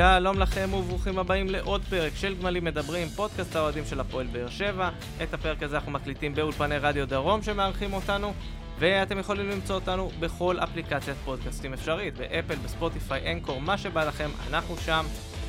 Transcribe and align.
שלום 0.00 0.38
לכם 0.38 0.74
וברוכים 0.74 1.18
הבאים 1.18 1.48
לעוד 1.50 1.82
פרק 1.90 2.12
של 2.16 2.34
גמלים 2.34 2.64
מדברים, 2.64 3.08
פודקאסט 3.08 3.56
האוהדים 3.56 3.84
של 3.84 4.00
הפועל 4.00 4.26
באר 4.26 4.48
שבע. 4.48 4.90
את 5.22 5.34
הפרק 5.34 5.62
הזה 5.62 5.76
אנחנו 5.76 5.92
מקליטים 5.92 6.34
באולפני 6.34 6.78
רדיו 6.78 7.08
דרום 7.08 7.42
שמארחים 7.42 7.92
אותנו, 7.92 8.32
ואתם 8.78 9.18
יכולים 9.18 9.50
למצוא 9.50 9.74
אותנו 9.74 10.10
בכל 10.20 10.58
אפליקציית 10.58 11.16
פודקאסטים 11.24 11.72
אפשרית, 11.72 12.18
באפל, 12.18 12.54
בספוטיפיי, 12.54 13.32
אנקור, 13.32 13.60
מה 13.60 13.78
שבא 13.78 14.04
לכם, 14.04 14.30
אנחנו 14.50 14.76
שם. 14.76 15.04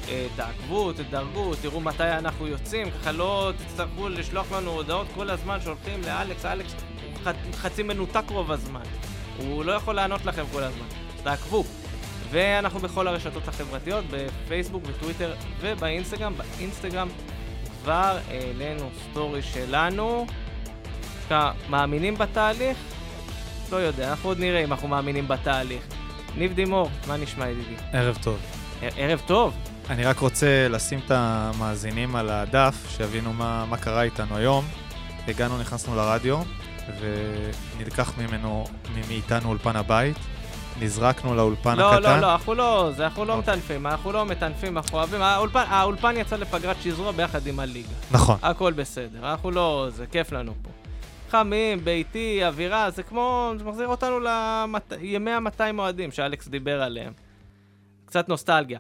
אה, 0.10 0.28
תעקבו, 0.36 0.93
תדרגו, 0.93 1.56
תראו 1.56 1.82
מתי 1.82 2.04
אנחנו 2.04 2.47
יוצאים, 2.47 2.92
ככה 2.92 3.11
לא 3.11 3.52
תצטרכו 3.57 4.10
לשלוח 4.10 4.52
לנו 4.52 4.71
הודעות 4.71 5.07
כל 5.15 5.29
הזמן 5.29 5.61
שהולכים 5.61 6.02
לאלכס, 6.02 6.46
אלכס 6.46 6.75
חצי 7.54 7.83
מנותק 7.83 8.24
רוב 8.29 8.52
הזמן. 8.52 8.83
הוא 9.38 9.65
לא 9.65 9.71
יכול 9.71 9.96
לענות 9.96 10.25
לכם 10.25 10.43
כל 10.52 10.64
הזמן. 10.64 10.86
תעקבו. 11.24 11.81
ואנחנו 12.30 12.80
בכל 12.80 13.07
הרשתות 13.07 13.48
החברתיות, 13.48 14.06
בפייסבוק, 14.11 14.84
בטוויטר 14.84 15.34
ובאינסטגרם. 15.62 16.34
באינסטגרם 16.38 17.10
כבר 17.84 18.18
העלינו 18.29 18.89
סטורי 19.10 19.42
שלנו. 19.42 20.26
שאתה 21.24 21.52
מאמינים 21.70 22.18
בתהליך? 22.18 22.78
לא 23.71 23.78
יודע, 23.78 24.10
אנחנו 24.10 24.29
עוד 24.29 24.39
נראה 24.39 24.64
אם 24.64 24.71
אנחנו 24.71 24.88
מאמינים 24.88 25.28
בתהליך. 25.28 25.84
ניב 26.36 26.54
דימור, 26.54 26.89
מה 27.07 27.18
נשמע 27.18 27.50
ידידי? 27.50 27.76
ערב 27.93 28.18
טוב. 28.21 28.40
ערב 28.82 29.21
טוב. 29.26 29.54
אני 29.90 30.06
רק 30.06 30.20
רוצה 30.20 30.68
לשים 30.70 31.00
את 31.06 31.12
המאזינים 31.12 32.16
על 32.16 32.30
הדף, 32.30 32.76
שיבינו 32.98 33.34
מה, 33.34 33.66
מה 33.66 33.78
קרה 33.78 34.02
איתנו 34.02 34.38
היום. 34.38 34.66
הגענו, 35.28 35.58
נכנסנו 35.58 35.95
לרדיו, 35.95 36.40
ונלקח 37.00 38.17
ממנו, 38.17 38.66
מאיתנו 39.08 39.50
אולפן 39.50 39.76
הבית. 39.76 40.17
נזרקנו 40.80 41.36
לאולפן 41.36 41.77
לא, 41.77 41.94
הקטן. 41.94 42.03
לא, 42.03 42.19
לא, 42.19 42.33
אנחנו 42.33 42.53
לא, 42.53 42.91
זה, 42.95 43.03
אנחנו 43.05 43.25
לא 43.25 43.33
אוקיי. 43.33 43.53
מטנפים, 43.53 43.88
אנחנו 43.88 44.11
לא 44.11 44.25
מטנפים, 44.25 44.77
אנחנו 44.77 44.97
אוהבים. 44.97 45.22
האולפן, 45.22 45.64
האולפן 45.67 46.17
יצא 46.17 46.36
לפגרת 46.36 46.75
שזרוע 46.81 47.11
ביחד 47.11 47.47
עם 47.47 47.59
הליגה. 47.59 47.88
נכון. 48.11 48.38
הכל 48.41 48.73
בסדר, 48.73 49.31
אנחנו 49.31 49.52
לא, 49.52 49.88
זה 49.92 50.05
כיף 50.08 50.31
לנו 50.31 50.53
פה. 50.61 50.69
חמים, 51.30 51.83
ביתי, 51.83 52.45
אווירה, 52.45 52.89
זה 52.89 53.03
כמו, 53.03 53.53
זה 53.58 53.64
מחזיר 53.64 53.88
אותנו 53.88 54.19
לימי 55.02 55.31
ה-200 55.31 55.61
אוהדים 55.77 56.11
שאלכס 56.11 56.47
דיבר 56.47 56.81
עליהם. 56.81 57.14
קצת 58.05 58.30
נוסטלגיה. 58.30 58.80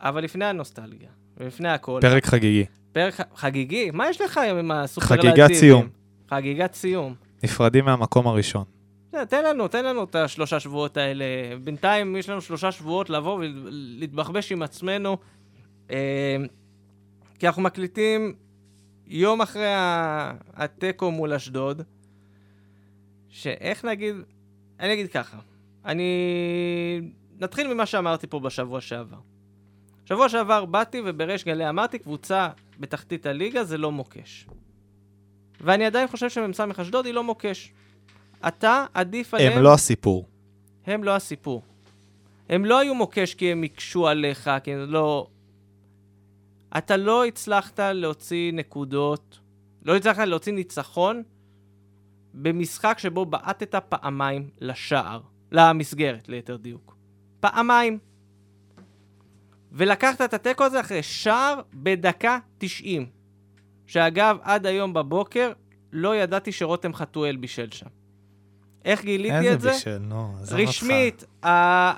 אבל 0.00 0.24
לפני 0.24 0.44
הנוסטלגיה, 0.44 1.08
ולפני 1.36 1.68
הכל... 1.68 1.98
פרק 2.02 2.26
חגיגי. 2.26 2.64
פרק 2.92 3.14
חגיגי? 3.36 3.90
מה 3.92 4.10
יש 4.10 4.20
לך 4.20 4.38
היום 4.38 4.58
עם 4.58 4.70
הסופרלטיבים? 4.70 5.30
חגיגת 5.30 5.52
סיום. 5.54 5.88
חגיגת 6.30 6.74
סיום. 6.74 7.14
נפרדים 7.42 7.84
מהמקום 7.84 8.26
הראשון. 8.26 8.64
תן 9.10 9.44
לנו, 9.44 9.68
תן 9.68 9.84
לנו 9.84 10.04
את 10.04 10.14
השלושה 10.14 10.60
שבועות 10.60 10.96
האלה. 10.96 11.24
בינתיים 11.64 12.16
יש 12.16 12.28
לנו 12.28 12.40
שלושה 12.40 12.72
שבועות 12.72 13.10
לבוא 13.10 13.38
ולהתבחבש 13.38 14.52
עם 14.52 14.62
עצמנו. 14.62 15.16
אה, 15.90 16.36
כי 17.38 17.46
אנחנו 17.46 17.62
מקליטים 17.62 18.34
יום 19.06 19.40
אחרי 19.40 19.72
התיקו 20.54 21.10
מול 21.10 21.32
אשדוד, 21.32 21.82
שאיך 23.28 23.84
נגיד, 23.84 24.14
אני 24.80 24.92
אגיד 24.92 25.10
ככה, 25.10 25.38
אני... 25.84 26.04
נתחיל 27.40 27.74
ממה 27.74 27.86
שאמרתי 27.86 28.26
פה 28.26 28.40
בשבוע 28.40 28.80
שעבר. 28.80 29.18
שבוע 30.04 30.28
שעבר 30.28 30.64
באתי 30.64 31.00
ובריש 31.04 31.44
גלי 31.44 31.68
אמרתי, 31.68 31.98
קבוצה 31.98 32.48
בתחתית 32.80 33.26
הליגה 33.26 33.64
זה 33.64 33.78
לא 33.78 33.92
מוקש. 33.92 34.46
ואני 35.60 35.86
עדיין 35.86 36.08
חושב 36.08 36.28
שמ"ס 36.28 36.60
אשדוד 36.60 37.06
היא 37.06 37.14
לא 37.14 37.24
מוקש. 37.24 37.72
אתה 38.48 38.84
עדיף 38.94 39.34
עליהם... 39.34 39.58
הם 39.58 39.62
לא 39.62 39.74
הסיפור. 39.74 40.28
הם 40.86 41.04
לא 41.04 41.16
הסיפור. 41.16 41.62
הם 42.48 42.64
לא 42.64 42.78
היו 42.78 42.94
מוקש 42.94 43.34
כי 43.34 43.52
הם 43.52 43.62
הקשו 43.62 44.08
עליך, 44.08 44.50
כי 44.64 44.72
הם 44.72 44.90
לא... 44.90 45.26
אתה 46.78 46.96
לא 46.96 47.24
הצלחת 47.24 47.80
להוציא 47.80 48.52
נקודות, 48.52 49.38
לא 49.82 49.96
הצלחת 49.96 50.24
להוציא 50.24 50.52
ניצחון 50.52 51.22
במשחק 52.34 52.98
שבו 52.98 53.26
בעטת 53.26 53.74
פעמיים 53.74 54.50
לשער, 54.60 55.20
למסגרת, 55.52 56.28
ליתר 56.28 56.56
דיוק. 56.56 56.96
פעמיים. 57.40 57.98
ולקחת 59.72 60.20
את 60.20 60.34
התיקו 60.34 60.64
הזה 60.64 60.80
אחרי 60.80 61.02
שער 61.02 61.60
בדקה 61.74 62.38
90. 62.58 63.06
שאגב, 63.86 64.38
עד 64.42 64.66
היום 64.66 64.92
בבוקר 64.92 65.52
לא 65.92 66.16
ידעתי 66.16 66.52
שרותם 66.52 66.94
חתואל 66.94 67.36
בישל 67.36 67.70
שם. 67.70 67.86
איך 68.84 69.04
גיליתי 69.04 69.52
את 69.52 69.60
זה? 69.60 69.68
איזה 69.68 69.78
בישל, 69.78 69.98
נו, 69.98 70.34
עזוב 70.42 70.58
אותך. 70.58 70.68
רשמית, 70.68 71.24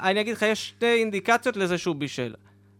אני 0.03 0.20
אגיד 0.20 0.37
לך, 0.37 0.43
יש 0.43 0.69
שתי 0.69 0.94
אינדיקציות 0.94 1.56
לזה 1.56 1.78
שהוא 1.78 1.97
בישל. 1.97 2.34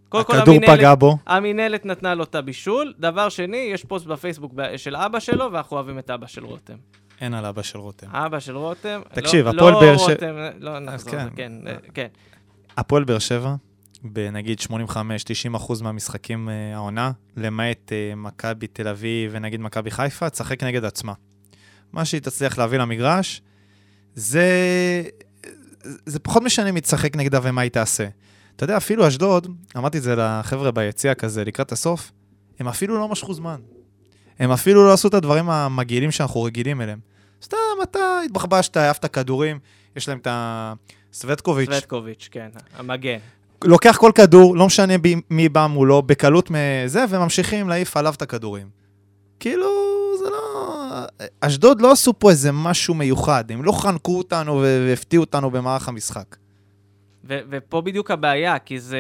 קודם 0.09 0.25
כל, 0.25 0.37
הכדור 0.37 0.57
פגע 0.67 0.95
בו. 0.95 1.19
המינהלת 1.27 1.87
נתנה 1.87 2.15
לו 2.15 2.25
את 2.25 2.35
הבישול. 2.35 2.93
דבר 2.99 3.29
שני, 3.29 3.57
יש 3.57 3.85
פוסט 3.85 4.07
בפייסבוק 4.07 4.53
של 4.77 4.97
אבא 4.97 5.21
שלו, 5.21 5.53
ואנחנו 5.53 5.77
אוהבים 5.77 5.99
את 5.99 6.11
אבא 6.11 6.27
של 6.27 6.45
רותם. 6.45 6.77
אין 7.21 7.35
על 7.35 7.47
אבא 7.47 7.63
של 7.63 7.79
רותם. 7.79 8.07
אבא 8.11 8.41
של 8.41 8.57
רותם. 8.57 9.01
תקשיב, 9.13 9.47
לא, 9.47 9.51
הפועל 9.51 9.75
באר 9.75 9.99
שבע... 9.99 10.07
לא 10.07 10.13
רותם, 10.13 10.65
לא 10.65 10.79
נחזור, 10.79 11.13
כן, 11.13 11.29
כן, 11.37 11.53
כן. 11.95 12.07
הפועל 12.77 13.05
באר 13.05 13.19
שבע, 13.19 13.55
בנגיד 14.03 14.61
85-90 14.61 15.57
אחוז 15.57 15.83
מהמשחקים 15.83 16.49
uh, 16.49 16.77
העונה, 16.77 17.13
למעט 17.37 17.93
uh, 17.93 18.17
מכבי 18.17 18.67
תל 18.67 18.89
אביב 18.89 19.31
ונגיד 19.35 19.61
מכבי 19.61 19.91
חיפה, 19.91 20.31
תשחק 20.31 20.63
נגד 20.63 20.85
עצמה. 20.85 21.13
מה 21.93 22.05
שהיא 22.05 22.21
תצליח 22.21 22.59
להביא 22.59 22.79
למגרש, 22.79 23.43
זה, 24.15 24.47
זה 26.07 26.19
פחות 26.19 26.43
משנה 26.43 26.73
מי 26.73 26.81
תשחק 26.81 27.17
נגדה 27.17 27.39
ומה 27.43 27.61
היא 27.61 27.71
תעשה. 27.71 28.07
אתה 28.57 28.65
יודע, 28.65 28.77
אפילו 28.77 29.09
אשדוד, 29.09 29.47
אמרתי 29.77 29.99
את 29.99 30.03
זה 30.03 30.15
לחבר'ה 30.17 30.71
ביציע 30.71 31.15
כזה 31.15 31.45
לקראת 31.45 31.73
הסוף, 31.73 32.13
הם 32.59 32.69
אפילו 32.69 32.99
לא 32.99 33.09
משכו 33.09 33.35
זמן. 33.35 33.61
הם 34.39 34.51
אפילו 34.51 34.87
לא 34.87 34.93
עשו 34.93 35.09
את 35.09 35.15
הדברים 35.15 35.51
המגעילים 35.51 36.11
שאנחנו 36.11 36.43
רגילים 36.43 36.81
אליהם. 36.81 36.99
סתם, 37.43 37.57
אתה 37.83 38.21
התבחבשת, 38.25 38.77
העפת 38.77 39.07
כדורים, 39.07 39.59
יש 39.97 40.09
להם 40.09 40.19
את 40.19 40.27
הסווטקוביץ'. 40.31 41.71
סווטקוביץ', 41.71 42.29
כן, 42.31 42.49
המגן. 42.77 43.19
לוקח 43.65 43.97
כל 44.01 44.13
כדור, 44.15 44.57
לא 44.57 44.67
משנה 44.67 44.95
מי 45.31 45.49
בא 45.49 45.67
מולו, 45.67 46.03
בקלות 46.03 46.51
מזה, 46.51 47.05
וממשיכים 47.09 47.69
להעיף 47.69 47.97
עליו 47.97 48.15
את 48.17 48.23
הכדורים. 48.23 48.82
כאילו, 49.43 49.67
זה 50.19 50.31
לא... 50.31 51.07
אשדוד 51.41 51.81
לא 51.81 51.93
עשו 51.93 52.13
פה 52.19 52.31
איזה 52.31 52.53
משהו 52.53 52.95
מיוחד, 52.95 53.45
הם 53.51 53.65
לא 53.65 53.73
חנקו 53.73 54.19
אותנו 54.19 54.61
והפתיעו 54.61 55.21
אותנו 55.21 55.51
במערך 55.51 55.89
המשחק. 55.89 56.37
ו- 57.25 57.39
ופה 57.51 57.81
בדיוק 57.81 58.11
הבעיה, 58.11 58.59
כי 58.59 58.81
זה, 58.81 58.99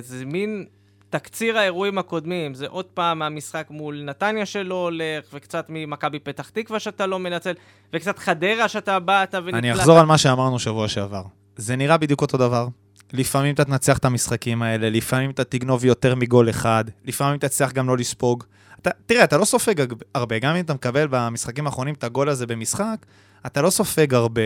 זה 0.00 0.24
מין 0.24 0.64
תקציר 1.10 1.58
האירועים 1.58 1.98
הקודמים. 1.98 2.54
זה 2.54 2.66
עוד 2.68 2.84
פעם 2.84 3.22
המשחק 3.22 3.66
מול 3.70 4.02
נתניה 4.04 4.46
שלא 4.46 4.74
הולך, 4.74 5.24
וקצת 5.32 5.66
ממכבי 5.68 6.18
פתח 6.18 6.48
תקווה 6.48 6.80
שאתה 6.80 7.06
לא 7.06 7.18
מנצל, 7.18 7.52
וקצת 7.92 8.18
חדרה 8.18 8.68
שאתה 8.68 8.98
באת 8.98 9.34
ונקלט. 9.34 9.54
אני 9.54 9.72
אחזור 9.72 9.98
על 9.98 10.06
מה 10.06 10.18
שאמרנו 10.18 10.58
שבוע 10.58 10.88
שעבר. 10.88 11.22
זה 11.56 11.76
נראה 11.76 11.96
בדיוק 11.96 12.22
אותו 12.22 12.38
דבר. 12.38 12.68
לפעמים 13.12 13.54
אתה 13.54 13.64
תנצח 13.64 13.98
את 13.98 14.04
המשחקים 14.04 14.62
האלה, 14.62 14.90
לפעמים 14.90 15.30
אתה 15.30 15.44
תגנוב 15.44 15.84
יותר 15.84 16.14
מגול 16.14 16.50
אחד, 16.50 16.84
לפעמים 17.04 17.38
אתה 17.38 17.48
תצליח 17.48 17.72
גם 17.72 17.88
לא 17.88 17.96
לספוג. 17.96 18.44
אתה, 18.84 18.90
תראה, 19.06 19.24
אתה 19.24 19.38
לא 19.38 19.44
סופג 19.44 19.74
הרבה, 20.14 20.38
גם 20.38 20.56
אם 20.56 20.64
אתה 20.64 20.74
מקבל 20.74 21.06
במשחקים 21.10 21.66
האחרונים 21.66 21.94
את 21.94 22.04
הגול 22.04 22.28
הזה 22.28 22.46
במשחק, 22.46 22.96
אתה 23.46 23.62
לא 23.62 23.70
סופג 23.70 24.14
הרבה, 24.14 24.42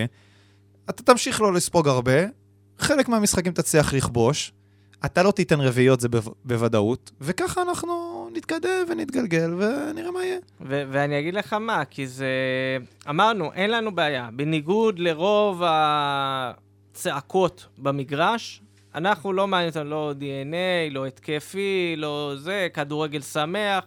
אתה 0.90 1.02
תמשיך 1.02 1.40
לא 1.40 1.52
לספוג 1.52 1.88
הרבה, 1.88 2.12
חלק 2.78 3.08
מהמשחקים 3.08 3.52
תצליח 3.52 3.94
לכבוש, 3.94 4.52
אתה 5.04 5.22
לא 5.22 5.30
תיתן 5.30 5.60
רביעיות, 5.60 6.00
זה 6.00 6.08
בו, 6.08 6.18
בוודאות, 6.44 7.10
וככה 7.20 7.62
אנחנו 7.62 8.28
נתקדם 8.34 8.84
ונתגלגל 8.88 9.54
ונראה 9.54 10.10
מה 10.10 10.24
יהיה. 10.24 10.38
ו- 10.60 10.82
ואני 10.90 11.18
אגיד 11.18 11.34
לך 11.34 11.52
מה, 11.52 11.84
כי 11.84 12.06
זה... 12.06 12.28
אמרנו, 13.08 13.52
אין 13.52 13.70
לנו 13.70 13.94
בעיה. 13.94 14.28
בניגוד 14.32 14.98
לרוב 14.98 15.62
הצעקות 16.94 17.66
במגרש, 17.78 18.62
אנחנו 18.94 19.32
לא 19.32 19.46
מעניין 19.46 19.68
אותנו 19.68 19.90
לא 19.90 20.14
DNA, 20.20 20.94
לא 20.94 21.06
התקפי, 21.06 21.94
לא 21.96 22.32
זה, 22.36 22.68
כדורגל 22.74 23.20
שמח. 23.20 23.84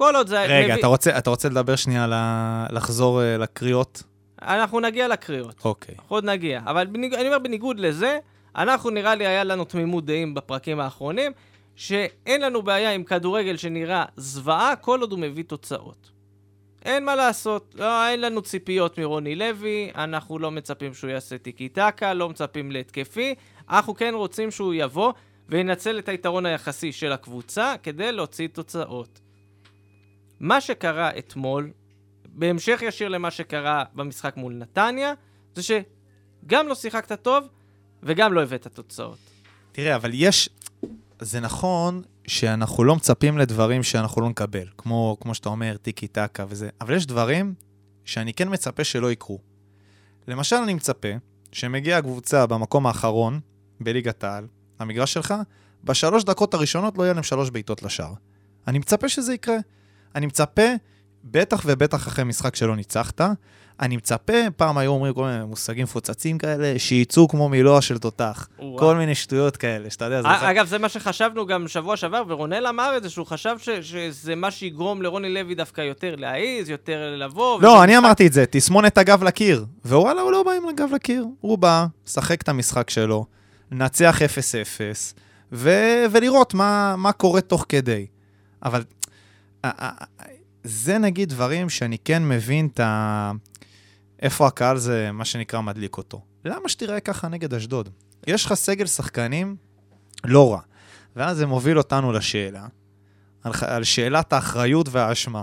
כל 0.00 0.16
עוד 0.16 0.26
זה... 0.26 0.42
רגע, 0.42 0.64
מביא... 0.64 0.74
אתה, 0.74 0.86
רוצה, 0.86 1.18
אתה 1.18 1.30
רוצה 1.30 1.48
לדבר 1.48 1.76
שנייה 1.76 2.04
על 2.04 2.12
ה... 2.12 2.66
לחזור 2.70 3.20
uh, 3.20 3.38
לקריאות? 3.38 4.02
אנחנו 4.42 4.80
נגיע 4.80 5.08
לקריאות. 5.08 5.64
אוקיי. 5.64 5.94
אנחנו 5.98 6.16
עוד 6.16 6.24
נגיע. 6.24 6.60
אבל 6.64 6.86
בניג... 6.86 7.14
אני 7.14 7.26
אומר, 7.26 7.38
בניגוד 7.38 7.80
לזה, 7.80 8.18
אנחנו 8.56 8.90
נראה 8.90 9.14
לי, 9.14 9.26
היה 9.26 9.44
לנו 9.44 9.64
תמימות 9.64 10.04
דעים 10.04 10.34
בפרקים 10.34 10.80
האחרונים, 10.80 11.32
שאין 11.76 12.40
לנו 12.40 12.62
בעיה 12.62 12.92
עם 12.92 13.04
כדורגל 13.04 13.56
שנראה 13.56 14.04
זוועה, 14.16 14.76
כל 14.76 15.00
עוד 15.00 15.12
הוא 15.12 15.20
מביא 15.20 15.44
תוצאות. 15.44 16.10
אין 16.84 17.04
מה 17.04 17.16
לעשות, 17.16 17.74
לא, 17.78 18.08
אין 18.08 18.20
לנו 18.20 18.42
ציפיות 18.42 18.98
מרוני 18.98 19.34
לוי, 19.34 19.90
אנחנו 19.94 20.38
לא 20.38 20.50
מצפים 20.50 20.94
שהוא 20.94 21.10
יעשה 21.10 21.38
טיקי 21.38 21.68
טקה, 21.68 22.14
לא 22.14 22.28
מצפים 22.28 22.72
להתקפי, 22.72 23.34
אנחנו 23.70 23.94
כן 23.94 24.14
רוצים 24.14 24.50
שהוא 24.50 24.74
יבוא 24.74 25.12
וינצל 25.48 25.98
את 25.98 26.08
היתרון 26.08 26.46
היחסי 26.46 26.92
של 26.92 27.12
הקבוצה 27.12 27.74
כדי 27.82 28.12
להוציא 28.12 28.48
תוצאות. 28.52 29.20
מה 30.40 30.60
שקרה 30.60 31.10
אתמול, 31.18 31.70
בהמשך 32.24 32.80
ישיר 32.82 33.08
למה 33.08 33.30
שקרה 33.30 33.84
במשחק 33.94 34.36
מול 34.36 34.54
נתניה, 34.54 35.12
זה 35.54 35.62
שגם 35.62 36.68
לא 36.68 36.74
שיחקת 36.74 37.22
טוב 37.22 37.48
וגם 38.02 38.32
לא 38.32 38.42
הבאת 38.42 38.66
תוצאות. 38.66 39.18
תראה, 39.72 39.96
אבל 39.96 40.10
יש... 40.14 40.48
זה 41.20 41.40
נכון 41.40 42.02
שאנחנו 42.26 42.84
לא 42.84 42.96
מצפים 42.96 43.38
לדברים 43.38 43.82
שאנחנו 43.82 44.22
לא 44.22 44.28
נקבל, 44.28 44.68
כמו, 44.78 45.16
כמו 45.20 45.34
שאתה 45.34 45.48
אומר, 45.48 45.76
טיקי 45.76 46.08
טקה 46.08 46.44
וזה, 46.48 46.68
אבל 46.80 46.94
יש 46.94 47.06
דברים 47.06 47.54
שאני 48.04 48.34
כן 48.34 48.48
מצפה 48.52 48.84
שלא 48.84 49.12
יקרו. 49.12 49.38
למשל, 50.28 50.56
אני 50.56 50.74
מצפה 50.74 51.08
שמגיעה 51.52 51.98
הקבוצה 51.98 52.46
במקום 52.46 52.86
האחרון 52.86 53.40
בליגת 53.80 54.24
העל, 54.24 54.46
למגרש 54.80 55.12
שלך, 55.12 55.34
בשלוש 55.84 56.24
דקות 56.24 56.54
הראשונות 56.54 56.98
לא 56.98 57.02
יהיה 57.02 57.14
להם 57.14 57.22
שלוש 57.22 57.50
בעיטות 57.50 57.82
לשער. 57.82 58.12
אני 58.66 58.78
מצפה 58.78 59.08
שזה 59.08 59.34
יקרה. 59.34 59.56
אני 60.14 60.26
מצפה, 60.26 60.62
בטח 61.24 61.62
ובטח 61.66 62.08
אחרי 62.08 62.24
משחק 62.24 62.56
שלא 62.56 62.76
ניצחת, 62.76 63.20
אני 63.80 63.96
מצפה, 63.96 64.32
פעם 64.56 64.78
היו 64.78 64.90
אומרים 64.90 65.14
כל 65.14 65.24
מיני 65.24 65.44
מושגים 65.44 65.82
מפוצצים 65.84 66.38
כאלה, 66.38 66.78
שיצאו 66.78 67.28
כמו 67.28 67.48
מילוע 67.48 67.80
של 67.82 67.98
תותח. 67.98 68.48
וואו. 68.58 68.78
כל 68.78 68.96
מיני 68.96 69.14
שטויות 69.14 69.56
כאלה, 69.56 69.90
שאתה 69.90 70.04
יודע, 70.04 70.22
זה... 70.22 70.28
א- 70.28 70.50
אגב, 70.50 70.66
זה 70.66 70.78
מה 70.78 70.88
שחשבנו 70.88 71.46
גם 71.46 71.68
שבוע 71.68 71.96
שעבר, 71.96 72.22
ורונל 72.28 72.66
אמר 72.68 72.96
את 72.96 73.02
זה, 73.02 73.10
שהוא 73.10 73.26
חשב 73.26 73.56
ש- 73.58 73.70
שזה 73.70 74.34
מה 74.34 74.50
שיגרום 74.50 75.02
לרוני 75.02 75.34
לוי 75.34 75.54
דווקא 75.54 75.80
יותר 75.80 76.14
להעיז, 76.16 76.68
יותר 76.70 77.14
לבוא. 77.16 77.62
לא, 77.62 77.68
וזה 77.68 77.82
אני 77.84 77.98
אמרתי 77.98 78.26
את 78.26 78.32
זה, 78.32 78.44
תסמונת 78.50 78.98
הגב 78.98 79.24
לקיר. 79.24 79.64
ווואלה, 79.84 80.20
הוא 80.20 80.32
לא 80.32 80.42
בא 80.42 80.50
עם 80.52 80.68
הגב 80.68 80.88
לקיר. 80.94 81.26
הוא 81.40 81.58
בא, 81.58 81.86
שחק 82.06 82.42
את 82.42 82.48
המשחק 82.48 82.90
שלו, 82.90 83.26
נצח 83.70 84.18
0-0, 84.22 85.14
ו- 85.52 86.04
ולראות 86.10 86.54
מה, 86.54 86.94
מה 86.98 87.12
קורה 87.12 87.40
תוך 87.40 87.66
כדי. 87.68 88.06
אבל 88.64 88.82
זה 90.64 90.98
נגיד 90.98 91.28
דברים 91.28 91.68
שאני 91.68 91.98
כן 91.98 92.28
מבין 92.28 92.66
את 92.66 92.80
ה... 92.80 93.32
איפה 94.22 94.46
הקהל 94.46 94.76
זה, 94.78 95.12
מה 95.12 95.24
שנקרא, 95.24 95.60
מדליק 95.60 95.96
אותו. 95.96 96.20
למה 96.44 96.68
שתראה 96.68 97.00
ככה 97.00 97.28
נגד 97.28 97.54
אשדוד? 97.54 97.88
יש 98.26 98.44
לך 98.44 98.54
סגל 98.54 98.86
שחקנים 98.86 99.56
לא 100.24 100.52
רע. 100.52 100.60
ואז 101.16 101.36
זה 101.36 101.46
מוביל 101.46 101.78
אותנו 101.78 102.12
לשאלה, 102.12 102.66
על, 103.42 103.52
על 103.66 103.84
שאלת 103.84 104.32
האחריות 104.32 104.88
והאשמה. 104.90 105.42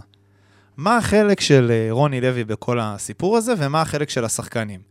מה 0.77 0.97
החלק 0.97 1.39
של 1.39 1.71
אה, 1.71 1.87
רוני 1.91 2.21
לוי 2.21 2.43
בכל 2.43 2.79
הסיפור 2.79 3.37
הזה, 3.37 3.53
ומה 3.57 3.81
החלק 3.81 4.09
של 4.09 4.25
השחקנים? 4.25 4.81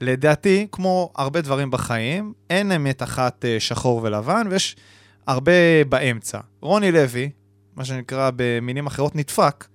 לדעתי, 0.00 0.66
כמו 0.72 1.12
הרבה 1.16 1.40
דברים 1.40 1.70
בחיים, 1.70 2.32
אין 2.50 2.72
אמת 2.72 3.02
אחת 3.02 3.44
אה, 3.44 3.60
שחור 3.60 4.00
ולבן, 4.02 4.46
ויש 4.50 4.76
הרבה 5.26 5.52
באמצע. 5.88 6.40
רוני 6.60 6.92
לוי, 6.92 7.30
מה 7.76 7.84
שנקרא 7.84 8.30
במילים 8.36 8.86
אחרות, 8.86 9.16
נדפק 9.16 9.66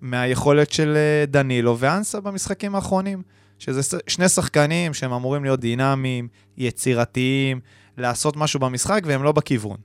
מהיכולת 0.00 0.72
של 0.72 0.96
אה, 0.96 1.26
דנילו 1.26 1.78
ואנסה 1.78 2.20
במשחקים 2.20 2.74
האחרונים. 2.74 3.22
שזה 3.60 3.98
שני 4.06 4.28
שחקנים 4.28 4.94
שהם 4.94 5.12
אמורים 5.12 5.44
להיות 5.44 5.60
דינמיים, 5.60 6.28
יצירתיים, 6.56 7.60
לעשות 7.98 8.36
משהו 8.36 8.60
במשחק, 8.60 9.02
והם 9.04 9.22
לא 9.22 9.32
בכיוון. 9.32 9.76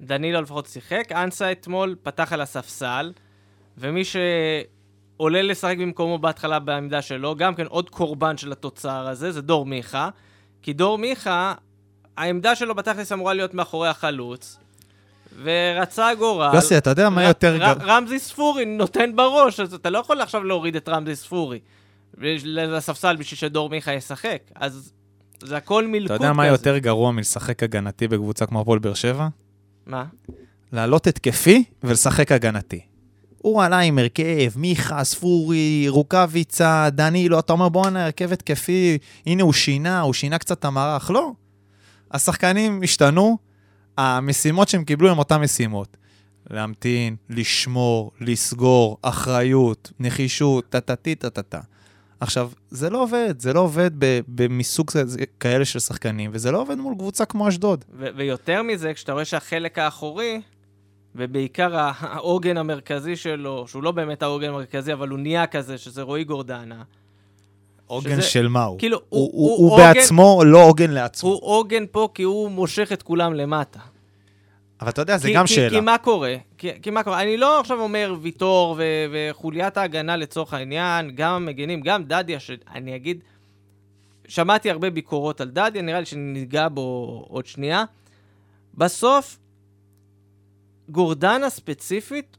דנילו 0.00 0.40
לפחות 0.40 0.66
שיחק, 0.66 1.12
אנסה 1.12 1.52
אתמול 1.52 1.96
פתח 2.02 2.32
על 2.32 2.40
הספסל, 2.40 3.12
ומי 3.78 4.02
שעולה 4.04 5.42
לשחק 5.42 5.76
במקומו 5.78 6.18
בהתחלה 6.18 6.58
בעמדה 6.58 7.02
שלו, 7.02 7.36
גם 7.36 7.54
כן 7.54 7.66
עוד 7.66 7.90
קורבן 7.90 8.36
של 8.36 8.52
התוצר 8.52 9.08
הזה, 9.08 9.32
זה 9.32 9.42
דור 9.42 9.66
מיכה. 9.66 10.08
כי 10.62 10.72
דור 10.72 10.98
מיכה, 10.98 11.54
העמדה 12.16 12.54
שלו 12.54 12.74
בתכלס 12.74 13.12
אמורה 13.12 13.34
להיות 13.34 13.54
מאחורי 13.54 13.88
החלוץ, 13.88 14.58
ורצה 15.42 16.14
גורל. 16.14 16.50
יוסי, 16.54 16.78
אתה 16.78 16.90
יודע 16.90 17.08
מה 17.08 17.24
יותר... 17.24 17.54
ר- 17.54 17.58
גר- 17.58 17.86
רמזי 17.86 18.18
ספורי 18.18 18.64
נותן 18.64 19.16
בראש, 19.16 19.60
אז 19.60 19.74
אתה 19.74 19.90
לא 19.90 19.98
יכול 19.98 20.20
עכשיו 20.20 20.44
להוריד 20.44 20.76
את 20.76 20.88
רמזי 20.88 21.16
ספורי 21.16 21.58
לספסל 22.44 23.16
בשביל 23.16 23.38
שדור 23.38 23.70
מיכה 23.70 23.92
ישחק. 23.92 24.38
אז 24.54 24.92
זה 25.42 25.56
הכל 25.56 25.86
מלכוד 25.86 26.04
אתה 26.06 26.14
כזה. 26.14 26.24
יודע 26.24 26.32
מה 26.32 26.46
יותר 26.46 26.78
גרוע 26.78 27.12
מלשחק 27.12 27.62
הגנתי 27.62 28.08
בקבוצה 28.08 28.46
כמו 28.46 28.60
הפועל 28.60 28.78
באר 28.78 28.94
שבע? 28.94 29.28
מה? 29.86 30.04
לעלות 30.72 31.06
התקפי 31.06 31.64
ולשחק 31.84 32.32
הגנתי. 32.32 32.80
הוא 33.38 33.62
עלה 33.62 33.78
עם 33.78 33.98
הרכב, 33.98 34.50
מיכה, 34.56 35.04
ספורי, 35.04 35.84
רוקאביצה, 35.88 36.88
דנילו, 36.92 37.38
אתה 37.38 37.52
אומר 37.52 37.68
בואנה, 37.68 38.04
הרכב 38.04 38.32
התקפי, 38.32 38.98
הנה 39.26 39.42
הוא 39.42 39.52
שינה, 39.52 40.00
הוא 40.00 40.12
שינה 40.14 40.38
קצת 40.38 40.58
את 40.58 40.64
המערך. 40.64 41.10
לא. 41.10 41.30
השחקנים 42.10 42.80
השתנו, 42.84 43.38
המשימות 43.98 44.68
שהם 44.68 44.84
קיבלו 44.84 45.10
הן 45.10 45.18
אותן 45.18 45.40
משימות. 45.40 45.96
להמתין, 46.50 47.16
לשמור, 47.30 48.10
לסגור, 48.20 48.98
אחריות, 49.02 49.92
נחישות, 50.00 50.64
טה-טה-טי, 50.70 51.14
טה-טה-טה. 51.14 51.60
עכשיו, 52.20 52.50
זה 52.70 52.90
לא 52.90 53.02
עובד, 53.02 53.34
זה 53.40 53.52
לא 53.52 53.60
עובד 53.60 53.90
כזה- 54.86 55.24
כאלה 55.40 55.64
של 55.64 55.78
שחקנים, 55.78 56.30
וזה 56.34 56.50
לא 56.50 56.60
עובד 56.60 56.74
מול 56.74 56.94
קבוצה 56.94 57.24
כמו 57.24 57.48
אשדוד. 57.48 57.84
ויותר 58.16 58.62
מזה, 58.62 58.94
כשאתה 58.94 59.12
רואה 59.12 59.24
שהחלק 59.24 59.78
האחורי, 59.78 60.40
ובעיקר 61.14 61.76
העוגן 61.76 62.56
המרכזי 62.56 63.16
שלו, 63.16 63.68
שהוא 63.68 63.82
לא 63.82 63.90
באמת 63.92 64.22
העוגן 64.22 64.48
המרכזי, 64.48 64.92
אבל 64.92 65.08
הוא 65.08 65.18
נהיה 65.18 65.46
כזה, 65.46 65.78
שזה 65.78 66.02
רועי 66.02 66.24
גורדנה, 66.24 66.82
עוגן 67.88 68.10
שזה- 68.12 68.22
של 68.22 68.48
מה 68.48 68.64
הוא? 68.64 68.78
כאילו, 68.78 68.98
הוא, 69.08 69.30
הוא- 69.32 69.58
הוא, 69.58 69.70
הוא 69.70 69.78
בעצמו 69.78 70.42
לא 70.46 70.64
עוגן 70.64 70.90
לעצמו. 70.90 71.30
הוא 71.30 71.38
עוגן 71.42 71.84
פה 71.90 72.08
כי 72.14 72.22
הוא 72.22 72.50
מושך 72.50 72.92
את 72.92 73.02
כולם 73.02 73.34
למטה. 73.34 73.80
אבל 74.80 74.88
אתה 74.90 75.02
יודע, 75.02 75.16
זה 75.18 75.28
כי, 75.28 75.34
גם 75.34 75.46
כי, 75.46 75.54
שאלה. 75.54 75.70
כי 75.70 75.80
מה 75.80 75.98
קורה? 75.98 76.34
כי, 76.58 76.82
כי 76.82 76.90
מה 76.90 77.02
קורה? 77.02 77.22
אני 77.22 77.36
לא 77.36 77.60
עכשיו 77.60 77.80
אומר 77.80 78.14
ויטור 78.20 78.74
ו- 78.78 78.82
וחוליית 79.12 79.76
ההגנה 79.76 80.16
לצורך 80.16 80.54
העניין, 80.54 81.10
גם 81.14 81.32
המגנים, 81.32 81.80
גם 81.80 82.04
דדיה, 82.04 82.40
שאני 82.40 82.96
אגיד, 82.96 83.20
שמעתי 84.28 84.70
הרבה 84.70 84.90
ביקורות 84.90 85.40
על 85.40 85.48
דדיה, 85.50 85.82
נראה 85.82 86.00
לי 86.00 86.06
שניגע 86.06 86.68
בו 86.68 86.82
עוד 87.28 87.46
שנייה. 87.46 87.84
בסוף, 88.74 89.38
גורדנה 90.88 91.50
ספציפית 91.50 92.36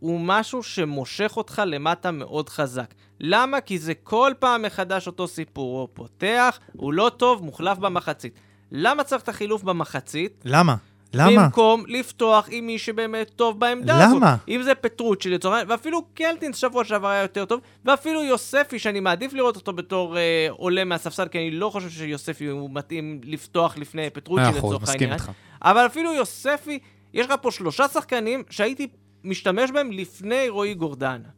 הוא 0.00 0.20
משהו 0.20 0.62
שמושך 0.62 1.32
אותך 1.36 1.62
למטה 1.66 2.10
מאוד 2.10 2.48
חזק. 2.48 2.94
למה? 3.22 3.60
כי 3.60 3.78
זה 3.78 3.94
כל 3.94 4.32
פעם 4.38 4.62
מחדש 4.62 5.06
אותו 5.06 5.28
סיפור. 5.28 5.80
הוא 5.80 5.88
פותח, 5.94 6.58
הוא 6.76 6.92
לא 6.92 7.10
טוב, 7.16 7.44
מוחלף 7.44 7.78
במחצית. 7.78 8.40
למה 8.72 9.04
צריך 9.04 9.22
את 9.22 9.28
החילוף 9.28 9.62
במחצית? 9.62 10.42
למה? 10.44 10.76
למה? 11.14 11.44
במקום 11.44 11.84
לפתוח 11.88 12.48
עם 12.50 12.66
מי 12.66 12.78
שבאמת 12.78 13.30
טוב 13.36 13.60
בעמדה 13.60 14.04
הזאת. 14.04 14.16
למה? 14.16 14.36
אם 14.48 14.62
זה 14.62 14.74
פטרוצ'י 14.74 15.30
לצורך 15.30 15.54
העניין, 15.54 15.70
ואפילו 15.70 16.02
קלטינס 16.14 16.56
שבוע 16.56 16.84
שעבר 16.84 17.08
היה 17.08 17.22
יותר 17.22 17.44
טוב, 17.44 17.60
ואפילו 17.84 18.22
יוספי, 18.22 18.78
שאני 18.78 19.00
מעדיף 19.00 19.32
לראות 19.32 19.56
אותו 19.56 19.72
בתור 19.72 20.18
אה, 20.18 20.46
עולה 20.50 20.84
מהספסל, 20.84 21.28
כי 21.28 21.38
אני 21.38 21.50
לא 21.50 21.70
חושב 21.70 21.90
שיוספי 21.90 22.46
הוא 22.46 22.70
מתאים 22.72 23.20
לפתוח 23.24 23.78
לפני 23.78 24.10
פטרוצ'י 24.10 24.44
לצורך 24.56 24.82
מסכים 24.82 25.00
העניין. 25.00 25.12
איתך. 25.12 25.30
אבל 25.62 25.86
אפילו 25.86 26.12
יוספי, 26.12 26.78
יש 27.14 27.26
לך 27.26 27.34
פה 27.42 27.50
שלושה 27.50 27.88
שחקנים 27.88 28.42
שהייתי 28.50 28.88
משתמש 29.24 29.70
בהם 29.70 29.92
לפני 29.92 30.48
רועי 30.48 30.74
גורדנה. 30.74 31.28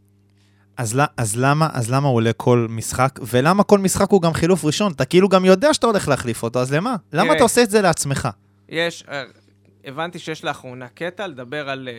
אז, 0.76 0.98
אז, 1.16 1.36
למה, 1.36 1.68
אז 1.72 1.90
למה 1.90 2.08
הוא 2.08 2.16
עולה 2.16 2.32
כל 2.32 2.66
משחק? 2.70 3.18
ולמה 3.22 3.62
כל 3.62 3.78
משחק 3.78 4.10
הוא 4.10 4.22
גם 4.22 4.32
חילוף 4.32 4.64
ראשון? 4.64 4.92
אתה 4.92 5.04
כאילו 5.04 5.28
גם 5.28 5.44
יודע 5.44 5.74
שאתה 5.74 5.86
הולך 5.86 6.08
להחליף 6.08 6.42
אותו, 6.42 6.60
אז 6.60 6.72
למה? 6.72 6.96
למה 7.12 7.24
תראה. 7.24 7.34
אתה 7.36 7.42
עושה 7.42 7.62
את 7.62 7.70
זה 7.70 7.82
לעצמך? 7.82 8.28
יש, 8.68 9.04
אה, 9.08 9.22
הבנתי 9.84 10.18
שיש 10.18 10.44
לאחרונה 10.44 10.88
קטע 10.88 11.26
לדבר 11.26 11.70
על 11.70 11.88
אה, 11.88 11.94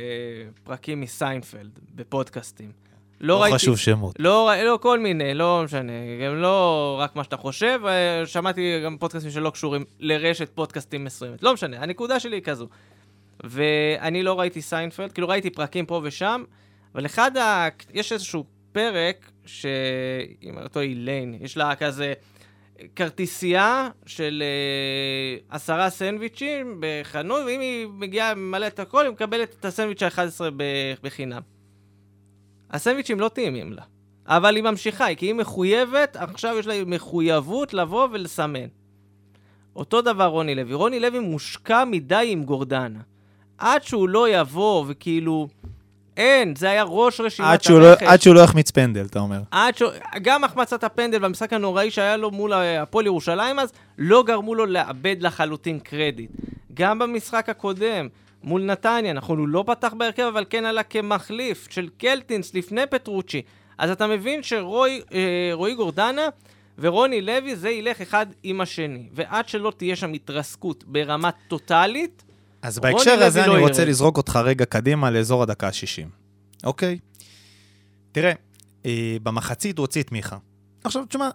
פרקים 0.64 1.02
מסיינפלד 1.02 1.70
בפודקאסטים. 1.96 2.72
לא 3.22 3.42
ראיתי... 3.42 3.56
חשוב 3.56 3.78
שמות. 3.78 4.16
לא, 4.20 4.50
ר- 4.50 4.64
לא 4.64 4.80
כל 4.82 5.00
מיני, 5.00 5.34
לא 5.34 5.62
משנה, 5.66 5.92
גם 6.26 6.36
לא 6.36 6.98
רק 7.02 7.16
מה 7.16 7.24
שאתה 7.24 7.38
חושב, 7.38 7.80
אה, 7.88 8.26
שמעתי 8.26 8.82
גם 8.86 8.98
פודקאסטים 8.98 9.32
שלא 9.32 9.50
קשורים 9.50 9.86
לרשת 10.00 10.50
פודקאסטים 10.56 11.04
מסוימת. 11.04 11.44
לא 11.44 11.54
משנה, 11.54 11.78
הנקודה 11.84 12.20
שלי 12.20 12.36
היא 12.36 12.44
כזו. 12.44 12.68
ואני 13.44 14.24
לא 14.24 14.40
ראיתי 14.40 14.62
סיינפלד, 14.62 15.12
כאילו 15.12 15.28
ראיתי 15.28 15.50
פרקים 15.50 15.86
פה 15.86 16.02
ושם, 16.04 16.44
אבל 16.96 17.06
אחד 17.06 17.38
ה... 17.38 17.68
יש 17.94 18.12
איזשהו 18.12 18.44
פרק, 18.76 19.32
שאם 19.46 20.58
אותו 20.64 20.80
איליין, 20.80 21.38
יש 21.42 21.58
לה 21.58 21.76
כזה 21.76 22.14
כרטיסייה 22.96 23.90
של 24.06 24.44
אה, 24.46 25.56
עשרה 25.56 25.90
סנדוויצ'ים 25.90 26.78
בחנות, 26.80 27.44
ואם 27.46 27.60
היא 27.60 27.88
מגיעה, 27.88 28.36
ממלאת 28.36 28.74
את 28.74 28.80
הכל, 28.80 29.04
היא 29.04 29.12
מקבלת 29.12 29.56
את 29.60 29.66
הסנדוויץ' 29.66 30.04
ה-11 30.04 30.42
בחינם. 31.02 31.42
הסנדוויצ'ים 32.72 33.20
לא 33.20 33.30
טעימים 33.30 33.74
לה. 33.74 33.82
אבל 34.28 34.56
היא 34.56 34.64
ממשיכה, 34.64 35.16
כי 35.16 35.26
היא 35.26 35.34
מחויבת, 35.34 36.16
עכשיו 36.20 36.56
יש 36.60 36.68
לה 36.68 36.86
מחויבות 36.86 37.74
לבוא 37.74 38.08
ולסמן. 38.12 38.68
אותו 39.76 40.02
דבר 40.02 40.26
רוני 40.26 40.56
לוי. 40.56 40.74
רוני 40.74 41.00
לוי 41.00 41.20
מושקע 41.20 41.86
מדי 41.86 42.28
עם 42.30 42.44
גורדנה. 42.44 43.00
עד 43.58 43.84
שהוא 43.84 44.10
לא 44.10 44.30
יבוא 44.30 44.86
וכאילו... 44.88 45.48
אין, 46.18 46.56
זה 46.56 46.70
היה 46.70 46.84
ראש 46.88 47.22
רשימת 47.22 47.50
עד 47.50 47.64
שהוא, 47.64 47.80
לא, 47.80 47.86
הרכש. 47.86 48.04
עד 48.04 48.22
שהוא 48.22 48.36
לא 48.36 48.40
יחמיץ 48.40 48.72
פנדל, 48.72 49.06
אתה 49.06 49.20
אומר. 49.20 49.40
עד 49.52 49.78
ש... 49.78 49.84
גם 50.22 50.44
החמצת 50.44 50.84
הפנדל 50.84 51.20
במשחק 51.20 51.54
הנוראי 51.54 51.92
שהיה 51.92 52.18
לו 52.18 52.32
מול 52.32 52.54
הפועל 52.54 53.06
ירושלים 53.06 53.60
אז, 53.60 53.74
לא 53.98 54.24
גרמו 54.24 54.56
לו 54.56 54.66
לאבד 54.66 55.16
לחלוטין 55.20 55.80
קרדיט. 55.80 56.32
גם 56.74 57.00
במשחק 57.00 57.50
הקודם, 57.50 58.08
מול 58.44 58.62
נתניה, 58.62 59.14
נכון, 59.14 59.40
הוא 59.40 59.48
לא 59.48 59.64
פתח 59.68 59.94
בהרכב, 59.98 60.24
אבל 60.24 60.46
כן 60.50 60.66
עלה 60.66 60.84
כמחליף 60.84 61.68
של 61.70 61.90
קלטינס 61.98 62.54
לפני 62.54 62.82
פטרוצ'י. 62.90 63.42
אז 63.78 63.90
אתה 63.90 64.08
מבין 64.08 64.44
שרועי 64.44 65.02
אה, 65.14 65.76
גורדנה 65.76 66.28
ורוני 66.80 67.22
לוי, 67.22 67.56
זה 67.56 67.70
ילך 67.70 68.02
אחד 68.02 68.26
עם 68.44 68.62
השני. 68.62 69.04
ועד 69.14 69.48
שלא 69.50 69.72
תהיה 69.78 69.96
שם 69.96 70.14
התרסקות 70.14 70.84
ברמה 70.84 71.30
טוטאלית, 71.48 72.24
אז 72.66 72.80
בהקשר 72.80 73.24
הזה 73.24 73.48
לא 73.48 73.56
אני 73.56 73.62
רוצה 73.62 73.82
ירד. 73.82 73.90
לזרוק 73.90 74.18
אותך 74.18 74.40
רגע 74.44 74.66
קדימה 74.66 75.12
לאזור 75.12 75.44
הדקה 75.44 75.68
ה-60, 75.68 76.08
אוקיי? 76.64 77.00
תראה, 78.12 78.32
אה, 78.86 79.18
במחצית 79.24 79.78
הוא 79.78 79.84
הוציא 79.84 80.02
את 80.04 80.12
מיכה. 80.12 80.38
עכשיו, 80.84 81.06
תשמע, 81.06 81.30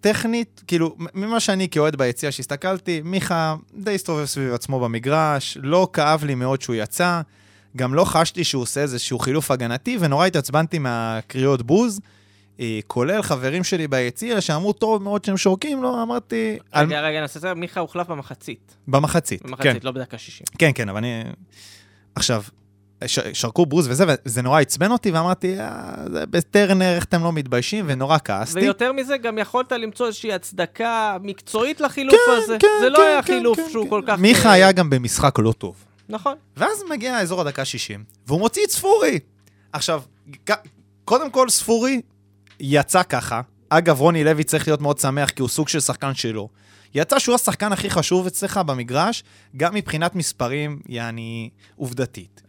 טכנית, 0.00 0.62
כאילו, 0.66 0.96
ממה 1.14 1.40
שאני 1.40 1.68
כאוהד 1.68 1.96
ביציע 1.96 2.32
שהסתכלתי, 2.32 3.00
מיכה 3.04 3.56
די 3.74 3.94
הסתובב 3.94 4.24
סביב 4.24 4.54
עצמו 4.54 4.80
במגרש, 4.80 5.58
לא 5.62 5.88
כאב 5.92 6.24
לי 6.24 6.34
מאוד 6.34 6.62
שהוא 6.62 6.76
יצא, 6.76 7.20
גם 7.76 7.94
לא 7.94 8.04
חשתי 8.04 8.44
שהוא 8.44 8.62
עושה 8.62 8.80
איזשהו 8.80 9.18
חילוף 9.18 9.50
הגנתי, 9.50 9.96
ונורא 10.00 10.26
התעצבנתי 10.26 10.78
מהקריאות 10.78 11.62
בוז, 11.62 12.00
כולל 12.86 13.22
חברים 13.22 13.64
שלי 13.64 13.88
ביציע 13.88 14.40
שאמרו 14.40 14.72
טוב 14.72 15.02
מאוד 15.02 15.24
שהם 15.24 15.36
שורקים 15.36 15.82
לו, 15.82 16.02
אמרתי... 16.02 16.58
רגע, 16.74 17.00
רגע, 17.00 17.20
נעשה 17.20 17.36
את 17.36 17.42
זה, 17.42 17.54
מיכה 17.54 17.80
הוחלף 17.80 18.06
במחצית. 18.06 18.76
במחצית, 18.88 19.42
כן. 19.42 19.48
במחצית, 19.48 19.84
לא 19.84 19.90
בדקה 19.90 20.18
60. 20.18 20.46
כן, 20.58 20.70
כן, 20.74 20.88
אבל 20.88 20.98
אני... 20.98 21.22
עכשיו. 22.14 22.42
שרקו 23.32 23.66
בוז 23.66 23.88
וזה, 23.88 24.04
וזה 24.26 24.42
נורא 24.42 24.60
עצבן 24.60 24.90
אותי, 24.90 25.10
ואמרתי, 25.10 25.60
אה, 25.60 25.94
זה 26.12 26.26
בטרנר, 26.26 26.94
איך 26.96 27.04
אתם 27.04 27.22
לא 27.22 27.32
מתביישים, 27.32 27.84
ונורא 27.88 28.16
כעסתי. 28.24 28.60
ויותר 28.60 28.92
מזה, 28.92 29.16
גם 29.16 29.38
יכולת 29.38 29.72
למצוא 29.72 30.06
איזושהי 30.06 30.32
הצדקה 30.32 31.16
מקצועית 31.22 31.80
לחילוף 31.80 32.16
הזה. 32.28 32.56
כן, 32.60 32.68
זה 32.80 32.88
לא 32.88 32.96
כן, 32.96 33.02
היה 33.02 33.22
כן, 33.22 33.34
חילוף 33.34 33.56
כן, 33.56 33.70
שהוא 33.70 33.84
כן. 33.84 33.90
כל 33.90 34.02
כך... 34.06 34.18
מיכה 34.18 34.48
אה, 34.48 34.54
היה 34.54 34.72
גם 34.72 34.90
במשחק 34.90 35.38
לא 35.38 35.52
טוב. 35.52 35.84
נכון. 36.08 36.34
ואז 36.56 36.84
מגיע 36.90 37.20
אזור 37.20 37.40
הדקה 37.40 37.64
60, 37.64 38.04
והוא 38.26 38.40
מוציא 38.40 38.64
את 38.64 38.70
ספורי. 38.70 39.18
עכשיו, 39.72 40.02
קודם 41.04 41.30
כל, 41.30 41.48
ספורי 41.48 42.00
יצא 42.60 43.02
ככה. 43.02 43.40
אגב, 43.68 44.00
רוני 44.00 44.24
לוי 44.24 44.44
צריך 44.44 44.68
להיות 44.68 44.80
מאוד 44.80 44.98
שמח, 44.98 45.30
כי 45.30 45.42
הוא 45.42 45.48
סוג 45.48 45.68
של 45.68 45.80
שחקן 45.80 46.14
שלו. 46.14 46.48
יצא 46.94 47.18
שהוא 47.18 47.34
השחקן 47.34 47.72
הכי 47.72 47.90
חשוב 47.90 48.26
אצלך 48.26 48.56
במגרש, 48.66 49.24
גם 49.56 49.74
מבחינת 49.74 50.14
מספרים, 50.14 50.80
יעני, 50.88 51.50
עובדתית. 51.76 52.42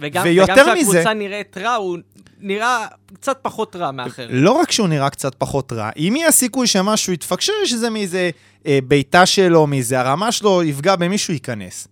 וגם, 0.00 0.24
ויותר 0.24 0.52
וגם 0.52 0.74
מזה- 0.78 0.92
שהקבוצה 0.92 1.14
נראית 1.14 1.58
רע, 1.58 1.74
הוא 1.74 1.98
נראה 2.40 2.86
קצת 3.14 3.38
פחות 3.42 3.76
רע 3.76 3.90
מאחרים. 3.90 4.28
לא 4.44 4.50
רק 4.52 4.70
שהוא 4.70 4.88
נראה 4.88 5.10
קצת 5.10 5.34
פחות 5.38 5.72
רע, 5.72 5.90
אם 5.96 6.14
יהיה 6.16 6.32
סיכוי 6.32 6.66
שמשהו 6.66 7.12
יתפקשש, 7.12 7.72
זה 7.76 7.90
מאיזה 7.90 8.30
אה, 8.66 8.78
בעיטה 8.88 9.26
שלו, 9.26 9.66
מאיזה 9.66 10.00
הרמה 10.00 10.32
שלו, 10.32 10.62
יפגע 10.62 10.96
במישהו, 10.96 11.34
ייכנס. 11.34 11.88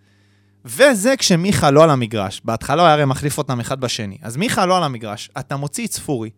וזה 0.65 1.17
כשמיכה 1.17 1.71
לא 1.71 1.85
על 1.85 1.91
המגרש. 1.91 2.41
בהתחלה 2.45 2.83
הוא 2.83 2.87
היה 2.87 2.95
הרי 2.95 3.05
מחליף 3.05 3.39
אותם 3.39 3.61
אחד 3.61 3.81
בשני. 3.81 4.19
אז 4.23 4.37
מיכה 4.37 4.67
לא 4.67 4.77
על 4.77 4.83
המגרש, 4.83 5.31
אתה 5.39 5.57
מוציא 5.57 5.87
את 5.87 5.93
ספורי. 5.93 6.31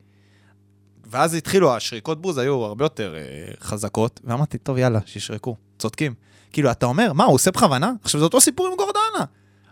ואז 1.14 1.35
התחילו, 1.35 1.76
השריקות 1.76 2.23
בוז 2.23 2.38
היו 2.38 2.64
הרבה 2.64 2.85
יותר 2.85 3.14
אה, 3.16 3.52
חזקות, 3.61 4.21
ואמרתי, 4.25 4.59
טוב, 4.59 4.78
יאללה, 4.78 4.99
שישרקו, 5.06 5.56
צודקים. 5.78 6.14
כאילו, 6.52 6.71
אתה 6.71 6.87
אומר, 6.87 7.12
מה, 7.12 7.25
הוא 7.25 7.35
עושה 7.35 7.50
בכוונה? 7.50 7.92
עכשיו, 8.02 8.21
זה 8.21 8.25
אותו 8.25 8.40
סיפור 8.40 8.66
עם 8.66 8.73
גורדנה. 8.76 9.25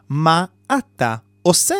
מה 0.08 0.44
אתה 0.78 1.16
עושה? 1.42 1.74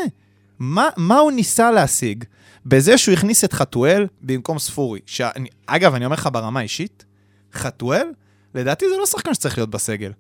מה, 0.59 0.89
מה 0.97 1.19
הוא 1.19 1.33
ניסה 1.33 1.71
להשיג 1.71 2.25
בזה 2.67 2.99
שהוא 2.99 3.13
הכניס 3.13 3.45
את 3.45 3.53
חתואל 3.53 4.07
במקום 4.21 4.59
ספורי? 4.59 5.01
שאני, 5.07 5.49
אגב, 5.67 5.95
אני 5.95 6.05
אומר 6.05 6.15
לך 6.15 6.29
ברמה 6.33 6.61
האישית, 6.61 7.05
חתואל, 7.53 8.07
לדעתי 8.55 8.85
זה 8.89 8.97
לא 8.99 9.07
שחקן 9.07 9.35
שצריך 9.35 9.59
להיות 9.59 9.71
בסגל. 9.71 10.13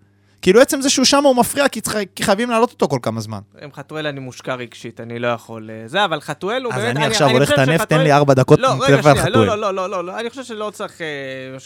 כאילו, 0.42 0.60
עצם 0.60 0.80
זה 0.80 0.90
שהוא 0.90 1.04
שם 1.04 1.24
הוא 1.24 1.36
מפריע, 1.36 1.68
כי, 1.68 1.80
צריך, 1.80 1.98
כי 2.14 2.22
חייבים 2.22 2.50
להעלות 2.50 2.70
אותו 2.70 2.88
כל 2.88 2.98
כמה 3.02 3.20
זמן. 3.20 3.38
עם 3.62 3.72
חתואל 3.72 4.06
אני 4.06 4.20
מושקע 4.20 4.54
רגשית, 4.54 5.00
אני 5.00 5.18
לא 5.18 5.28
יכול... 5.28 5.70
אה, 5.70 5.88
זה, 5.88 6.04
אבל 6.04 6.20
חתואל 6.20 6.62
הוא 6.64 6.72
אז 6.72 6.82
באמת... 6.82 6.96
אני 6.96 7.06
עכשיו 7.06 7.30
הולך 7.30 7.48
חושב 7.48 7.60
לטנף, 7.60 7.84
תן 7.84 8.00
לי 8.00 8.12
ארבע 8.12 8.34
דקות, 8.34 8.58
לא, 8.58 8.68
רגע, 8.80 9.02
שנייה, 9.02 9.28
לא. 9.28 9.46
לא, 9.46 9.58
לא, 9.58 9.74
לא, 9.74 9.90
לא, 9.90 10.04
לא, 10.04 10.20
אני 10.20 10.30
חושב 10.30 10.44
שלא 10.44 10.70
צריך 10.74 11.00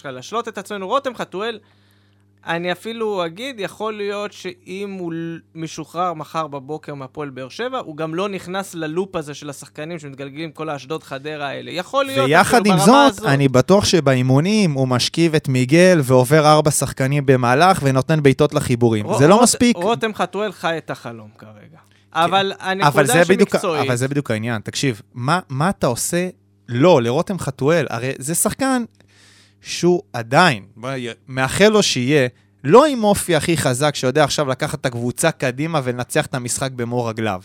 אה, 0.04 0.10
להשלות 0.10 0.48
את 0.48 0.58
עצמנו. 0.58 0.86
רותם 0.86 1.14
חתואל, 1.14 1.58
אני 2.46 2.72
אפילו 2.72 3.26
אגיד, 3.26 3.60
יכול 3.60 3.96
להיות 3.96 4.32
שאם 4.32 4.96
הוא 4.98 5.12
משוחרר 5.54 6.14
מחר 6.14 6.46
בבוקר 6.46 6.94
מהפועל 6.94 7.30
באר 7.30 7.48
שבע, 7.48 7.78
הוא 7.78 7.96
גם 7.96 8.14
לא 8.14 8.28
נכנס 8.28 8.74
ללופ 8.74 9.16
הזה 9.16 9.34
של 9.34 9.50
השחקנים 9.50 9.98
שמתגלגלים 9.98 10.50
כל 10.52 10.68
האשדוד 10.68 11.02
חדרה 11.02 11.48
האלה. 11.48 11.70
יכול 11.70 12.04
להיות, 12.04 12.28
ויחד 12.28 12.58
אפילו 12.60 12.74
עם 12.74 12.80
ברמה 12.80 13.08
זאת, 13.08 13.18
הזאת. 13.18 13.26
אני 13.28 13.48
בטוח 13.48 13.84
שבאימונים 13.84 14.72
הוא 14.72 14.88
משכיב 14.88 15.34
את 15.34 15.48
מיגל 15.48 16.00
ועובר 16.02 16.46
ארבע 16.46 16.70
שחקנים 16.70 17.26
במהלך 17.26 17.78
ונותן 17.82 18.22
בעיטות 18.22 18.54
לחיבורים. 18.54 19.06
רו- 19.06 19.18
זה 19.18 19.28
לא 19.28 19.34
רוט- 19.34 19.42
מספיק. 19.42 19.76
רותם 19.76 20.14
חתואל 20.14 20.52
חי 20.52 20.78
את 20.78 20.90
החלום 20.90 21.28
כרגע. 21.38 21.78
אבל 22.12 22.52
אבל 22.58 22.70
הנקודה 22.70 23.24
שמקצועית... 23.24 23.86
אבל 23.86 23.96
זה 23.96 24.08
בדיוק 24.08 24.30
העניין. 24.30 24.60
תקשיב, 24.62 25.02
מה, 25.14 25.40
מה 25.48 25.68
אתה 25.70 25.86
עושה? 25.86 26.28
לא, 26.68 27.02
לרותם 27.02 27.38
חתואל, 27.38 27.86
הרי 27.90 28.12
זה 28.18 28.34
שחקן 28.34 28.84
שהוא 29.60 30.02
עדיין, 30.12 30.64
מאחל 31.28 31.68
לו 31.68 31.82
שיהיה, 31.82 32.28
לא 32.64 32.86
עם 32.86 33.04
אופי 33.04 33.36
הכי 33.36 33.56
חזק, 33.56 33.94
שיודע 33.94 34.24
עכשיו 34.24 34.48
לקחת 34.48 34.80
את 34.80 34.86
הקבוצה 34.86 35.30
קדימה 35.30 35.80
ולנצח 35.84 36.26
את 36.26 36.34
המשחק 36.34 36.70
במו 36.72 37.04
רגליו. 37.04 37.42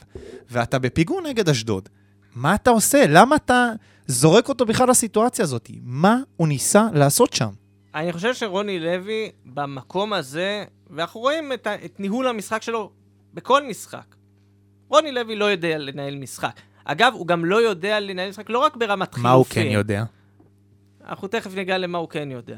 ואתה 0.51 0.79
בפיגור 0.79 1.21
נגד 1.21 1.49
אשדוד. 1.49 1.89
מה 2.35 2.55
אתה 2.55 2.69
עושה? 2.69 3.05
למה 3.09 3.35
אתה 3.35 3.71
זורק 4.07 4.49
אותו 4.49 4.65
בכלל 4.65 4.89
לסיטואציה 4.89 5.43
הזאת? 5.43 5.69
מה 5.83 6.17
הוא 6.37 6.47
ניסה 6.47 6.87
לעשות 6.93 7.33
שם? 7.33 7.49
אני 7.95 8.13
חושב 8.13 8.33
שרוני 8.33 8.79
לוי 8.79 9.31
במקום 9.45 10.13
הזה, 10.13 10.63
ואנחנו 10.89 11.19
רואים 11.19 11.53
את, 11.53 11.67
ה- 11.67 11.75
את 11.85 11.99
ניהול 11.99 12.27
המשחק 12.27 12.61
שלו 12.61 12.89
בכל 13.33 13.67
משחק. 13.67 14.15
רוני 14.89 15.11
לוי 15.11 15.35
לא 15.35 15.45
יודע 15.45 15.77
לנהל 15.77 16.15
משחק. 16.15 16.51
אגב, 16.85 17.13
הוא 17.15 17.27
גם 17.27 17.45
לא 17.45 17.61
יודע 17.61 17.99
לנהל 17.99 18.29
משחק 18.29 18.49
לא 18.49 18.59
רק 18.59 18.75
ברמת 18.75 19.13
חילופים. 19.13 19.23
מה 19.23 19.31
הוא 19.31 19.45
כן 19.49 19.65
יודע? 19.71 20.03
אנחנו 21.09 21.27
תכף 21.27 21.55
ניגע 21.55 21.77
למה 21.77 21.97
הוא 21.97 22.09
כן 22.09 22.31
יודע. 22.31 22.57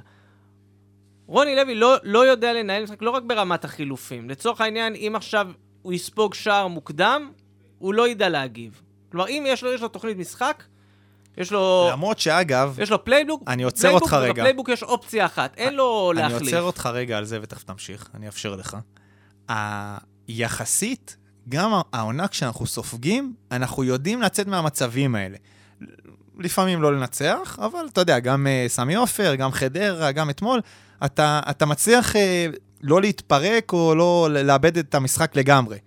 רוני 1.27 1.55
לוי 1.55 1.75
לא, 1.75 1.95
לא 2.03 2.25
יודע 2.27 2.53
לנהל 2.53 2.83
משחק 2.83 3.01
לא 3.01 3.09
רק 3.09 3.23
ברמת 3.23 3.65
החילופים. 3.65 4.29
לצורך 4.29 4.61
העניין, 4.61 4.95
אם 4.95 5.13
עכשיו 5.15 5.47
הוא 5.81 5.93
יספוג 5.93 6.33
שער 6.33 6.67
מוקדם, 6.67 7.31
הוא 7.77 7.93
לא 7.93 8.07
ידע 8.07 8.29
להגיב. 8.29 8.81
כלומר, 9.11 9.27
אם 9.27 9.43
יש 9.47 9.63
לו, 9.63 9.73
יש 9.73 9.81
לו 9.81 9.87
תוכנית 9.87 10.17
משחק, 10.17 10.63
יש 11.37 11.51
לו... 11.51 11.89
למרות 11.91 12.19
שאגב, 12.19 12.77
יש 12.81 12.91
לו 12.91 13.05
playbook, 13.05 13.43
אני 13.47 13.63
עוצר 13.63 13.81
playbook, 13.81 14.01
אותך 14.01 14.13
רגע. 14.13 14.31
וב 14.31 14.39
playbook 14.39 14.69
יש 14.69 14.83
אופציה 14.83 15.25
אחת, 15.25 15.53
אין 15.57 15.73
לו 15.73 16.11
אני 16.11 16.21
להחליף. 16.21 16.41
עוצר 16.41 16.61
אותך 16.61 16.89
רגע 16.93 17.17
על 17.17 17.25
זה 17.25 17.39
ותכף 17.41 17.63
תמשיך, 17.63 18.09
אני 18.13 18.27
אאפשר 18.27 18.55
לך. 18.55 18.77
היחסית, 20.27 21.17
גם 21.49 21.71
העונה 21.93 22.27
כשאנחנו 22.27 22.65
סופגים, 22.65 23.33
אנחנו 23.51 23.83
יודעים 23.83 24.21
לצאת 24.21 24.47
מהמצבים 24.47 25.15
האלה. 25.15 25.37
לפעמים 26.39 26.81
לא 26.81 26.93
לנצח, 26.93 27.59
אבל 27.65 27.85
אתה 27.93 28.01
יודע, 28.01 28.19
גם 28.19 28.47
uh, 28.47 28.69
סמי 28.69 28.95
עופר, 28.95 29.35
גם 29.35 29.51
חדרה, 29.51 30.11
גם 30.11 30.29
אתמול, 30.29 30.61
אתה, 31.05 31.39
אתה 31.49 31.65
מצליח 31.65 32.15
uh, 32.15 32.17
לא 32.81 33.01
להתפרק 33.01 33.73
או 33.73 33.95
לא 33.95 34.27
לאבד 34.31 34.77
את 34.77 34.95
המשחק 34.95 35.35
לגמרי. 35.35 35.77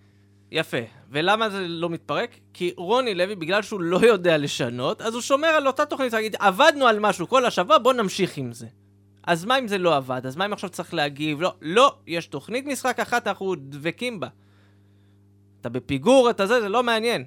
יפה. 0.50 0.76
ולמה 1.10 1.50
זה 1.50 1.68
לא 1.68 1.90
מתפרק? 1.90 2.30
כי 2.54 2.72
רוני 2.76 3.14
לוי, 3.14 3.34
בגלל 3.34 3.62
שהוא 3.62 3.80
לא 3.80 4.00
יודע 4.06 4.38
לשנות, 4.38 5.02
אז 5.02 5.14
הוא 5.14 5.22
שומר 5.22 5.48
על 5.48 5.66
אותה 5.66 5.86
תוכנית, 5.86 6.12
להגיד, 6.12 6.36
עבדנו 6.38 6.86
על 6.86 7.00
משהו 7.00 7.28
כל 7.28 7.46
השבוע, 7.46 7.78
בוא 7.78 7.92
נמשיך 7.92 8.36
עם 8.36 8.52
זה. 8.52 8.66
אז 9.26 9.44
מה 9.44 9.58
אם 9.58 9.68
זה 9.68 9.78
לא 9.78 9.96
עבד? 9.96 10.26
אז 10.26 10.36
מה 10.36 10.46
אם 10.46 10.52
עכשיו 10.52 10.70
צריך 10.70 10.94
להגיב? 10.94 11.42
לא, 11.42 11.54
לא, 11.62 11.96
יש 12.06 12.26
תוכנית 12.26 12.66
משחק 12.66 13.00
אחת, 13.00 13.26
אנחנו 13.26 13.54
דבקים 13.58 14.20
בה. 14.20 14.28
אתה 15.60 15.68
בפיגור, 15.68 16.30
אתה 16.30 16.46
זה, 16.46 16.60
זה 16.60 16.68
לא 16.68 16.82
מעניין. 16.82 17.24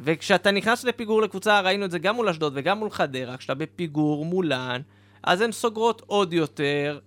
וכשאתה 0.00 0.50
נכנס 0.50 0.84
לפיגור 0.84 1.22
לקבוצה, 1.22 1.60
ראינו 1.60 1.84
את 1.84 1.90
זה 1.90 1.98
גם 1.98 2.16
מול 2.16 2.28
אשדוד 2.28 2.52
וגם 2.56 2.78
מול 2.78 2.90
חדרה, 2.90 3.36
כשאתה 3.36 3.54
בפיגור 3.54 4.24
מולן, 4.24 4.80
אז 5.22 5.40
הן 5.40 5.52
סוגרות 5.52 6.02
עוד 6.06 6.32
יותר, 6.32 6.98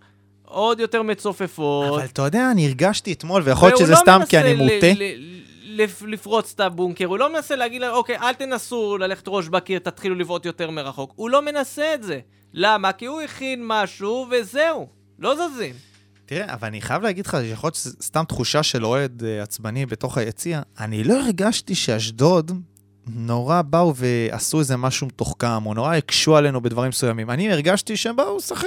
עוד 0.45 0.79
יותר 0.79 1.01
מצופפות. 1.01 1.89
אבל 1.89 2.05
אתה 2.05 2.21
יודע, 2.21 2.51
אני 2.51 2.67
הרגשתי 2.67 3.13
אתמול, 3.13 3.41
ויכול 3.45 3.69
להיות 3.69 3.79
שזה 3.79 3.91
לא 3.91 3.97
סתם 3.97 4.19
כי 4.29 4.37
אני 4.37 4.53
מוטה. 4.53 4.87
לפרוץ 6.07 6.53
את 6.55 6.59
הבונקר, 6.59 7.05
הוא 7.05 7.17
לא 7.17 7.33
מנסה 7.33 7.55
להגיד 7.55 7.81
להם, 7.81 7.93
אוקיי, 7.93 8.17
אל 8.17 8.33
תנסו 8.33 8.97
ללכת 8.97 9.23
ראש 9.27 9.47
בקיר, 9.47 9.79
תתחילו 9.79 10.15
לבעוט 10.15 10.45
יותר 10.45 10.71
מרחוק. 10.71 11.13
הוא 11.15 11.29
לא 11.29 11.41
מנסה 11.41 11.93
את 11.93 12.03
זה. 12.03 12.19
למה? 12.53 12.91
כי 12.91 13.05
הוא 13.05 13.21
הכין 13.21 13.63
משהו, 13.67 14.27
וזהו. 14.31 14.87
לא 15.19 15.35
זזים. 15.35 15.73
תראה, 16.25 16.53
אבל 16.53 16.67
אני 16.67 16.81
חייב 16.81 17.01
להגיד 17.01 17.25
לך, 17.25 17.37
שיכול 17.41 17.67
להיות 17.67 17.75
שזו 17.75 17.95
סתם 18.01 18.23
תחושה 18.27 18.63
של 18.63 18.85
אוהד 18.85 19.23
אה, 19.23 19.43
עצבני 19.43 19.85
בתוך 19.85 20.17
היציע, 20.17 20.61
אני 20.79 21.03
לא 21.03 21.13
הרגשתי 21.13 21.75
שאשדוד 21.75 22.51
נורא 23.15 23.61
באו 23.61 23.93
ועשו 23.95 24.59
איזה 24.59 24.77
משהו 24.77 25.07
מתוחכם, 25.07 25.65
או 25.65 25.73
נורא 25.73 25.95
הקשו 25.95 26.35
עלינו 26.37 26.61
בדברים 26.61 26.89
מסוימים. 26.89 27.29
אני 27.29 27.51
הרגשתי 27.51 27.97
שהם 27.97 28.15
באו 28.15 28.37
לשחק 28.37 28.65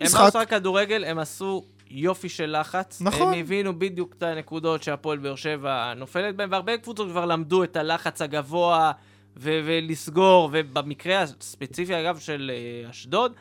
הם 0.00 0.06
משחק. 0.06 0.20
עשו 0.20 0.38
רק 0.38 0.50
כדורגל, 0.50 1.04
הם 1.04 1.18
עשו 1.18 1.64
יופי 1.90 2.28
של 2.28 2.56
לחץ. 2.60 3.00
נכון. 3.02 3.32
הם 3.34 3.40
הבינו 3.40 3.78
בדיוק 3.78 4.14
את 4.18 4.22
הנקודות 4.22 4.82
שהפועל 4.82 5.18
באר 5.18 5.34
שבע 5.36 5.94
נופלת 5.96 6.36
בהן, 6.36 6.48
והרבה 6.52 6.76
קבוצות 6.78 7.08
כבר 7.10 7.26
למדו 7.26 7.64
את 7.64 7.76
הלחץ 7.76 8.22
הגבוה 8.22 8.92
ו- 9.36 9.60
ולסגור, 9.64 10.48
ובמקרה 10.52 11.22
הספציפי, 11.22 12.00
אגב, 12.00 12.18
של 12.18 12.50
אה, 12.84 12.90
אשדוד, 12.90 13.32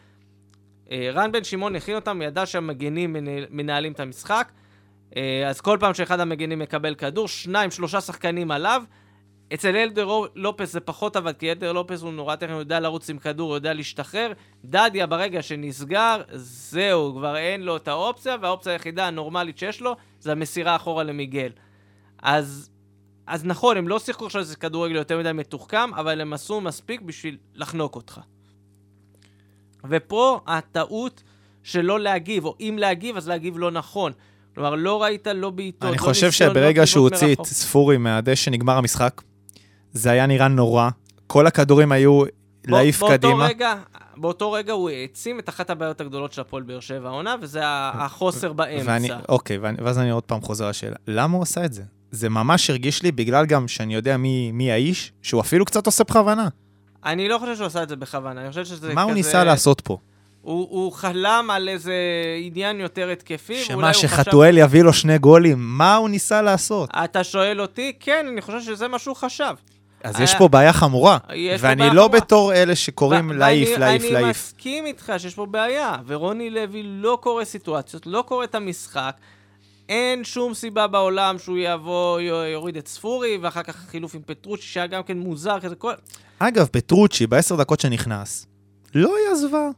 אה, 0.92 1.10
רן 1.14 1.32
בן 1.32 1.44
שמעון 1.44 1.76
הכין 1.76 1.96
אותם, 1.96 2.22
ידע 2.22 2.46
שהמגנים 2.46 3.14
מנהל- 3.14 3.46
מנהלים 3.50 3.92
את 3.92 4.00
המשחק, 4.00 4.52
אה, 5.18 5.48
אז 5.50 5.62
כל 5.62 5.78
פעם 5.80 5.94
שאחד 5.94 6.20
המגנים 6.20 6.60
מקבל 6.60 6.96
כדור, 6.96 7.28
שניים, 7.28 7.72
שלושה 7.72 8.02
שחקנים 8.02 8.52
עליו. 8.52 8.84
אצל 9.54 9.76
אלדר 9.76 10.10
לופס 10.36 10.72
זה 10.72 10.80
פחות 10.80 11.16
עבד, 11.16 11.34
כי 11.38 11.52
אלדר 11.52 11.74
לופס 11.74 12.02
הוא 12.02 12.14
נורא 12.14 12.36
טכני, 12.36 12.52
הוא 12.54 12.60
יודע 12.60 12.80
לרוץ 12.80 13.10
עם 13.10 13.18
כדור, 13.18 13.50
הוא 13.50 13.56
יודע 13.56 13.74
להשתחרר. 13.74 14.32
דדיה 14.66 15.08
ברגע 15.08 15.42
שנסגר, 15.42 16.22
זהו, 16.34 17.14
כבר 17.16 17.38
אין 17.38 17.64
לו 17.64 17.78
את 17.78 17.88
האופציה, 17.88 18.36
והאופציה 18.42 18.72
היחידה 18.72 19.08
הנורמלית 19.08 19.58
שיש 19.58 19.82
לו 19.82 19.96
זה 20.20 20.32
המסירה 20.32 20.76
אחורה 20.76 21.04
למיגל. 21.04 21.50
אז, 22.22 22.70
אז 23.28 23.46
נכון, 23.46 23.78
הם 23.78 23.88
לא 23.88 24.00
שיחקו 24.00 24.26
עכשיו 24.26 24.42
איזה 24.42 24.56
כדורגל 24.56 24.96
יותר 24.96 25.20
מדי 25.20 25.32
מתוחכם, 25.34 25.94
אבל 25.94 26.22
הם 26.22 26.34
עשו 26.34 26.62
מספיק 26.62 27.02
בשביל 27.02 27.38
לחנוק 27.56 27.96
אותך. 27.96 28.20
ופה 29.90 30.40
הטעות 30.48 31.24
של 31.64 31.82
לא 31.82 32.00
להגיב, 32.00 32.46
או 32.46 32.56
אם 32.60 32.76
להגיב, 32.80 33.18
אז 33.18 33.28
להגיב 33.28 33.58
לא 33.58 33.72
נכון. 33.72 34.12
כלומר, 34.56 34.76
לא 34.76 35.04
ראית 35.04 35.28
לא 35.28 35.50
בעיטות, 35.50 35.84
אני 35.84 35.98
לא 35.98 36.02
חושב 36.02 36.26
ניסיון, 36.26 36.50
לא 36.50 36.54
שברגע 36.54 36.86
שהוא 36.86 37.04
הוציא 37.04 37.34
את. 37.34 37.46
ספורי 37.46 37.98
מהדשא, 37.98 38.50
נגמר 38.50 38.78
המשחק. 38.78 39.22
זה 39.98 40.12
היה 40.12 40.26
נראה 40.26 40.48
נורא. 40.48 40.90
כל 41.28 41.48
הכדורים 41.48 41.92
היו 41.92 42.24
להעיף 42.68 43.04
קדימה. 43.04 43.48
רגע, 43.48 43.76
באותו 44.18 44.52
רגע 44.52 44.74
הוא 44.74 44.90
העצים 44.90 45.40
את 45.40 45.50
אחת 45.50 45.70
הבעיות 45.70 46.02
הגדולות 46.02 46.34
של 46.34 46.42
הפועל 46.42 46.64
באר 46.64 46.80
שבע 46.80 47.10
העונה, 47.10 47.36
וזה 47.42 47.62
החוסר 47.66 48.54
באמצע. 48.54 48.92
ואני, 48.92 49.10
אוקיי, 49.30 49.58
ואני, 49.58 49.78
ואז 49.82 50.00
אני 50.00 50.10
עוד 50.10 50.24
פעם 50.24 50.42
חוזר 50.42 50.70
לשאלה, 50.70 50.96
למה 51.08 51.36
הוא 51.36 51.44
עשה 51.44 51.66
את 51.66 51.74
זה? 51.74 51.84
זה 52.12 52.30
ממש 52.30 52.70
הרגיש 52.70 53.04
לי, 53.04 53.12
בגלל 53.12 53.46
גם 53.46 53.68
שאני 53.68 53.96
יודע 53.96 54.18
מי, 54.18 54.52
מי 54.52 54.72
האיש, 54.72 55.12
שהוא 55.22 55.42
אפילו 55.42 55.66
קצת 55.66 55.86
עושה 55.86 56.04
בכוונה. 56.04 56.48
אני 57.06 57.30
לא 57.30 57.38
חושב 57.38 57.56
שהוא 57.56 57.66
עשה 57.66 57.84
את 57.84 57.90
זה 57.90 57.96
בכוונה, 57.96 58.42
אני 58.42 58.50
חושב 58.50 58.66
שזה 58.66 58.88
מה 58.88 58.94
כזה... 58.94 59.02
הוא 59.02 59.14
ניסה 59.14 59.44
לעשות 59.44 59.82
פה? 59.82 59.98
הוא, 60.42 60.68
הוא 60.70 60.92
חלם 60.92 61.48
על 61.52 61.70
איזה 61.70 61.96
עניין 62.42 62.80
יותר 62.80 63.10
התקפי, 63.10 63.64
שמה, 63.64 63.76
הוא 63.76 63.94
חשב... 63.94 64.02
שחתואל 64.02 64.58
יביא 64.58 64.84
לו 64.84 64.94
שני 64.94 65.18
גולים, 65.18 65.58
מה 65.60 65.96
הוא 65.96 66.10
ניסה 66.10 66.42
לעשות? 66.42 66.90
אתה 67.04 67.24
שואל 67.24 67.62
אותי? 67.62 67.94
כן, 68.00 68.26
אני 68.32 68.42
חושב 68.42 68.62
שזה 68.62 68.88
מה 68.88 69.00
שהוא 69.00 69.16
חשב. 69.16 69.54
אז 70.04 70.20
יש 70.20 70.36
פה 70.36 70.48
בעיה 70.48 70.74
חמורה. 70.74 71.18
ואני 71.60 71.76
בעיה 71.80 71.94
לא 71.94 72.02
חמורה. 72.04 72.08
בתור 72.22 72.54
אלה 72.54 72.76
שקוראים 72.76 73.32
להעיף, 73.32 73.70
ואני- 73.70 73.80
להעיף, 73.80 74.02
אני 74.04 74.12
להעיף. 74.12 74.28
מסכים 74.30 74.86
איתך 74.86 75.14
שיש 75.18 75.36
פה 75.36 75.46
בעיה, 75.46 75.96
ורוני 76.08 76.50
לוי 76.50 76.84
לא 76.86 77.18
קורא 77.22 77.44
סיטואציות, 77.44 78.08
לא 78.08 78.24
קורא 78.28 78.44
את 78.44 78.56
המשחק. 78.56 79.12
אין 79.90 80.24
שום 80.24 80.54
סיבה 80.54 80.88
בעולם 80.88 81.38
שהוא 81.40 81.58
יבוא, 81.58 82.20
יוריד 82.54 82.78
את 82.78 82.88
ספורי, 82.88 83.38
ואחר 83.42 83.64
כך 83.64 83.76
חילוף 83.76 84.16
עם 84.16 84.22
פטרוצ'י, 84.26 84.64
שהיה 84.64 84.88
גם 84.88 85.04
כן 85.04 85.18
מוזר 85.18 85.60
כזה. 85.60 85.76
כל... 85.76 85.94
אגב, 86.40 86.66
פטרוצ'י, 86.72 87.28
בעשר 87.28 87.56
דקות 87.56 87.80
שנכנס, 87.80 88.46
לא 88.96 89.14
היה 89.18 89.36
זוועה. 89.36 89.70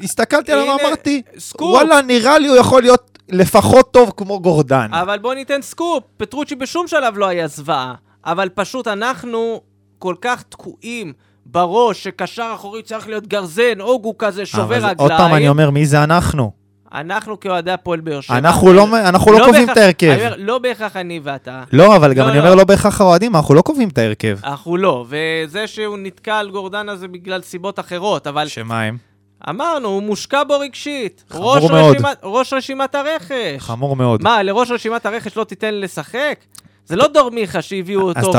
הסתכלתי 0.00 0.52
עליו 0.52 0.76
ואמרתי. 0.82 1.22
וואלה, 1.60 2.02
נראה 2.02 2.38
לי 2.38 2.48
הוא 2.48 2.56
יכול 2.56 2.82
להיות 2.82 3.18
לפחות 3.28 3.92
טוב 3.92 4.12
כמו 4.16 4.40
גורדן. 4.40 4.88
אבל 4.94 5.18
בוא 5.18 5.34
ניתן 5.34 5.62
סקופ, 5.62 6.04
פטרוצ'י 6.16 6.54
בשום 6.54 6.88
שלב 6.88 7.18
לא 7.18 7.26
היה 7.28 7.46
זוועה, 7.48 7.94
אבל 8.26 8.48
פשוט 8.48 8.88
אנחנו 8.88 9.60
כל 9.98 10.14
כך 10.20 10.42
תקועים 10.48 11.12
בראש 11.46 12.02
שקשר 12.04 12.50
אחורי 12.54 12.82
צריך 12.82 13.08
להיות 13.08 13.26
גרזן, 13.26 13.80
אוגו 13.80 14.18
כזה, 14.18 14.46
שובר 14.46 14.64
אבל 14.64 14.74
רגליים. 14.76 14.96
עוד 14.98 15.10
פעם 15.16 15.34
אני 15.34 15.48
אומר, 15.48 15.70
מי 15.70 15.86
זה 15.86 16.04
אנחנו? 16.04 16.50
אנחנו 16.94 17.40
כאוהדי 17.40 17.70
הפועל 17.70 18.00
באר 18.00 18.20
שבע. 18.20 18.38
אנחנו 18.38 18.72
לא 18.72 18.86
אנחנו 19.00 19.32
לא 19.32 19.38
קובעים 19.44 19.66
בהכרח- 19.66 19.72
את 19.72 19.82
ההרכב. 19.82 20.16
אומר, 20.18 20.34
לא 20.38 20.58
בהכרח 20.58 20.96
אני 20.96 21.20
ואתה. 21.22 21.62
לא, 21.72 21.96
אבל 21.96 22.12
גם 22.14 22.24
לא, 22.26 22.30
אני 22.30 22.38
לא. 22.38 22.42
אומר, 22.44 22.54
לא 22.54 22.64
בהכרח 22.64 23.00
האוהדים, 23.00 23.36
אנחנו 23.36 23.54
לא 23.54 23.62
קובעים 23.62 23.88
את 23.88 23.98
ההרכב. 23.98 24.38
אנחנו 24.44 24.76
לא, 24.76 25.06
וזה 25.08 25.66
שהוא 25.66 25.98
נתקע 25.98 26.38
על 26.38 26.50
גורדנה 26.50 26.96
זה 26.96 27.08
בגלל 27.08 27.42
סיבות 27.42 27.78
אחרות, 27.80 28.26
אבל 28.26 28.48
שמה 28.48 28.82
הם? 28.82 28.96
אמרנו, 29.48 29.88
הוא 29.88 30.02
מושקע 30.02 30.44
בו 30.44 30.58
רגשית. 30.58 31.24
חמור 31.30 31.56
ראש 31.56 31.70
מאוד. 31.70 31.94
רשימת, 31.96 32.18
ראש 32.22 32.52
רשימת 32.52 32.94
הרכש. 32.94 33.58
חמור 33.58 33.96
מאוד. 33.96 34.22
מה, 34.22 34.42
לראש 34.42 34.70
רשימת 34.70 35.06
הרכש 35.06 35.36
לא 35.36 35.44
תיתן 35.44 35.74
לשחק? 35.74 36.38
זה 36.86 36.96
לא 36.96 37.06
דור 37.08 37.30
מיכה 37.30 37.62
שהביאו 37.62 38.00
אותו 38.00 38.32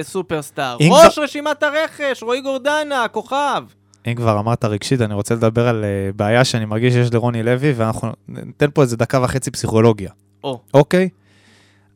כסופרסטאר. 0.00 0.76
ראש 0.90 1.18
רשימת 1.18 1.62
הרכש, 1.62 2.22
רועי 2.22 2.40
גורדנה, 2.40 3.04
הכוכב. 3.04 3.64
אם 4.06 4.14
כבר 4.14 4.38
אמרת 4.38 4.64
רגשית, 4.64 5.00
אני 5.00 5.14
רוצה 5.14 5.34
לדבר 5.34 5.68
על 5.68 5.84
אה, 5.84 6.10
בעיה 6.16 6.44
שאני 6.44 6.64
מרגיש 6.64 6.94
שיש 6.94 7.14
לרוני 7.14 7.42
לוי, 7.42 7.72
ואנחנו 7.72 8.12
ניתן 8.28 8.66
פה 8.74 8.82
איזה 8.82 8.96
דקה 8.96 9.22
וחצי 9.22 9.50
פסיכולוגיה, 9.50 10.10
או, 10.44 10.60
אוקיי? 10.74 11.08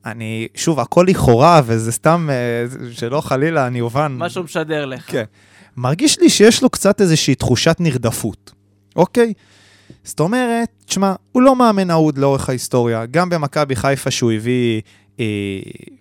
אני, 0.07 0.49
שוב, 0.55 0.81
הכל 0.81 1.07
לכאורה, 1.09 1.61
וזה 1.65 1.93
סתם, 1.93 2.29
אה, 2.31 2.93
שלא 2.93 3.21
חלילה, 3.21 3.67
אני 3.67 3.81
אובן. 3.81 4.13
מה 4.19 4.31
שהוא 4.31 4.45
משדר 4.45 4.87
לך. 4.87 5.11
כן. 5.11 5.25
מרגיש 5.77 6.21
לי 6.21 6.31
שיש 6.31 6.63
לו 6.63 6.71
קצת 6.71 7.01
איזושהי 7.01 7.35
תחושת 7.35 7.77
נרדפות, 7.81 8.53
אוקיי? 8.97 9.33
זאת 10.05 10.21
אומרת, 10.21 10.69
תשמע, 10.85 11.15
הוא 11.33 11.43
לא 11.43 11.57
מאמן 11.57 11.91
אהוד 11.91 12.19
לאורך 12.19 12.49
ההיסטוריה. 12.49 13.07
גם 13.07 13.29
במכבי 13.29 13.77
חיפה 13.77 14.11
שהוא 14.11 14.33
הביא, 14.33 14.81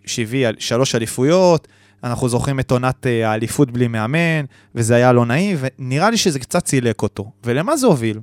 שהביא 0.06 0.47
על- 0.47 0.56
שלוש 0.60 0.95
אליפויות, 0.95 1.67
אנחנו 2.04 2.30
זוכרים 2.30 2.60
את 2.60 2.71
עונת 2.71 3.08
אה, 3.08 3.30
האליפות 3.30 3.71
בלי 3.71 3.88
מאמן, 3.88 4.45
וזה 4.75 4.95
היה 4.95 5.13
לא 5.13 5.25
נעים, 5.25 5.58
ונראה 5.60 6.10
לי 6.10 6.17
שזה 6.17 6.39
קצת 6.39 6.65
צילק 6.65 7.01
אותו. 7.01 7.32
ולמה 7.43 7.78
זה 7.78 7.88
הוביל? 7.88 8.19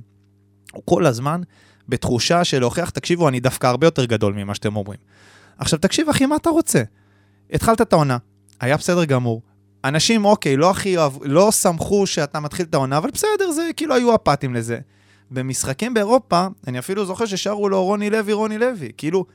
הוא 0.73 0.81
כל 0.85 1.05
הזמן 1.05 1.41
בתחושה 1.89 2.43
של 2.43 2.59
להוכיח, 2.59 2.89
תקשיבו, 2.89 3.27
אני 3.29 3.39
דווקא 3.39 3.67
הרבה 3.67 3.87
יותר 3.87 4.05
גדול 4.05 4.33
ממה 4.33 4.55
שאתם 4.55 4.75
אומרים. 4.75 4.99
עכשיו, 5.57 5.79
תקשיב, 5.79 6.09
אחי, 6.09 6.25
מה 6.25 6.35
אתה 6.35 6.49
רוצה? 6.49 6.83
התחלת 7.53 7.81
את 7.81 7.93
העונה, 7.93 8.17
היה 8.61 8.77
בסדר 8.77 9.05
גמור. 9.05 9.41
אנשים, 9.85 10.25
אוקיי, 10.25 10.57
לא 10.57 10.69
הכי 10.71 10.97
אוהב, 10.97 11.13
לא 11.23 11.51
שמחו 11.51 12.07
שאתה 12.07 12.39
מתחיל 12.39 12.65
את 12.65 12.73
העונה, 12.73 12.97
אבל 12.97 13.09
בסדר, 13.11 13.51
זה 13.51 13.69
כאילו 13.75 13.95
היו 13.95 14.15
אפאתיים 14.15 14.53
לזה. 14.53 14.79
במשחקים 15.31 15.93
באירופה, 15.93 16.47
אני 16.67 16.79
אפילו 16.79 17.05
זוכר 17.05 17.25
ששרו 17.25 17.69
לו 17.69 17.83
רוני 17.83 18.09
לוי, 18.09 18.33
רוני 18.33 18.57
לוי. 18.57 18.91
כאילו, 18.97 19.25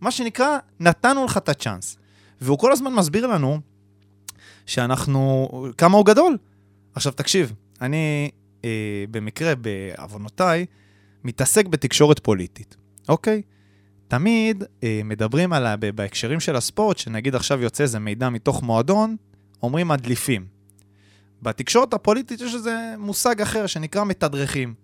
מה 0.00 0.10
שנקרא, 0.10 0.58
נתנו 0.80 1.24
לך 1.24 1.36
את 1.36 1.48
הצ'אנס. 1.48 1.96
והוא 2.40 2.58
כל 2.58 2.72
הזמן 2.72 2.94
מסביר 2.94 3.26
לנו 3.26 3.60
שאנחנו, 4.66 5.48
כמה 5.78 5.96
הוא 5.96 6.06
גדול. 6.06 6.38
עכשיו, 6.94 7.12
תקשיב, 7.12 7.52
אני 7.80 8.30
אה, 8.64 9.04
במקרה, 9.10 9.54
בעוונותיי, 9.54 10.66
מתעסק 11.24 11.66
בתקשורת 11.66 12.18
פוליטית, 12.18 12.76
אוקיי? 13.08 13.42
תמיד 14.08 14.64
אה, 14.82 15.00
מדברים 15.04 15.52
על, 15.52 15.66
בהקשרים 15.94 16.40
של 16.40 16.56
הספורט, 16.56 16.98
שנגיד 16.98 17.34
עכשיו 17.34 17.62
יוצא 17.62 17.82
איזה 17.82 17.98
מידע 17.98 18.28
מתוך 18.28 18.62
מועדון, 18.62 19.16
אומרים 19.62 19.88
מדליפים. 19.88 20.46
בתקשורת 21.42 21.94
הפוליטית 21.94 22.40
יש 22.40 22.54
איזה 22.54 22.94
מושג 22.98 23.40
אחר 23.42 23.66
שנקרא 23.66 24.04
מתדרכים. 24.04 24.74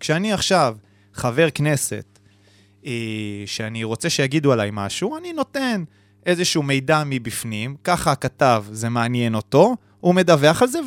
כשאני 0.00 0.32
עכשיו 0.32 0.76
חבר 1.14 1.50
כנסת, 1.50 2.09
שאני 3.46 3.84
רוצה 3.84 4.10
שיגידו 4.10 4.52
עליי 4.52 4.70
משהו, 4.72 5.16
אני 5.16 5.32
נותן 5.32 5.84
איזשהו 6.26 6.62
מידע 6.62 7.02
מבפנים, 7.06 7.76
ככה 7.84 8.12
הכתב, 8.12 8.64
זה 8.72 8.88
מעניין 8.88 9.34
אותו, 9.34 9.76
הוא 10.00 10.14
מדווח 10.14 10.62
על 10.62 10.68
זה, 10.68 10.78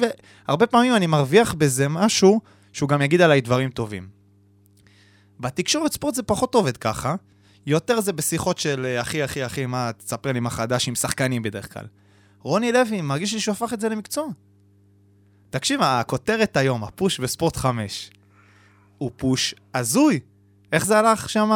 והרבה 0.48 0.68
פעמים 0.68 0.96
אני 0.96 1.08
מרוויח 1.08 1.54
בזה 1.54 1.90
משהו 1.90 2.42
שהוא 2.74 2.90
גם 2.90 3.02
יגיד 3.02 3.22
עליי 3.22 3.42
דברים 3.42 3.70
טובים. 3.70 4.08
בתקשורת 5.40 5.94
ספורט 5.94 6.16
זה 6.16 6.24
פחות 6.24 6.56
עובד 6.56 6.78
ככה, 6.78 7.16
יותר 7.66 8.02
זה 8.02 8.14
בשיחות 8.14 8.58
של 8.58 8.86
אה, 8.86 9.02
אחי, 9.02 9.26
אחי, 9.26 9.46
אחי, 9.46 9.66
מה, 9.66 9.92
תספר 9.98 10.32
לי 10.32 10.40
מה 10.40 10.50
חדש 10.50 10.88
עם 10.88 10.96
שחקנים 10.96 11.42
בדרך 11.42 11.74
כלל. 11.74 11.86
רוני 12.40 12.72
לוי, 12.72 13.02
מרגיש 13.02 13.34
לי 13.34 13.40
שהוא 13.40 13.52
הפך 13.52 13.74
את 13.74 13.82
זה 13.82 13.90
למקצוע. 13.90 14.28
תקשיב, 15.50 15.82
הכותרת 15.82 16.58
היום, 16.58 16.84
הפוש 16.84 17.20
בספורט 17.20 17.56
5, 17.56 18.12
הוא 18.98 19.12
פוש 19.16 19.56
הזוי. 19.74 20.20
איך 20.74 20.86
זה 20.86 21.00
הלך 21.00 21.30
שם? 21.30 21.52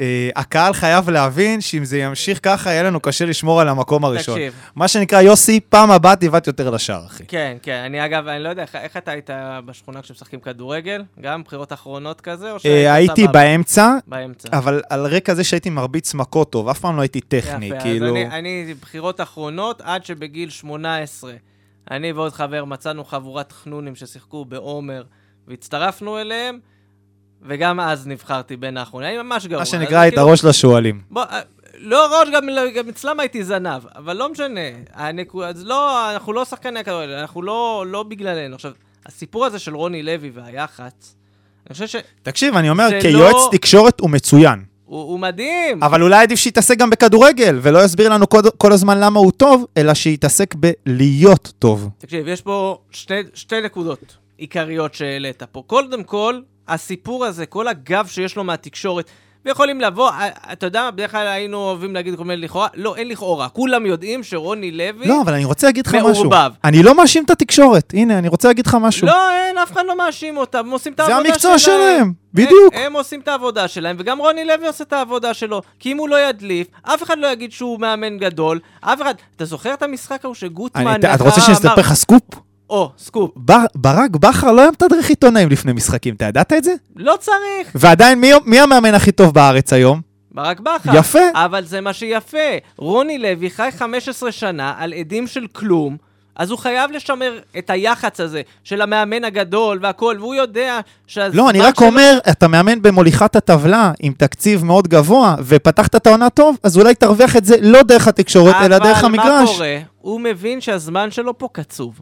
אה, 0.00 0.30
הקהל 0.36 0.72
חייב 0.72 1.10
להבין 1.10 1.60
שאם 1.60 1.84
זה 1.84 1.98
ימשיך 1.98 2.40
ככה, 2.42 2.70
יהיה 2.70 2.82
לנו 2.82 3.00
קשה 3.00 3.24
לשמור 3.24 3.60
על 3.60 3.68
המקום 3.68 4.04
הראשון. 4.04 4.34
תקשיב, 4.34 4.54
מה 4.74 4.88
שנקרא, 4.88 5.20
יוסי, 5.20 5.60
פעם 5.68 5.90
הבאה 5.90 6.16
תבעט 6.16 6.46
יותר 6.46 6.70
לשער, 6.70 7.06
אחי. 7.06 7.24
כן, 7.28 7.56
כן, 7.62 7.82
אני 7.86 8.04
אגב, 8.04 8.26
אני 8.26 8.42
לא 8.44 8.48
יודע, 8.48 8.62
איך- 8.62 8.74
איך 8.76 8.96
אתה 8.96 9.10
היית 9.10 9.30
בשכונה 9.64 10.02
כשמשחקים 10.02 10.40
כדורגל? 10.40 11.04
גם 11.20 11.42
בחירות 11.42 11.72
אחרונות 11.72 12.20
כזה, 12.20 12.52
או 12.52 12.60
שהיית 12.60 12.86
אה, 12.88 12.94
הייתי 12.94 13.22
סבבה? 13.22 13.32
באמצע, 13.32 13.94
באמצע. 14.06 14.48
אבל 14.52 14.82
על 14.90 15.06
רקע 15.06 15.34
זה 15.34 15.44
שהייתי 15.44 15.70
מרביץ 15.70 16.14
מכות 16.14 16.52
טוב, 16.52 16.68
אף 16.68 16.78
פעם 16.80 16.96
לא 16.96 17.02
הייתי 17.02 17.20
טכני, 17.20 17.66
יפה, 17.66 17.80
כאילו... 17.80 18.06
אז 18.06 18.12
אני, 18.12 18.26
אני 18.64 18.74
בחירות 18.80 19.20
אחרונות, 19.20 19.80
עד 19.84 20.04
שבגיל 20.04 20.50
18, 20.50 21.32
אני 21.90 22.12
ועוד 22.12 22.32
חבר 22.32 22.64
מצאנו 22.64 23.04
חבורת 23.04 23.52
חנונים 23.52 23.94
ששיחקו 23.96 24.44
בעומר, 24.44 25.02
והצטרפנו 25.48 26.18
אליהם, 26.18 26.58
וגם 27.42 27.80
אז 27.80 28.06
נבחרתי 28.06 28.56
בין 28.56 28.76
האחרונים. 28.76 29.08
אני 29.08 29.22
ממש 29.22 29.46
גרוע. 29.46 29.58
מה 29.60 29.66
שנקרא, 29.66 29.98
היית 29.98 30.14
כאילו- 30.14 30.28
ראש 30.30 30.44
לשועלים. 30.44 31.00
אה, 31.16 31.40
לא 31.78 32.20
ראש, 32.20 32.28
גם, 32.34 32.42
גם 32.74 32.88
אצלם 32.88 33.20
הייתי 33.20 33.44
זנב, 33.44 33.82
אבל 33.96 34.16
לא 34.16 34.28
משנה. 34.32 34.60
הנקו, 34.94 35.44
אז 35.44 35.64
לא, 35.66 36.10
אנחנו 36.12 36.32
לא 36.32 36.44
שחקני 36.44 36.78
הכדורגל, 36.80 37.12
אנחנו 37.12 37.42
לא, 37.42 37.84
לא 37.88 38.02
בגללנו. 38.02 38.54
עכשיו, 38.54 38.72
הסיפור 39.06 39.44
הזה 39.46 39.58
של 39.58 39.74
רוני 39.76 40.02
לוי 40.02 40.30
והיח"צ, 40.34 41.14
אני 41.66 41.72
חושב 41.72 41.86
שהוא 41.86 42.00
תקשיב, 42.22 42.56
אני 42.56 42.70
אומר, 42.70 42.88
זה 42.88 42.98
כיועץ 43.02 43.32
לא- 43.34 43.48
תקשורת 43.52 44.00
הוא 44.00 44.10
מצוין. 44.10 44.64
הוא 44.84 45.20
מדהים. 45.20 45.82
אבל 45.82 46.02
אולי 46.02 46.22
עדיף 46.22 46.38
שיתעסק 46.38 46.78
גם 46.78 46.90
בכדורגל, 46.90 47.58
ולא 47.62 47.84
יסביר 47.84 48.08
לנו 48.12 48.28
כל, 48.28 48.40
כל 48.58 48.72
הזמן 48.72 49.00
למה 49.00 49.20
הוא 49.20 49.32
טוב, 49.32 49.66
אלא 49.76 49.94
שיתעסק 49.94 50.54
בלהיות 50.54 51.52
טוב. 51.58 51.88
תקשיב, 51.98 52.28
יש 52.28 52.40
פה 52.40 52.78
שתי, 52.90 53.14
שתי 53.34 53.60
נקודות 53.60 54.16
עיקריות 54.36 54.94
שהעלית 54.94 55.42
פה. 55.42 55.62
קודם 55.66 56.02
כל, 56.04 56.40
הסיפור 56.74 57.24
הזה, 57.24 57.46
כל 57.46 57.68
הגב 57.68 58.06
שיש 58.06 58.36
לו 58.36 58.44
מהתקשורת, 58.44 59.10
ויכולים 59.44 59.80
לבוא, 59.80 60.10
אה, 60.10 60.28
אתה 60.52 60.66
יודע, 60.66 60.90
בדרך 60.90 61.10
כלל 61.10 61.26
היינו 61.26 61.56
אוהבים 61.56 61.94
להגיד 61.94 62.16
כל 62.16 62.24
מיני 62.24 62.42
לכאורה, 62.42 62.68
לא, 62.74 62.96
אין 62.96 63.08
לכאורה, 63.08 63.48
כולם 63.48 63.86
יודעים 63.86 64.22
שרוני 64.22 64.70
לוי... 64.70 65.06
לא, 65.06 65.22
אבל 65.22 65.34
אני 65.34 65.44
רוצה 65.44 65.66
להגיד 65.66 65.86
לך 65.86 65.94
משהו. 65.94 66.10
מעורבב. 66.12 66.52
אני 66.64 66.82
לא 66.82 66.94
מאשים 66.96 67.24
את 67.24 67.30
התקשורת. 67.30 67.92
הנה, 67.96 68.18
אני 68.18 68.28
רוצה 68.28 68.48
להגיד 68.48 68.66
לך 68.66 68.76
משהו. 68.80 69.06
לא, 69.06 69.30
אין, 69.30 69.58
אף 69.58 69.72
אחד 69.72 69.82
לא 69.86 69.98
מאשים 69.98 70.36
אותם, 70.36 70.58
הם 70.58 70.70
עושים 70.70 70.92
את 70.92 70.96
זה 70.96 71.02
העבודה 71.14 71.28
המקצוע 71.28 71.58
שלהם. 71.58 71.78
שלהם, 71.96 72.12
בדיוק. 72.34 72.74
הם, 72.74 72.80
הם 72.86 72.92
עושים 72.92 73.20
את 73.20 73.28
העבודה 73.28 73.68
שלהם, 73.68 73.96
וגם 73.98 74.18
רוני 74.18 74.44
לוי 74.44 74.66
עושה 74.66 74.84
את 74.84 74.92
העבודה 74.92 75.34
שלו. 75.34 75.62
כי 75.78 75.92
אם 75.92 75.96
הוא 75.96 76.08
לא 76.08 76.20
ידליף, 76.20 76.66
אף 76.82 77.02
אחד 77.02 77.18
לא 77.18 77.26
יגיד 77.26 77.52
שהוא 77.52 77.80
מאמן 77.80 78.18
גדול, 78.18 78.58
אף 78.80 79.02
אחד... 79.02 79.14
אתה 79.36 79.44
זוכר 79.44 79.74
את 79.74 79.82
המשחק 79.82 80.24
ההוא 80.24 80.34
שגוטמן... 80.34 80.86
אני- 81.04 81.14
אתה 81.14 81.24
רוצה 81.24 81.40
שאני 81.40 81.52
אספר 81.54 81.74
לך 81.80 81.92
סקופ? 81.94 82.22
או, 82.70 82.90
סקופ. 82.98 83.30
בר- 83.36 83.64
ברק 83.74 84.10
בכר 84.10 84.52
לא 84.52 84.60
היה 84.60 84.70
מתדרך 84.70 85.08
עיתונאים 85.08 85.48
לפני 85.48 85.72
משחקים, 85.72 86.14
אתה 86.14 86.24
ידעת 86.24 86.52
את 86.52 86.64
זה? 86.64 86.74
לא 86.96 87.14
צריך. 87.20 87.72
ועדיין, 87.74 88.20
מי- 88.20 88.32
מי 88.44 88.60
המאמן 88.60 88.94
הכי 88.94 89.12
טוב 89.12 89.34
בארץ 89.34 89.72
היום? 89.72 90.00
ברק 90.32 90.60
בכר. 90.60 90.96
יפה. 90.96 91.18
אבל 91.34 91.64
זה 91.64 91.80
מה 91.80 91.92
שיפה. 91.92 92.38
רוני 92.78 93.18
לוי 93.18 93.50
חי 93.50 93.68
15 93.78 94.32
שנה 94.32 94.74
על 94.78 94.92
עדים 94.92 95.26
של 95.26 95.46
כלום, 95.52 95.96
אז 96.36 96.50
הוא 96.50 96.58
חייב 96.58 96.90
לשמר 96.90 97.38
את 97.58 97.70
היח"צ 97.70 98.20
הזה 98.20 98.42
של 98.64 98.80
המאמן 98.80 99.24
הגדול 99.24 99.78
והכל, 99.82 100.16
והוא 100.18 100.34
יודע 100.34 100.80
שהזמן 101.06 101.38
לא, 101.38 101.50
אני 101.50 101.60
רק 101.60 101.74
שלו- 101.78 101.86
אומר, 101.86 102.18
אתה 102.30 102.48
מאמן 102.48 102.82
במוליכת 102.82 103.36
הטבלה 103.36 103.92
עם 104.00 104.12
תקציב 104.12 104.64
מאוד 104.64 104.88
גבוה, 104.88 105.34
ופתחת 105.46 105.94
את 105.96 106.06
העונה 106.06 106.30
טוב, 106.30 106.56
אז 106.62 106.78
אולי 106.78 106.94
תרוויח 106.94 107.36
את 107.36 107.44
זה 107.44 107.56
לא 107.62 107.82
דרך 107.82 108.08
התקשורת, 108.08 108.54
אלא 108.62 108.78
דרך 108.78 109.04
אבל 109.04 109.08
מה 109.16 109.22
המגרש. 109.22 109.54
קורה? 109.56 109.78
הוא 110.00 110.20
מבין 110.20 110.60
שהזמן 110.60 111.10
שלו 111.10 111.38
פה 111.38 111.48
קצוב. 111.52 112.00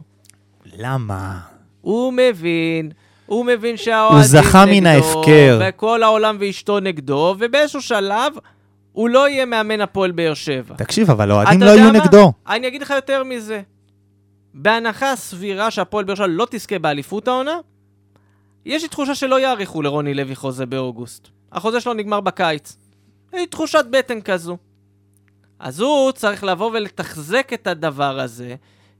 למה? 0.79 1.39
הוא 1.81 2.13
מבין, 2.13 2.91
הוא 3.25 3.45
מבין 3.45 3.77
שהאוהדים 3.77 4.17
הוא 4.17 4.43
זכה 4.43 4.65
נגדו, 4.65 4.77
מן 4.77 4.85
ההפקר. 4.85 5.59
וכל 5.61 6.03
העולם 6.03 6.37
ואשתו 6.39 6.79
נגדו, 6.79 7.35
ובאיזשהו 7.39 7.81
שלב 7.81 8.33
הוא 8.91 9.09
לא 9.09 9.29
יהיה 9.29 9.45
מאמן 9.45 9.81
הפועל 9.81 10.11
באר 10.11 10.33
שבע. 10.33 10.75
תקשיב, 10.75 11.11
אבל 11.11 11.31
האוהדים 11.31 11.61
לא 11.61 11.69
יודע 11.69 11.83
היו 11.83 11.93
מה? 11.93 11.99
נגדו. 11.99 12.33
אני 12.47 12.67
אגיד 12.67 12.81
לך 12.81 12.89
יותר 12.89 13.23
מזה. 13.23 13.61
בהנחה 14.53 15.15
סבירה 15.15 15.71
שהפועל 15.71 16.05
באר 16.05 16.15
שבע 16.15 16.27
לא 16.27 16.47
תזכה 16.51 16.79
באליפות 16.79 17.27
העונה, 17.27 17.57
יש 18.65 18.83
לי 18.83 18.89
תחושה 18.89 19.15
שלא 19.15 19.39
יאריכו 19.39 19.81
לרוני 19.81 20.13
לוי 20.13 20.35
חוזה 20.35 20.65
באוגוסט. 20.65 21.27
החוזה 21.51 21.81
שלו 21.81 21.93
נגמר 21.93 22.19
בקיץ. 22.19 22.77
לי 23.33 23.45
תחושת 23.45 23.85
בטן 23.89 24.21
כזו. 24.21 24.57
אז 25.59 25.79
הוא 25.79 26.11
צריך 26.11 26.43
לבוא 26.43 26.71
ולתחזק 26.73 27.49
את 27.53 27.67
הדבר 27.67 28.19
הזה, 28.19 28.55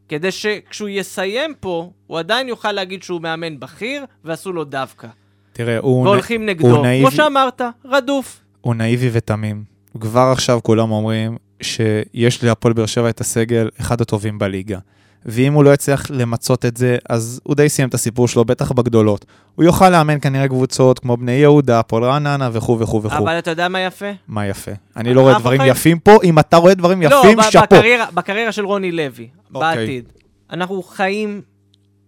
כדי 0.09 0.31
שכשהוא 0.31 0.89
יסיים 0.89 1.53
פה, 1.59 1.89
הוא 2.07 2.19
עדיין 2.19 2.47
יוכל 2.47 2.71
להגיד 2.71 3.03
שהוא 3.03 3.21
מאמן 3.21 3.59
בכיר, 3.59 4.05
ועשו 4.25 4.53
לו 4.53 4.63
דווקא. 4.63 5.07
תראה, 5.53 5.77
הוא, 5.77 6.03
נ... 6.03 6.07
והולכים 6.07 6.45
נגדו. 6.45 6.67
הוא 6.67 6.83
נאיבי. 6.83 7.09
כמו 7.09 7.11
שאמרת, 7.11 7.61
רדוף. 7.85 8.39
הוא 8.61 8.75
נאיבי 8.75 9.09
ותמים. 9.11 9.63
כבר 9.99 10.29
עכשיו 10.31 10.59
כולם 10.63 10.91
אומרים 10.91 11.37
שיש 11.61 12.43
להפועל 12.43 12.73
באר 12.73 12.85
שבע 12.85 13.09
את 13.09 13.21
הסגל 13.21 13.69
אחד 13.81 14.01
הטובים 14.01 14.39
בליגה. 14.39 14.77
ואם 15.25 15.53
הוא 15.53 15.63
לא 15.63 15.73
יצליח 15.73 16.11
למצות 16.11 16.65
את 16.65 16.77
זה, 16.77 16.97
אז 17.09 17.41
הוא 17.43 17.55
די 17.55 17.69
סיים 17.69 17.89
את 17.89 17.93
הסיפור 17.93 18.27
שלו, 18.27 18.45
בטח 18.45 18.71
בגדולות. 18.71 19.25
הוא 19.55 19.65
יוכל 19.65 19.89
לאמן 19.89 20.19
כנראה 20.19 20.47
קבוצות 20.47 20.99
כמו 20.99 21.17
בני 21.17 21.31
יהודה, 21.31 21.79
הפועל 21.79 22.03
רעננה 22.03 22.49
וכו' 22.53 22.79
וכו' 22.79 23.03
וכו'. 23.03 23.17
אבל 23.17 23.39
אתה 23.39 23.51
יודע 23.51 23.67
מה 23.67 23.81
יפה? 23.81 24.05
מה 24.27 24.47
יפה? 24.47 24.71
אני 24.97 25.13
לא 25.13 25.21
רואה 25.21 25.39
דברים 25.39 25.61
יפים 25.65 25.99
פה, 25.99 26.17
אם 26.23 26.39
אתה 26.39 26.57
רואה 26.57 26.73
דברים 26.73 27.01
לא, 27.01 27.07
יפים, 27.07 27.37
שאפו. 27.41 27.75
בקריירה, 27.75 28.05
בקריירה 28.13 28.51
של 28.51 28.65
רוני 28.65 28.91
לוי, 28.91 29.27
אוקיי. 29.55 29.77
בעתיד. 29.77 30.13
אנחנו 30.49 30.83
חיים 30.83 31.41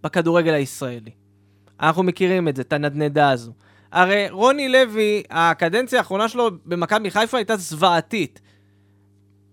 בכדורגל 0.02 0.54
הישראלי. 0.54 1.10
אנחנו 1.80 2.02
מכירים 2.02 2.48
את 2.48 2.56
זה, 2.56 2.62
את 2.62 2.72
הנדנדה 2.72 3.30
הזו. 3.30 3.52
הרי 3.92 4.30
רוני 4.30 4.68
לוי, 4.68 5.22
הקדנציה 5.30 5.98
האחרונה 5.98 6.28
שלו 6.28 6.50
במכבי 6.66 7.10
חיפה 7.10 7.36
הייתה 7.36 7.56
זוועתית. 7.56 8.40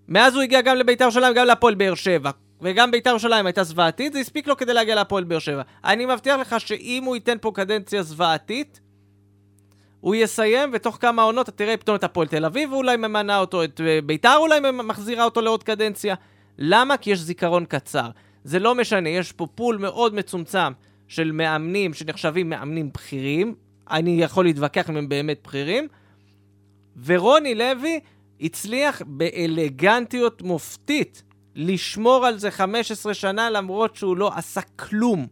מאז 0.07 0.35
הוא 0.35 0.43
הגיע 0.43 0.61
גם 0.61 0.75
לבית"ר 0.75 1.03
ירושלים, 1.03 1.33
גם 1.33 1.45
להפועל 1.45 1.75
באר 1.75 1.95
שבע. 1.95 2.31
וגם 2.61 2.91
בית"ר 2.91 3.09
ירושלים 3.09 3.45
הייתה 3.45 3.63
זוועתית, 3.63 4.13
זה 4.13 4.19
הספיק 4.19 4.47
לו 4.47 4.57
כדי 4.57 4.73
להגיע 4.73 4.95
להפועל 4.95 5.23
באר 5.23 5.39
שבע. 5.39 5.61
אני 5.83 6.05
מבטיח 6.05 6.39
לך 6.39 6.59
שאם 6.59 7.03
הוא 7.05 7.15
ייתן 7.15 7.37
פה 7.41 7.51
קדנציה 7.55 8.03
זוועתית, 8.03 8.79
הוא 9.99 10.15
יסיים, 10.15 10.69
ותוך 10.73 10.97
כמה 11.01 11.21
עונות 11.21 11.49
אתה 11.49 11.57
תראה 11.57 11.77
פתאום 11.77 11.95
את 11.95 12.03
הפועל 12.03 12.27
תל 12.27 12.45
אביב, 12.45 12.73
ואולי 12.73 12.97
ממנה 12.97 13.39
אותו, 13.39 13.63
את 13.63 13.81
אה, 13.81 13.99
ביתר 14.05 14.35
אולי 14.37 14.59
מחזירה 14.71 15.25
אותו 15.25 15.41
לעוד 15.41 15.63
קדנציה. 15.63 16.15
למה? 16.59 16.97
כי 16.97 17.11
יש 17.11 17.19
זיכרון 17.19 17.65
קצר. 17.65 18.09
זה 18.43 18.59
לא 18.59 18.75
משנה, 18.75 19.09
יש 19.09 19.31
פה 19.31 19.47
פול 19.55 19.77
מאוד 19.77 20.15
מצומצם 20.15 20.71
של 21.07 21.31
מאמנים 21.31 21.93
שנחשבים 21.93 22.49
מאמנים 22.49 22.89
בכירים, 22.93 23.55
אני 23.89 24.21
יכול 24.21 24.45
להתווכח 24.45 24.89
אם 24.89 24.97
הם 24.97 25.09
באמת 25.09 25.39
בכירים, 25.43 25.87
ורוני 27.05 27.55
לוי 27.55 27.99
הצליח 28.41 29.01
באלגנטיות 29.07 30.41
מופתית 30.41 31.23
לשמור 31.55 32.25
על 32.25 32.37
זה 32.37 32.51
15 32.51 33.13
שנה 33.13 33.49
למרות 33.49 33.95
שהוא 33.95 34.17
לא 34.17 34.31
עשה 34.35 34.61
כלום. 34.75 35.27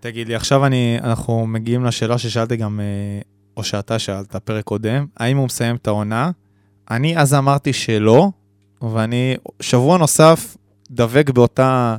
תגיד 0.00 0.28
לי, 0.28 0.34
עכשיו 0.34 0.66
אני, 0.66 0.98
אנחנו 1.02 1.46
מגיעים 1.46 1.84
לשאלה 1.84 2.18
ששאלתי 2.18 2.56
גם, 2.56 2.80
אה, 2.80 3.20
או 3.56 3.64
שאתה 3.64 3.98
שאלת, 3.98 4.36
פרק 4.36 4.64
קודם, 4.64 5.06
האם 5.16 5.36
הוא 5.36 5.46
מסיים 5.46 5.76
את 5.76 5.86
העונה? 5.86 6.30
אני 6.90 7.18
אז 7.18 7.34
אמרתי 7.34 7.72
שלא, 7.72 8.30
ואני 8.82 9.36
שבוע 9.60 9.98
נוסף 9.98 10.56
דבק 10.90 11.30
באותה, 11.30 11.96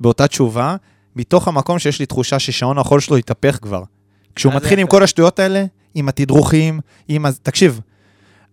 באותה 0.00 0.26
תשובה, 0.26 0.76
מתוך 1.16 1.48
המקום 1.48 1.78
שיש 1.78 2.00
לי 2.00 2.06
תחושה 2.06 2.38
ששעון 2.38 2.78
החול 2.78 3.00
שלו 3.00 3.16
התהפך 3.16 3.58
כבר. 3.62 3.82
כשהוא 4.34 4.54
מתחיל 4.54 4.78
עם? 4.78 4.86
כל 4.86 5.02
השטויות 5.02 5.38
האלה, 5.38 5.64
עם 5.94 6.08
התדרוכים, 6.08 6.80
עם... 7.08 7.26
ה... 7.26 7.32
תקשיב, 7.42 7.80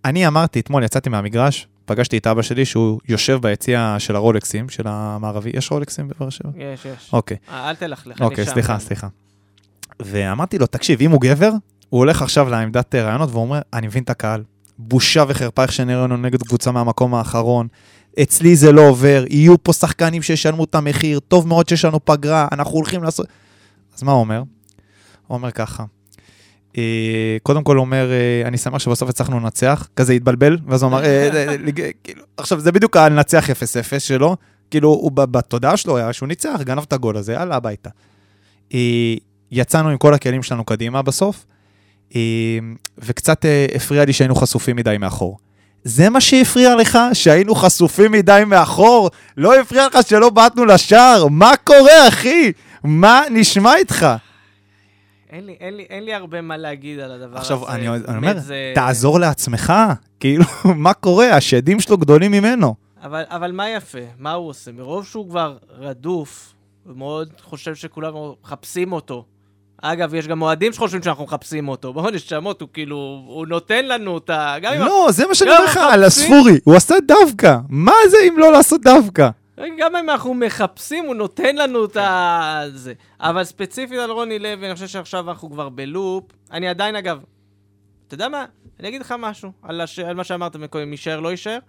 אני 0.06 0.28
אמרתי, 0.28 0.60
אתמול 0.60 0.84
יצאתי 0.84 1.10
מהמגרש, 1.10 1.68
פגשתי 1.86 2.18
את 2.18 2.28
אבא 2.28 2.42
שלי 2.42 2.66
שהוא 2.66 3.00
יושב 3.10 3.40
ביציע 3.42 3.96
של 4.00 4.16
הרולקסים, 4.16 4.70
של 4.70 4.84
המערבי, 4.88 5.52
יש 5.54 5.72
רולקסים 5.72 6.08
בבאר 6.08 6.30
שבע? 6.30 6.50
יש, 6.58 6.86
יש. 6.86 7.10
אוקיי. 7.14 7.38
אה, 7.50 7.70
אל 7.70 7.76
תלכלך, 7.76 8.18
אני 8.22 8.26
אוקיי. 8.26 8.46
סליחה, 8.46 8.80
סליחה. 8.80 9.08
ואמרתי 10.00 10.58
לו, 10.58 10.68
תקשיב, 10.68 11.02
אם 11.02 11.12
הוא 11.12 11.22
גבר, 11.22 11.52
הוא 11.90 12.00
הולך 12.00 12.22
עכשיו 12.22 12.50
לעמדת 12.50 12.96
אה, 12.96 13.04
רעיונות 13.04 13.30
והוא 13.30 13.42
אומר, 13.42 13.62
אני 13.74 13.88
מבין 13.88 14.04
את 14.04 14.10
הקהל. 14.10 14.44
בושה 14.78 15.24
וחרפה 15.28 15.64
איך 15.64 15.72
שנראינו 15.72 16.18
נגד 16.18 16.44
קבוצה 16.44 16.72
מהמקום 16.72 17.16
האחרון. 17.16 17.68
אצלי 18.22 18.56
זה 18.56 18.72
לא 18.72 18.88
עובר, 18.88 19.24
יהיו 19.30 19.64
פה 19.64 19.74
שחקנים 19.74 20.22
שישלמו 20.22 20.64
את 20.64 20.76
המחיר, 20.76 21.20
טוב 21.20 21.48
מאוד 21.48 21.70
שיש 21.70 21.86
לנו 21.86 22.06
פגרה, 22.06 22.48
אנחנו 22.52 22.74
הולכים 22.74 23.04
לעשות... 23.04 23.28
אז 23.98 24.04
מה 24.04 24.12
הוא 24.12 24.20
אומר? 24.20 24.44
הוא 25.28 25.38
אומר 25.38 25.52
ככה, 25.52 25.84
אה, 26.78 27.38
קודם 27.44 27.64
כל 27.64 27.80
אומר, 27.80 28.12
אה, 28.12 28.48
אני 28.48 28.58
שמח 28.58 28.78
שבסוף 28.78 29.10
הצלחנו 29.10 29.40
לנצח, 29.40 29.88
כזה 29.96 30.14
התבלבל, 30.14 30.58
ואז 30.68 30.84
הוא 30.84 30.90
אמר, 30.90 31.04
אה, 31.04 31.48
כאילו, 32.04 32.24
עכשיו 32.38 32.60
זה 32.60 32.72
בדיוק 32.72 32.98
הלנצח 32.98 33.50
0-0 33.50 34.00
שלו, 34.00 34.36
כאילו 34.72 34.90
הוא 34.90 35.12
בתודעה 35.12 35.78
שלו 35.78 35.98
היה 35.98 36.14
שהוא 36.14 36.28
ניצח, 36.28 36.60
גנב 36.64 36.80
את 36.80 36.94
הגול 36.94 37.18
הזה, 37.18 37.34
יאללה 37.34 37.56
הביתה. 37.56 37.90
יצאנו 39.52 39.90
עם 39.90 39.98
כל 39.98 40.14
הכלים 40.14 40.44
שלנו 40.44 40.66
קדימה 40.66 41.02
בסוף, 41.02 41.46
וקצת 42.98 43.46
אה, 43.46 43.66
הפריע 43.76 44.06
לי 44.06 44.14
שהיינו 44.14 44.36
חשופים 44.36 44.76
מדי 44.76 44.98
מאחור. 45.00 45.38
זה 45.84 46.10
מה 46.10 46.22
שהפריע 46.22 46.76
לך? 46.76 47.00
שהיינו 47.14 47.56
חשופים 47.56 48.12
מדי 48.12 48.44
מאחור? 48.48 49.10
לא 49.38 49.60
הפריע 49.60 49.88
לך 49.88 49.98
שלא 50.08 50.30
בעטנו 50.30 50.66
לשער? 50.66 51.28
מה 51.28 51.52
קורה, 51.64 52.08
אחי? 52.08 52.52
מה 52.84 53.22
נשמע 53.32 53.76
איתך? 53.76 54.08
אין 55.30 55.46
לי, 55.46 55.56
אין, 55.60 55.78
לי, 55.78 55.86
אין 55.90 56.04
לי 56.04 56.14
הרבה 56.14 56.42
מה 56.42 56.58
להגיד 56.58 57.00
על 57.00 57.12
הדבר 57.12 57.38
עכשיו, 57.38 57.64
הזה. 57.64 57.76
אני, 57.76 57.90
אני 57.90 58.00
באמת, 58.00 58.18
אומר, 58.18 58.40
זה... 58.40 58.72
תעזור 58.76 59.20
לעצמך, 59.20 59.74
כאילו, 60.20 60.44
מה 60.76 60.94
קורה? 60.94 61.30
השדים 61.30 61.80
שלו 61.80 61.98
גדולים 61.98 62.32
ממנו. 62.32 62.76
אבל, 63.04 63.24
אבל 63.28 63.52
מה 63.52 63.70
יפה? 63.70 64.00
מה 64.20 64.32
הוא 64.32 64.50
עושה? 64.50 64.72
מרוב 64.72 65.06
שהוא 65.06 65.30
כבר 65.30 65.58
רדוף, 65.78 66.54
הוא 66.86 66.98
מאוד 66.98 67.30
חושב 67.42 67.76
שכולנו 67.76 68.36
מחפשים 68.44 68.92
אותו. 68.94 69.26
אגב, 69.94 70.14
יש 70.14 70.28
גם 70.28 70.42
אוהדים 70.42 70.74
שחושבים 70.74 71.04
שאנחנו 71.04 71.24
מחפשים 71.24 71.68
אותו. 71.68 71.94
בואו 71.94 72.10
נשמות, 72.10 72.62
הוא 72.62 72.70
כאילו, 72.74 73.24
הוא 73.28 73.48
נותן 73.48 73.86
לנו 73.86 74.18
את 74.18 74.30
ה... 74.30 74.56
גם 74.62 74.74
אם... 74.74 74.80
לא, 74.80 75.08
זה 75.12 75.28
מה 75.28 75.36
שאני 75.36 75.52
אומר 75.52 75.64
לך, 75.66 75.78
על 75.78 76.04
הספורי, 76.04 76.60
הוא 76.64 76.76
עשה 76.76 76.96
דווקא. 77.08 77.58
מה 77.70 77.94
זה 78.10 78.18
אם 78.30 78.40
לא 78.40 78.52
לעשות 78.52 78.82
דווקא? 78.82 79.30
גם 79.58 79.96
אם 79.96 80.10
אנחנו 80.10 80.34
מחפשים, 80.34 81.06
הוא 81.06 81.16
נותן 81.16 81.56
לנו 81.56 81.86
את 81.86 81.98
ה... 81.98 82.62
זה. 82.74 82.94
אבל 83.20 83.44
ספציפית 83.44 84.00
על 84.00 84.12
רוני 84.12 84.40
לוי, 84.40 84.68
אני 84.68 84.74
חושב 84.74 84.88
שעכשיו 84.88 85.30
אנחנו 85.30 85.52
כבר 85.52 85.70
בלופ. 85.70 86.24
אני 86.52 86.68
עדיין, 86.68 86.96
אגב, 86.96 87.20
אתה 88.08 88.14
יודע 88.14 88.30
מה? 88.30 88.46
אני 88.80 88.88
אגיד 88.88 89.02
לך 89.02 89.16
משהו 89.20 89.52
על, 89.64 89.82
הש... 89.82 90.00
על 90.00 90.16
מה 90.16 90.24
שאמרת 90.24 90.56
מקודם, 90.56 90.92
יישאר, 90.92 91.20
לא 91.20 91.30
יישאר. 91.30 91.60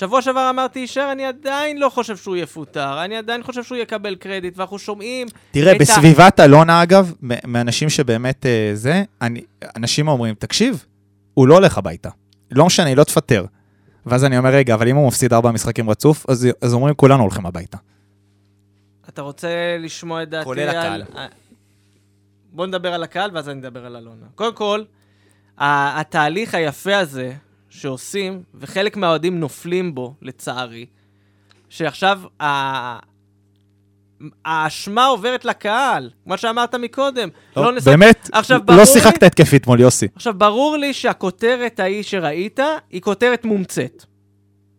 שבוע 0.00 0.22
שעבר 0.22 0.50
אמרתי 0.50 0.78
יישאר, 0.78 1.12
אני 1.12 1.24
עדיין 1.24 1.78
לא 1.78 1.88
חושב 1.88 2.16
שהוא 2.16 2.36
יפוטר, 2.36 3.04
אני 3.04 3.16
עדיין 3.16 3.42
חושב 3.42 3.62
שהוא 3.64 3.78
יקבל 3.78 4.14
קרדיט, 4.14 4.58
ואנחנו 4.58 4.78
שומעים... 4.78 5.28
תראה, 5.50 5.72
את 5.72 5.76
ה- 5.76 5.78
בסביבת 5.78 6.40
אלונה, 6.40 6.82
אגב, 6.82 7.12
מאנשים 7.44 7.90
שבאמת 7.90 8.46
אה, 8.46 8.70
זה, 8.74 9.04
אני, 9.22 9.40
אנשים 9.76 10.08
אומרים, 10.08 10.34
תקשיב, 10.34 10.84
הוא 11.34 11.48
לא 11.48 11.54
הולך 11.54 11.78
הביתה. 11.78 12.08
לא 12.50 12.66
משנה, 12.66 12.94
לא 12.94 13.04
תפטר. 13.04 13.44
ואז 14.06 14.24
אני 14.24 14.38
אומר, 14.38 14.50
רגע, 14.50 14.74
אבל 14.74 14.88
אם 14.88 14.96
הוא 14.96 15.08
מפסיד 15.08 15.32
ארבע 15.32 15.50
משחקים 15.50 15.90
רצוף, 15.90 16.30
אז, 16.30 16.48
אז 16.62 16.74
אומרים, 16.74 16.94
כולנו 16.94 17.22
הולכים 17.22 17.46
הביתה. 17.46 17.76
אתה 19.08 19.22
רוצה 19.22 19.76
לשמוע 19.80 20.22
את 20.22 20.30
דעתי 20.30 20.44
כולל 20.44 20.68
הקהל. 20.68 21.04
על... 21.14 21.26
בוא 22.52 22.66
נדבר 22.66 22.94
על 22.94 23.02
הקהל, 23.02 23.30
ואז 23.34 23.48
אני 23.48 23.60
אדבר 23.60 23.86
על 23.86 23.96
אלונה. 23.96 24.26
קודם 24.34 24.54
כל, 24.54 24.82
התהליך 25.58 26.54
היפה 26.54 26.96
הזה 26.98 27.32
שעושים, 27.78 28.42
וחלק 28.54 28.96
מהאוהדים 28.96 29.40
נופלים 29.40 29.94
בו, 29.94 30.14
לצערי, 30.22 30.86
שעכשיו 31.68 32.20
ה- 32.42 32.98
האשמה 34.44 35.06
עוברת 35.06 35.44
לקהל, 35.44 36.10
מה 36.26 36.36
שאמרת 36.36 36.74
מקודם. 36.74 37.28
לא, 37.56 37.72
נשחק- 37.72 37.84
באמת, 37.90 38.30
עכשיו, 38.32 38.60
לא 38.68 38.84
שיחקת 38.84 39.22
התקפי 39.22 39.56
אתמול, 39.56 39.80
יוסי. 39.80 40.06
עכשיו, 40.16 40.34
ברור 40.34 40.76
לי 40.76 40.92
שהכותרת 40.92 41.80
ההיא 41.80 42.02
שראית, 42.02 42.60
היא 42.90 43.00
כותרת 43.02 43.44
מומצאת. 43.44 44.04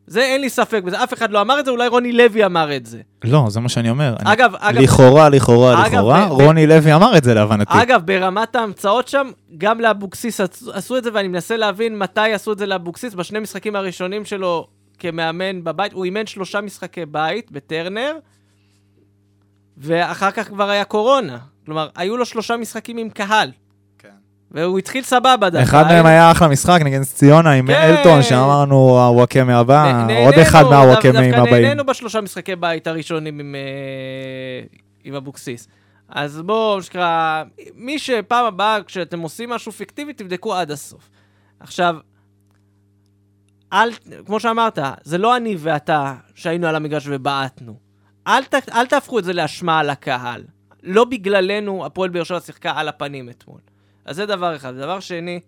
זה 0.09 0.21
אין 0.21 0.41
לי 0.41 0.49
ספק 0.49 0.83
בזה, 0.83 1.03
אף 1.03 1.13
אחד 1.13 1.31
לא 1.31 1.41
אמר 1.41 1.59
את 1.59 1.65
זה, 1.65 1.71
אולי 1.71 1.87
רוני 1.87 2.11
לוי 2.11 2.45
אמר 2.45 2.75
את 2.75 2.85
זה. 2.85 3.01
לא, 3.23 3.45
זה 3.49 3.59
מה 3.59 3.69
שאני 3.69 3.89
אומר. 3.89 4.15
אני- 4.19 4.33
אגב, 4.33 4.51
אגב, 4.59 4.81
לכאורה, 4.81 5.29
לכאורה, 5.29 5.73
אגב, 5.85 5.93
לכאורה, 5.93 6.25
ב- 6.25 6.29
ב- 6.29 6.31
רוני 6.31 6.67
לוי 6.67 6.93
אמר 6.95 7.17
את 7.17 7.23
זה 7.23 7.33
להבנתי. 7.33 7.73
אגב, 7.81 8.01
ברמת 8.05 8.55
ההמצאות 8.55 9.07
שם, 9.07 9.27
גם 9.57 9.79
לאבוקסיס 9.81 10.41
עשו- 10.41 10.73
עשו 10.73 10.97
את 10.97 11.03
זה, 11.03 11.09
ואני 11.13 11.27
מנסה 11.27 11.57
להבין 11.57 11.97
מתי 11.97 12.33
עשו 12.33 12.51
את 12.51 12.57
זה 12.57 12.65
לאבוקסיס. 12.65 13.13
בשני 13.13 13.39
משחקים 13.39 13.75
הראשונים 13.75 14.25
שלו 14.25 14.67
כמאמן 14.99 15.63
בבית, 15.63 15.93
הוא 15.93 16.05
אימן 16.05 16.25
שלושה 16.25 16.61
משחקי 16.61 17.05
בית 17.05 17.51
בטרנר, 17.51 18.15
ואחר 19.77 20.31
כך 20.31 20.47
כבר 20.47 20.69
היה 20.69 20.83
קורונה. 20.83 21.37
כלומר, 21.65 21.87
היו 21.95 22.17
לו 22.17 22.25
שלושה 22.25 22.57
משחקים 22.57 22.97
עם 22.97 23.09
קהל. 23.09 23.51
והוא 24.51 24.79
התחיל 24.79 25.03
סבבה 25.03 25.49
דווקא. 25.49 25.63
אחד 25.63 25.83
מהם 25.83 26.05
היה 26.05 26.31
אחלה 26.31 26.47
משחק 26.47 26.79
נגד 26.83 27.03
ציונה 27.03 27.51
עם 27.51 27.67
כן. 27.67 27.73
אלטון, 27.73 28.23
שאמרנו 28.23 28.75
הוואקמה 28.75 29.59
הבא, 29.59 30.07
עוד 30.25 30.33
אחד 30.33 30.63
מהוואקמים 30.63 31.13
דווקא 31.13 31.37
הבאים. 31.37 31.63
נהנינו 31.63 31.85
בשלושה 31.85 32.21
משחקי 32.21 32.55
בית 32.55 32.87
הראשונים 32.87 33.39
עם, 33.39 33.55
אה, 33.55 34.67
עם 35.03 35.15
אבוקסיס. 35.15 35.67
אז 36.09 36.41
בואו, 36.41 36.75
מה 36.75 36.83
שנקרא, 36.83 37.43
מי 37.75 37.99
שפעם 37.99 38.45
הבאה, 38.45 38.77
כשאתם 38.85 39.19
עושים 39.19 39.49
משהו 39.49 39.71
פיקטיבי, 39.71 40.13
תבדקו 40.13 40.53
עד 40.53 40.71
הסוף. 40.71 41.09
עכשיו, 41.59 41.95
אל, 43.73 43.89
כמו 44.25 44.39
שאמרת, 44.39 44.79
זה 45.03 45.17
לא 45.17 45.37
אני 45.37 45.55
ואתה 45.59 46.13
שהיינו 46.35 46.67
על 46.67 46.75
המגרש 46.75 47.07
ובעטנו. 47.07 47.75
אל, 48.27 48.43
ת, 48.43 48.53
אל 48.73 48.85
תהפכו 48.85 49.19
את 49.19 49.23
זה 49.23 49.33
לאשמה 49.33 49.79
על 49.79 49.89
הקהל. 49.89 50.43
לא 50.83 51.05
בגללנו 51.05 51.85
הפועל 51.85 52.09
באר 52.09 52.23
שבע 52.23 52.39
שיחקה 52.39 52.71
על 52.75 52.87
הפנים 52.87 53.29
אתמול. 53.29 53.59
אז 54.09 54.15
זה 54.15 54.25
דבר 54.25 54.55
אחד. 54.55 54.75
דבר 54.75 54.99
שני, 54.99 55.39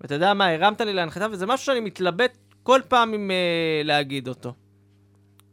ואתה 0.00 0.14
יודע 0.14 0.34
מה, 0.34 0.46
הרמת 0.48 0.80
לי 0.80 0.92
להנחתה, 0.92 1.26
וזה 1.32 1.46
משהו 1.46 1.66
שאני 1.66 1.80
מתלבט 1.80 2.38
כל 2.62 2.80
פעם 2.88 3.12
עם 3.12 3.30
אה, 3.30 3.82
להגיד 3.84 4.28
אותו. 4.28 4.52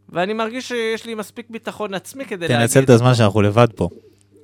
ואני 0.09 0.33
מרגיש 0.33 0.67
שיש 0.67 1.05
לי 1.05 1.15
מספיק 1.15 1.49
ביטחון 1.49 1.93
עצמי 1.93 2.25
כדי 2.25 2.47
להגיד. 2.47 2.67
תנצל 2.67 2.83
את 2.83 2.89
הזמן 2.89 3.13
שאנחנו 3.13 3.41
לבד 3.41 3.67
פה, 3.75 3.89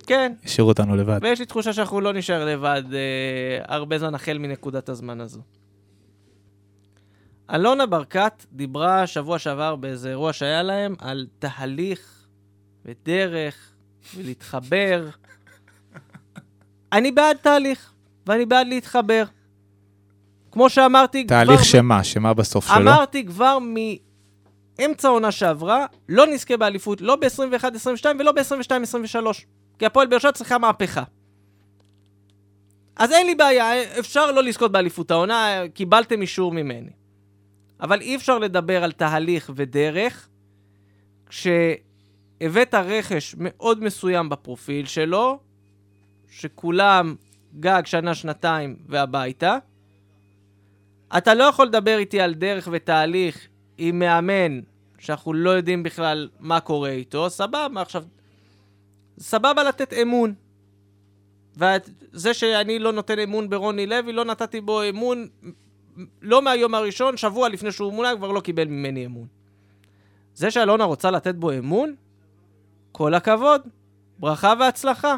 כן, 0.08 0.34
השאירו 0.44 0.70
אותנו 0.70 0.96
לבד. 0.96 1.20
ויש 1.22 1.40
לי 1.40 1.46
תחושה 1.46 1.74
שאנחנו 1.74 2.02
לא 2.02 2.14
נשאר 2.14 2.46
לבד 2.46 2.84
אה, 2.94 3.76
הרבה 3.76 4.00
זמן 4.00 4.16
החל 4.16 4.38
מנקודת 4.38 4.90
הזמן 4.90 5.22
הזו. 5.22 5.42
אלונה 7.54 7.86
ברקת 7.86 8.46
דיברה 8.52 9.08
שבוע 9.08 9.40
שעבר 9.40 9.76
באיזה 9.76 10.10
אירוע 10.10 10.34
שהיה 10.34 10.64
להם 10.64 10.96
על 11.00 11.28
תהליך 11.40 12.28
ודרך 12.86 13.72
ולהתחבר. 14.16 15.10
אני 16.94 17.12
בעד 17.12 17.38
תהליך, 17.38 17.94
ואני 18.28 18.46
בעד 18.46 18.68
להתחבר. 18.68 19.24
כמו 20.52 20.70
שאמרתי 20.70 21.28
כבר... 21.28 21.36
תהליך 21.36 21.66
שמה? 21.66 22.04
שמה 22.04 22.34
בסוף 22.34 22.68
שלו? 22.68 22.76
אמרתי 22.76 23.26
כבר 23.26 23.58
מאמצע 24.80 25.08
העונה 25.08 25.32
שעברה, 25.32 25.86
לא 26.10 26.26
נזכה 26.28 26.58
באליפות, 26.58 27.02
לא 27.02 27.16
ב-21-22 27.16 28.06
ולא 28.20 28.32
ב-22-23. 28.32 29.16
כי 29.80 29.86
הפועל 29.86 30.08
באר 30.08 30.20
שבע 30.20 30.32
צריכה 30.32 30.58
מהפכה. 30.58 31.04
אז 32.96 33.12
אין 33.12 33.26
לי 33.26 33.36
בעיה, 33.36 34.00
אפשר 34.00 34.32
לא 34.32 34.44
לזכות 34.44 34.72
באליפות 34.72 35.12
העונה, 35.12 35.62
קיבלתם 35.74 36.22
אישור 36.22 36.52
ממני. 36.52 36.92
אבל 37.82 38.02
אי 38.02 38.16
אפשר 38.16 38.40
לדבר 38.40 38.84
על 38.84 38.92
תהליך 38.92 39.52
ודרך 39.56 40.28
כשהבאת 41.30 42.74
רכש 42.74 43.36
מאוד 43.38 43.84
מסוים 43.84 44.30
בפרופיל 44.30 44.86
שלו, 44.86 45.40
שכולם 46.30 47.16
גג 47.60 47.82
שנה-שנתיים 47.86 48.76
והביתה. 48.88 49.58
אתה 51.18 51.34
לא 51.34 51.44
יכול 51.44 51.66
לדבר 51.66 51.98
איתי 51.98 52.22
על 52.22 52.34
דרך 52.34 52.68
ותהליך 52.72 53.48
עם 53.78 54.00
מאמן 54.00 54.60
שאנחנו 55.00 55.34
לא 55.34 55.50
יודעים 55.50 55.84
בכלל 55.84 56.30
מה 56.40 56.60
קורה 56.60 56.90
איתו, 56.90 57.30
סבבה, 57.30 57.82
עכשיו, 57.82 58.04
סבבה 59.20 59.64
לתת 59.64 59.94
אמון. 59.94 60.34
וזה 61.58 62.34
שאני 62.34 62.80
לא 62.80 62.92
נותן 62.92 63.20
אמון 63.20 63.50
ברוני 63.50 63.86
לוי, 63.86 64.14
לא 64.14 64.26
נתתי 64.26 64.62
בו 64.62 64.84
אמון 64.90 65.28
לא 66.22 66.42
מהיום 66.42 66.76
הראשון, 66.76 67.18
שבוע 67.18 67.50
לפני 67.50 67.72
שהוא 67.72 67.94
מונה, 67.94 68.16
כבר 68.18 68.32
לא 68.32 68.42
קיבל 68.42 68.66
ממני 68.68 69.06
אמון. 69.06 69.28
זה 70.34 70.52
שאלונה 70.52 70.84
רוצה 70.84 71.12
לתת 71.12 71.36
בו 71.36 71.52
אמון, 71.52 71.96
כל 72.92 73.14
הכבוד, 73.14 73.62
ברכה 74.20 74.54
והצלחה. 74.60 75.16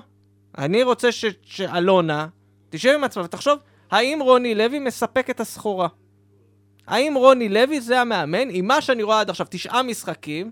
אני 0.58 0.84
רוצה 0.84 1.12
ש- 1.12 1.26
שאלונה 1.46 2.28
תשב 2.70 2.94
עם 2.96 3.04
עצמה 3.04 3.24
ותחשוב, 3.24 3.60
האם 3.92 4.20
רוני 4.22 4.56
לוי 4.56 4.80
מספק 4.80 5.30
את 5.30 5.40
הסחורה? 5.40 5.88
האם 6.88 7.14
רוני 7.14 7.50
לוי 7.50 7.82
זה 7.82 8.02
המאמן, 8.02 8.48
עם 8.50 8.68
מה 8.68 8.82
שאני 8.82 9.04
רואה 9.04 9.20
עד 9.20 9.30
עכשיו, 9.30 9.48
תשעה 9.50 9.84
משחקים, 9.84 10.52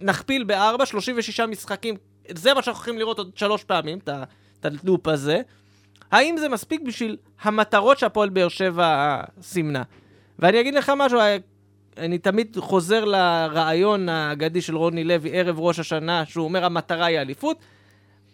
נכפיל 0.00 0.44
בארבע, 0.44 0.86
36 0.86 1.40
משחקים, 1.40 1.94
זה 2.34 2.54
מה 2.54 2.62
שאנחנו 2.62 2.80
הולכים 2.80 2.98
לראות 2.98 3.18
עוד 3.18 3.30
שלוש 3.36 3.64
פעמים, 3.64 3.98
את 3.98 4.64
הלופ 4.64 5.08
הזה. 5.08 5.42
האם 6.10 6.36
זה 6.36 6.48
מספיק 6.48 6.82
בשביל 6.82 7.16
המטרות 7.42 7.98
שהפועל 7.98 8.28
באר 8.28 8.48
שבע 8.48 9.20
סימנה? 9.42 9.82
ואני 10.38 10.60
אגיד 10.60 10.74
לך 10.74 10.92
משהו, 10.96 11.18
אני 11.96 12.18
תמיד 12.18 12.56
חוזר 12.60 13.04
לרעיון 13.04 14.08
האגדי 14.08 14.60
של 14.60 14.76
רוני 14.76 15.04
לוי 15.04 15.30
ערב 15.32 15.60
ראש 15.60 15.78
השנה, 15.78 16.26
שהוא 16.26 16.44
אומר 16.44 16.64
המטרה 16.64 17.06
היא 17.06 17.18
אליפות. 17.18 17.56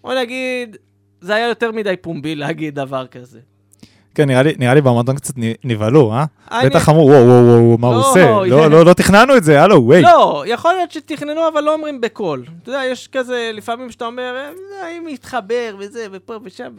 בוא 0.03 0.15
נגיד, 0.15 0.77
זה 1.21 1.35
היה 1.35 1.49
יותר 1.49 1.73
מדי 1.73 1.95
פומבי 2.01 2.35
להגיד 2.35 2.75
דבר 2.75 3.07
כזה. 3.07 3.41
כן, 4.15 4.27
נראה 4.29 4.43
לי- 4.43 4.55
נראה 4.59 4.75
לי 4.75 4.81
במועדון 4.81 5.17
קצת 5.17 5.35
נבהלו, 5.65 6.13
אה? 6.13 6.25
אני- 6.51 6.69
בטח 6.71 6.89
אמרו, 6.89 7.07
וואו, 7.07 7.27
וואו, 7.27 7.45
וואו, 7.47 7.79
מה 7.79 7.87
הוא 7.87 7.95
לא, 7.97 8.11
עושה? 8.11 8.27
לא, 8.51 8.71
לא, 8.71 8.85
לא 8.85 8.93
תכננו 8.93 9.37
את 9.37 9.45
זה, 9.45 9.63
הלו, 9.63 9.77
וואי. 9.85 10.03
לא, 10.03 10.45
יכול 10.47 10.73
להיות 10.75 10.91
שתכננו, 10.91 11.49
אבל 11.49 11.61
לא 11.61 11.75
אומרים 11.75 12.01
בקול. 12.01 12.45
אתה 12.63 12.71
יודע, 12.71 12.83
יש 12.85 13.09
כזה, 13.09 13.51
לפעמים 13.55 13.91
שאתה 13.91 14.07
אומר, 14.07 14.35
"אה, 14.37 14.51
האם 14.87 15.09
יתחבר 15.09 15.77
וזה, 15.79 16.07
ופה 16.13 16.35
ושם. 16.43 16.73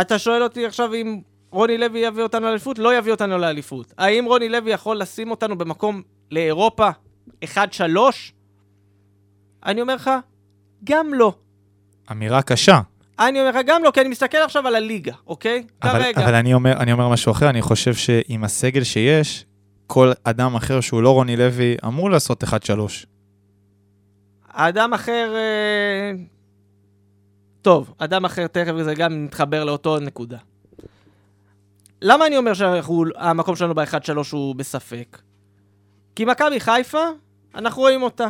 אתה 0.00 0.18
שואל 0.18 0.42
אותי 0.42 0.66
עכשיו 0.66 0.94
אם 0.94 1.20
רוני 1.50 1.78
לוי 1.78 1.98
יביא 2.00 2.22
אותנו 2.22 2.46
לאליפות? 2.46 2.78
לא 2.78 2.98
יביא 2.98 3.12
אותנו 3.12 3.38
לאליפות. 3.38 3.92
האם 3.98 4.24
רוני 4.24 4.48
לוי 4.48 4.70
יכול 4.72 4.96
לשים 4.96 5.30
אותנו 5.30 5.58
במקום 5.58 6.02
לאירופה 6.30 6.88
1-3? 7.44 8.32
אני 9.66 9.80
אומר 9.80 9.94
לך, 9.94 10.10
גם 10.84 11.14
לא. 11.14 11.32
אמירה 12.10 12.42
קשה. 12.42 12.80
אני 13.18 13.40
אומר 13.40 13.50
לך, 13.50 13.56
גם 13.66 13.84
לא, 13.84 13.90
כי 13.90 14.00
אני 14.00 14.08
מסתכל 14.08 14.38
עכשיו 14.38 14.66
על 14.66 14.74
הליגה, 14.74 15.12
אוקיי? 15.26 15.64
אבל, 15.82 16.02
כרגע. 16.02 16.24
אבל 16.24 16.34
אני, 16.34 16.54
אומר, 16.54 16.72
אני 16.72 16.92
אומר 16.92 17.08
משהו 17.08 17.32
אחר, 17.32 17.50
אני 17.50 17.62
חושב 17.62 17.94
שעם 17.94 18.44
הסגל 18.44 18.84
שיש, 18.84 19.44
כל 19.86 20.12
אדם 20.24 20.54
אחר 20.54 20.80
שהוא 20.80 21.02
לא 21.02 21.10
רוני 21.10 21.36
לוי 21.36 21.76
אמור 21.84 22.10
לעשות 22.10 22.44
1-3. 22.44 22.46
אדם 24.48 24.94
אחר... 24.94 25.34
אה, 25.36 26.12
טוב, 27.62 27.94
אדם 27.98 28.24
אחר 28.24 28.46
תכף 28.46 28.72
זה 28.82 28.94
גם 28.94 29.24
מתחבר 29.24 29.64
לאותו 29.64 29.98
נקודה. 30.00 30.38
למה 32.02 32.26
אני 32.26 32.36
אומר 32.36 32.54
שהמקום 32.54 33.56
שלנו 33.56 33.74
ב-1-3 33.74 34.12
הוא 34.32 34.54
בספק? 34.54 35.18
כי 36.16 36.24
מכבי 36.24 36.60
חיפה, 36.60 37.04
אנחנו 37.54 37.82
רואים 37.82 38.02
אותה. 38.02 38.26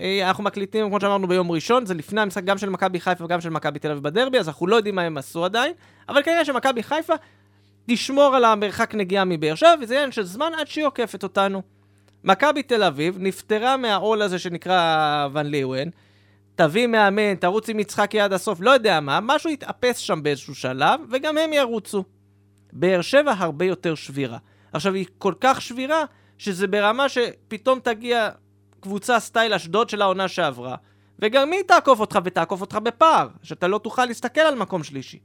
אה, 0.00 0.28
אנחנו 0.28 0.44
מקליטים, 0.44 0.88
כמו 0.88 1.00
שאמרנו, 1.00 1.28
ביום 1.28 1.50
ראשון, 1.50 1.86
זה 1.86 1.94
לפני 1.94 2.20
המשחק 2.20 2.44
גם 2.44 2.58
של 2.58 2.68
מכבי 2.68 3.00
חיפה 3.00 3.24
וגם 3.24 3.40
של 3.40 3.50
מכבי 3.50 3.78
תל 3.78 3.90
אביב 3.90 4.02
בדרבי, 4.02 4.38
אז 4.38 4.48
אנחנו 4.48 4.66
לא 4.66 4.76
יודעים 4.76 4.94
מה 4.94 5.02
הם 5.02 5.18
עשו 5.18 5.44
עדיין, 5.44 5.72
אבל 6.08 6.22
כנראה 6.22 6.44
שמכבי 6.44 6.82
חיפה 6.82 7.14
תשמור 7.86 8.36
על 8.36 8.44
המרחק 8.44 8.94
נגיעה 8.94 9.24
מבאר 9.24 9.54
שבע, 9.54 9.74
וזה 9.80 9.94
עניין 9.94 10.12
של 10.12 10.22
זמן 10.22 10.52
עד 10.58 10.66
שהיא 10.66 10.86
עוקפת 10.86 11.22
אותנו. 11.22 11.62
מכבי 12.24 12.62
תל 12.62 12.82
אביב 12.82 13.16
נפטרה 13.18 13.76
מהעול 13.76 14.22
הזה 14.22 14.38
שנקרא 14.38 15.28
ון 15.32 15.46
ליוון, 15.46 15.88
תביא 16.54 16.86
מאמן, 16.86 17.34
תרוץ 17.34 17.68
עם 17.68 17.80
יצחקי 17.80 18.20
עד 18.20 18.32
הסוף, 18.32 18.58
לא 18.60 18.70
יודע 18.70 19.00
מה, 19.00 19.18
משהו 19.22 19.50
יתאפס 19.50 19.96
שם 19.96 20.22
באיזשהו 20.22 20.54
שלב, 20.54 21.00
וגם 21.10 21.38
הם 21.38 21.52
ירוצו. 21.52 22.04
באר 22.72 23.00
שבע 23.00 23.32
הרבה 23.38 23.64
יותר 23.64 23.94
שבירה. 23.94 24.38
עכשיו, 24.72 24.94
היא 24.94 25.06
כל 25.18 25.34
כך 25.40 25.62
שבירה, 25.62 26.04
שזה 26.38 26.66
ברמה 26.66 27.08
שפתאום 27.08 27.78
תגיע 27.82 28.30
קבוצה 28.80 29.20
סטייל 29.20 29.54
אשדוד 29.54 29.90
של 29.90 30.02
העונה 30.02 30.28
שעברה, 30.28 30.76
וגם 31.18 31.52
היא 31.52 31.62
תעקוף 31.62 32.00
אותך 32.00 32.18
ותעקוף 32.24 32.60
אותך 32.60 32.76
בפער, 32.76 33.28
שאתה 33.42 33.68
לא 33.68 33.78
תוכל 33.78 34.04
להסתכל 34.04 34.40
על 34.40 34.54
מקום 34.54 34.84
שלישי. 34.84 35.18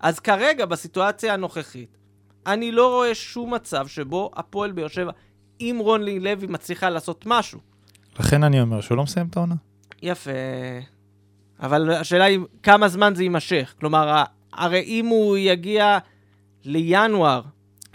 אז 0.00 0.20
כרגע, 0.20 0.66
בסיטואציה 0.66 1.34
הנוכחית, 1.34 1.96
אני 2.46 2.72
לא 2.72 2.88
רואה 2.94 3.14
שום 3.14 3.54
מצב 3.54 3.86
שבו 3.86 4.30
הפועל 4.36 4.72
באר 4.72 4.88
שבע, 4.88 5.10
אם 5.60 5.76
רוני 5.80 6.20
לוי 6.20 6.46
מצליחה 6.46 6.90
לעשות 6.90 7.24
משהו. 7.26 7.60
לכן 8.20 8.44
אני 8.44 8.60
אומר 8.60 8.80
שהוא 8.80 8.96
לא 8.96 9.02
מסיים 9.02 9.26
את 9.26 9.36
העונה. 9.36 9.54
יפה. 10.02 10.30
אבל 11.60 11.90
השאלה 11.90 12.24
היא 12.24 12.38
כמה 12.62 12.88
זמן 12.88 13.14
זה 13.14 13.22
יימשך. 13.22 13.74
כלומר, 13.80 14.22
הרי 14.52 14.82
אם 14.82 15.06
הוא 15.06 15.36
יגיע 15.36 15.98
לינואר, 16.64 17.42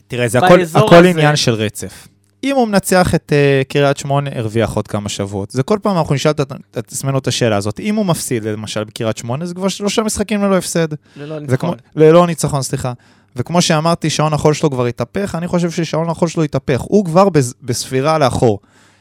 תראה, 0.07 0.27
זה 0.27 0.37
הכל, 0.37 0.59
הכל 0.75 0.95
הזה- 0.95 1.09
עניין 1.09 1.35
של 1.35 1.51
רצף. 1.53 2.07
אם 2.43 2.55
הוא 2.55 2.67
מנצח 2.67 3.15
את 3.15 3.31
uh, 3.31 3.67
קריית 3.69 3.97
שמונה, 3.97 4.29
הרוויח 4.35 4.73
עוד 4.73 4.87
כמה 4.87 5.09
שבועות. 5.09 5.51
זה 5.51 5.63
כל 5.63 5.79
פעם 5.81 5.97
אנחנו 5.97 6.15
נשאל 6.15 6.31
את, 6.31 6.41
עצמנו 6.77 7.17
את 7.17 7.27
השאלה 7.27 7.55
הזאת. 7.57 7.79
אם 7.79 7.95
הוא 7.95 8.05
מפסיד, 8.05 8.43
למשל, 8.43 8.83
בקריית 8.83 9.17
שמונה, 9.17 9.45
זה 9.45 9.53
כבר 9.53 9.67
שלושה 9.67 10.01
משחקים 10.03 10.43
ללא 10.43 10.57
הפסד. 10.57 10.87
ללא 11.15 11.35
כמו, 11.35 11.39
ניצחון. 11.39 11.77
ללא 11.95 12.27
ניצחון, 12.27 12.61
סליחה. 12.61 12.93
וכמו 13.35 13.61
שאמרתי, 13.61 14.09
שעון 14.09 14.33
החול 14.33 14.53
שלו 14.53 14.71
כבר 14.71 14.85
התהפך, 14.85 15.35
אני 15.37 15.47
חושב 15.47 15.71
ששעון 15.71 16.09
החול 16.09 16.27
שלו 16.27 16.43
התהפך. 16.43 16.81
הוא 16.81 17.05
כבר 17.05 17.29
בס- 17.29 17.53
בספירה 17.63 18.17
לאחור. 18.17 18.59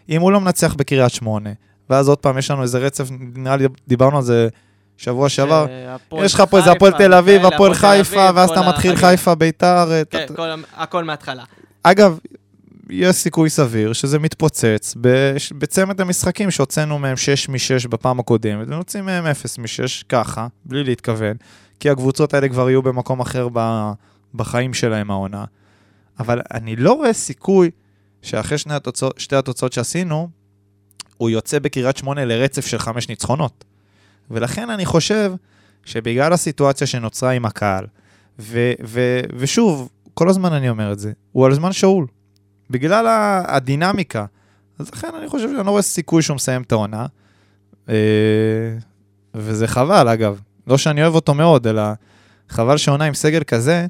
אם 0.08 0.20
הוא 0.20 0.32
לא 0.32 0.40
מנצח 0.40 0.74
בקריית 0.74 1.12
שמונה, 1.12 1.50
ואז 1.90 2.08
עוד 2.08 2.18
פעם 2.18 2.38
יש 2.38 2.50
לנו 2.50 2.62
איזה 2.62 2.78
רצף, 2.78 3.08
נראה 3.34 3.56
לי 3.56 3.64
דיברנו 3.88 4.16
על 4.16 4.22
זה 4.22 4.48
שבוע 4.96 5.28
שעבר, 5.28 5.66
יש 6.18 6.34
לך 6.34 6.42
פה 6.50 6.58
איזה 6.58 6.72
הפועל 6.72 6.92
תל 6.92 7.14
אביב, 7.14 7.40
וכאלה, 7.40 7.54
הפועל 7.54 7.74
חיפה, 7.74 8.28
ואז 8.34 8.50
אתה 8.50 8.68
מתחיל 8.68 8.92
החגים. 8.92 9.08
חיפה, 9.10 9.34
ביתר. 9.34 9.88
כן, 10.10 10.24
אתה- 10.24 10.34
כל 10.34 10.50
ה- 10.50 10.54
הכל 10.82 11.04
מההתחלה. 11.04 11.42
אגב, 11.82 12.18
יש 12.90 13.16
סיכוי 13.16 13.50
סביר 13.50 13.92
שזה 13.92 14.18
מתפוצץ 14.18 14.94
בצמד 15.58 16.00
המשחקים 16.00 16.50
שהוצאנו 16.50 16.98
מהם 16.98 17.16
6 17.16 17.48
מ-6 17.48 17.88
בפעם 17.88 18.20
הקודמת, 18.20 18.68
ונוציא 18.68 19.02
מהם 19.02 19.26
0 19.26 19.58
מ-6 19.58 20.04
ככה, 20.08 20.46
בלי 20.64 20.84
להתכוון, 20.84 21.36
כי 21.80 21.90
הקבוצות 21.90 22.34
האלה 22.34 22.48
כבר 22.48 22.70
יהיו 22.70 22.82
במקום 22.82 23.20
אחר 23.20 23.48
בחיים 24.34 24.74
שלהם 24.74 25.10
העונה. 25.10 25.44
אבל 26.18 26.40
אני 26.54 26.76
לא 26.76 26.92
רואה 26.92 27.12
סיכוי 27.12 27.70
שאחרי 28.22 28.58
שני 28.58 28.74
התוצאות, 28.74 29.18
שתי 29.18 29.36
התוצאות 29.36 29.72
שעשינו, 29.72 30.28
הוא 31.16 31.30
יוצא 31.30 31.58
בקריית 31.58 31.96
שמונה 31.96 32.24
לרצף 32.24 32.66
של 32.66 32.78
חמש 32.78 33.08
ניצחונות. 33.08 33.64
ולכן 34.30 34.70
אני 34.70 34.86
חושב 34.86 35.32
שבגלל 35.84 36.32
הסיטואציה 36.32 36.86
שנוצרה 36.86 37.30
עם 37.30 37.44
הקהל, 37.44 37.86
ו- 38.38 38.72
ו- 38.84 39.20
ושוב, 39.36 39.88
כל 40.14 40.28
הזמן 40.28 40.52
אני 40.52 40.68
אומר 40.68 40.92
את 40.92 40.98
זה, 40.98 41.12
הוא 41.32 41.46
על 41.46 41.54
זמן 41.54 41.72
שאול. 41.72 42.06
בגלל 42.70 43.06
הדינמיקה. 43.48 44.26
אז 44.78 44.90
לכן 44.92 45.08
אני 45.18 45.28
חושב 45.28 45.48
שאני 45.48 45.66
לא 45.66 45.70
רואה 45.70 45.82
סיכוי 45.82 46.22
שהוא 46.22 46.34
מסיים 46.34 46.62
את 46.62 46.72
העונה. 46.72 47.06
אה, 47.88 47.94
וזה 49.34 49.66
חבל, 49.66 50.08
אגב. 50.08 50.40
לא 50.66 50.78
שאני 50.78 51.02
אוהב 51.02 51.14
אותו 51.14 51.34
מאוד, 51.34 51.66
אלא 51.66 51.82
חבל 52.48 52.76
שעונה 52.76 53.04
עם 53.04 53.14
סגל 53.14 53.42
כזה, 53.44 53.86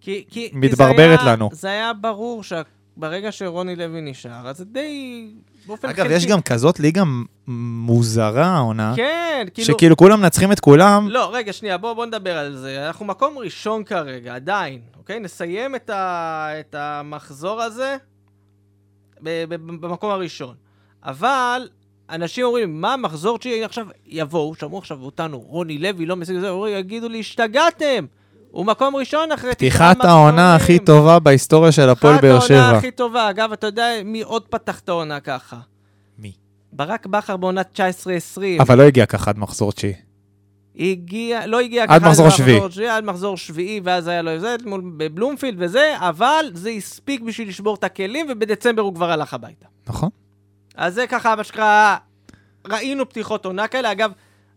כי, 0.00 0.24
כי, 0.30 0.50
מתברברת 0.52 1.18
כי 1.18 1.24
זה 1.24 1.30
היה, 1.30 1.36
לנו. 1.36 1.48
זה 1.52 1.68
היה 1.68 1.92
ברור 1.92 2.42
שברגע 2.42 3.32
שרוני 3.32 3.76
לוי 3.76 4.00
נשאר, 4.00 4.48
אז 4.48 4.58
זה 4.58 4.64
די... 4.64 5.28
באופן 5.66 5.88
אגב, 5.88 6.10
יש 6.10 6.26
גם 6.26 6.42
כזאת 6.42 6.80
ליגה 6.80 7.02
מוזרה 7.46 8.46
העונה, 8.46 8.92
כן, 8.96 9.46
כאילו... 9.54 9.66
שכאילו 9.66 9.96
כולם 9.96 10.20
מנצחים 10.20 10.52
את 10.52 10.60
כולם, 10.60 11.08
לא, 11.08 11.30
רגע, 11.34 11.52
שנייה, 11.52 11.78
בואו 11.78 11.94
בוא 11.94 12.06
נדבר 12.06 12.38
על 12.38 12.56
זה. 12.56 12.86
אנחנו 12.86 13.06
מקום 13.06 13.38
ראשון 13.38 13.84
כרגע, 13.84 14.34
עדיין, 14.34 14.80
אוקיי? 14.96 15.20
נסיים 15.20 15.74
את, 15.74 15.90
ה, 15.90 16.48
את 16.60 16.74
המחזור 16.74 17.62
הזה 17.62 17.96
ב, 19.22 19.44
ב, 19.48 19.54
במקום 19.54 20.10
הראשון. 20.10 20.54
אבל 21.02 21.68
אנשים 22.10 22.44
אומרים, 22.44 22.80
מה 22.80 22.96
מחזור 22.96 23.38
תשיעי 23.38 23.64
עכשיו 23.64 23.86
יבואו, 24.06 24.54
שמעו 24.54 24.78
עכשיו 24.78 25.02
אותנו, 25.02 25.38
רוני 25.38 25.78
לוי 25.78 26.06
לא 26.06 26.16
משיג 26.16 26.34
את 26.34 26.40
זה, 26.40 26.48
אומרים, 26.48 26.76
יגידו 26.76 27.08
לי, 27.08 27.20
השתגעתם! 27.20 28.06
הוא 28.56 28.66
מקום 28.66 28.96
ראשון 28.96 29.32
אחרי 29.32 29.54
תשעה 29.54 29.54
פתיחת 29.54 29.96
מחזורים. 29.96 30.16
העונה 30.16 30.56
הכי 30.56 30.78
טובה 30.78 31.18
בהיסטוריה 31.18 31.72
של 31.72 31.88
הפועל 31.88 32.20
באר 32.20 32.40
פתיחת 32.40 32.50
העונה 32.50 32.68
שבע. 32.70 32.78
הכי 32.78 32.90
טובה. 32.90 33.30
אגב, 33.30 33.52
אתה 33.52 33.66
יודע 33.66 33.88
מי 34.04 34.22
עוד 34.22 34.42
פתח 34.42 34.80
את 34.80 34.88
העונה 34.88 35.20
ככה? 35.20 35.56
מי? 36.18 36.32
ברק 36.72 37.06
בכר 37.06 37.36
בעונת 37.36 37.80
19-20. 38.36 38.42
אבל 38.60 38.78
לא 38.78 38.82
הגיע 38.82 39.06
ככה 39.06 39.30
עד 39.30 39.38
מחזור 39.38 39.72
תשיעי. 39.72 39.94
הגיע, 40.78 41.46
לא 41.46 41.60
הגיע 41.60 41.82
עד 41.82 41.88
ככה 41.88 42.08
מחזור 42.08 42.30
שביעי. 42.30 42.88
עד 42.88 43.04
מחזור 43.04 43.36
שביעי, 43.36 43.80
ואז 43.84 44.08
היה 44.08 44.22
לו 44.22 44.40
זה 44.40 44.56
מול 44.64 44.82
בבלומפילד 44.96 45.56
וזה, 45.58 45.94
אבל 45.98 46.44
זה 46.54 46.70
הספיק 46.70 47.20
בשביל 47.20 47.48
לשבור 47.48 47.74
את 47.74 47.84
הכלים, 47.84 48.26
ובדצמבר 48.30 48.82
הוא 48.82 48.94
כבר 48.94 49.10
הלך 49.10 49.34
הביתה. 49.34 49.66
נכון? 49.86 50.10
אז 50.76 50.94
זה 50.94 51.06
ככה, 51.06 51.36
מה 51.36 51.44
שנקרא, 51.44 51.96
ראינו 52.68 53.08
פתיחות 53.08 53.44
עונה 53.46 53.68
כאלה. 53.68 53.92
אגב, 53.92 54.10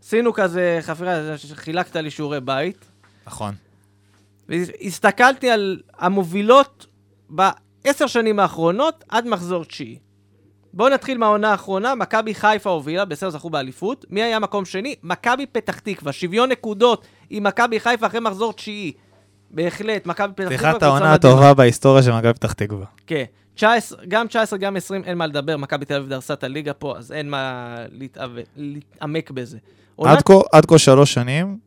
עשינו 0.04 0.34
כזה 0.34 0.80
חפירה, 0.82 1.36
חילקת 1.54 1.96
לי 1.96 2.12
שיעורי 2.12 2.42
בית, 2.42 2.86
נכון. 3.28 3.56
והסתכלתי 4.50 5.50
על 5.50 5.80
המובילות 6.00 6.86
בעשר 7.30 8.08
שנים 8.08 8.40
האחרונות 8.40 9.04
עד 9.10 9.28
מחזור 9.28 9.64
תשיעי. 9.64 10.00
בואו 10.74 10.90
נתחיל 10.90 11.18
מהעונה 11.18 11.52
האחרונה, 11.52 11.96
מכבי 11.96 12.34
חיפה 12.34 12.70
הובילה, 12.70 13.06
בסדר 13.06 13.30
זכו 13.30 13.50
באליפות. 13.50 14.06
מי 14.10 14.24
היה 14.24 14.40
מקום 14.40 14.66
שני? 14.66 14.96
מכבי 15.04 15.46
פתח 15.46 15.80
תקווה, 15.80 16.12
שוויון 16.12 16.52
נקודות 16.52 17.06
עם 17.30 17.44
מכבי 17.44 17.80
חיפה 17.80 18.08
אחרי 18.08 18.20
מחזור 18.20 18.54
תשיעי. 18.54 18.92
בהחלט, 19.52 20.06
מכבי 20.06 20.34
פתח 20.34 20.44
תקווה. 20.44 20.58
פתיחת 20.58 20.84
העונה. 20.84 21.14
הטובה 21.14 21.54
בהיסטוריה 21.54 22.04
של 22.04 22.12
מכבי 22.12 22.34
פתח 22.34 22.54
תקווה. 22.54 22.86
כן. 23.08 23.24
19, 23.56 24.00
גם 24.08 24.28
19, 24.28 24.60
גם 24.60 24.76
20, 24.76 25.04
אין 25.04 25.18
מה 25.18 25.28
לדבר, 25.28 25.58
מכבי 25.58 25.86
תל 25.86 25.94
אביב 25.94 26.10
דרסה 26.10 26.34
את 26.34 26.44
הליגה 26.44 26.74
פה, 26.74 26.98
אז 26.98 27.12
אין 27.12 27.30
מה 27.30 27.76
להתעמק 28.56 29.32
בזה. 29.32 29.58
עד 30.52 30.66
כה 30.68 30.78
שלוש 30.78 31.14
שנים, 31.14 31.58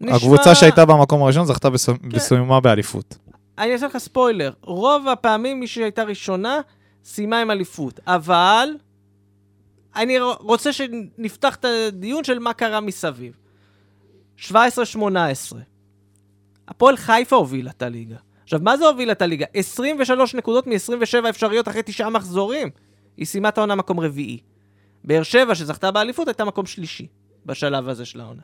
נשמע- 0.00 0.16
הקבוצה 0.16 0.54
שהייתה 0.54 0.84
במקום 0.84 1.22
הראשון 1.22 1.46
זכתה 1.46 1.70
בס- 1.70 1.88
בסיומה 1.88 2.60
באליפות. 2.60 3.18
אני 3.58 3.72
אעשה 3.72 3.86
לך 3.86 3.98
ספוילר, 3.98 4.52
רוב 4.62 5.08
הפעמים 5.08 5.60
מי 5.60 5.66
שהייתה 5.66 6.02
ראשונה, 6.02 6.60
סיימה 7.04 7.40
עם 7.40 7.50
אליפות. 7.50 8.00
אבל, 8.06 8.68
אני 9.96 10.18
רוצה 10.20 10.72
שנפתח 10.72 11.54
את 11.56 11.64
הדיון 11.88 12.24
של 12.24 12.38
מה 12.38 12.52
קרה 12.52 12.80
מסביב. 12.80 13.36
17-18. 14.38 14.50
הפועל 16.68 16.96
חיפה 16.96 17.36
הובילה 17.36 17.70
את 17.70 17.82
הליגה. 17.82 18.16
עכשיו, 18.42 18.60
מה 18.62 18.76
זה 18.76 18.86
הובילה 18.86 19.12
את 19.12 19.22
הליגה? 19.22 19.46
23 19.54 20.34
נקודות 20.34 20.66
מ-27 20.66 21.28
אפשריות 21.30 21.68
אחרי 21.68 21.82
תשעה 21.84 22.10
מחזורים. 22.10 22.68
היא 23.16 23.26
סיימה 23.26 23.48
את 23.48 23.58
העונה 23.58 23.74
מקום 23.74 24.00
רביעי. 24.00 24.38
באר 25.04 25.22
שבע, 25.22 25.54
שזכתה 25.54 25.90
באליפות, 25.90 26.28
הייתה 26.28 26.44
מקום 26.44 26.66
שלישי 26.66 27.06
בשלב 27.46 27.88
הזה 27.88 28.04
של 28.04 28.20
העונה. 28.20 28.42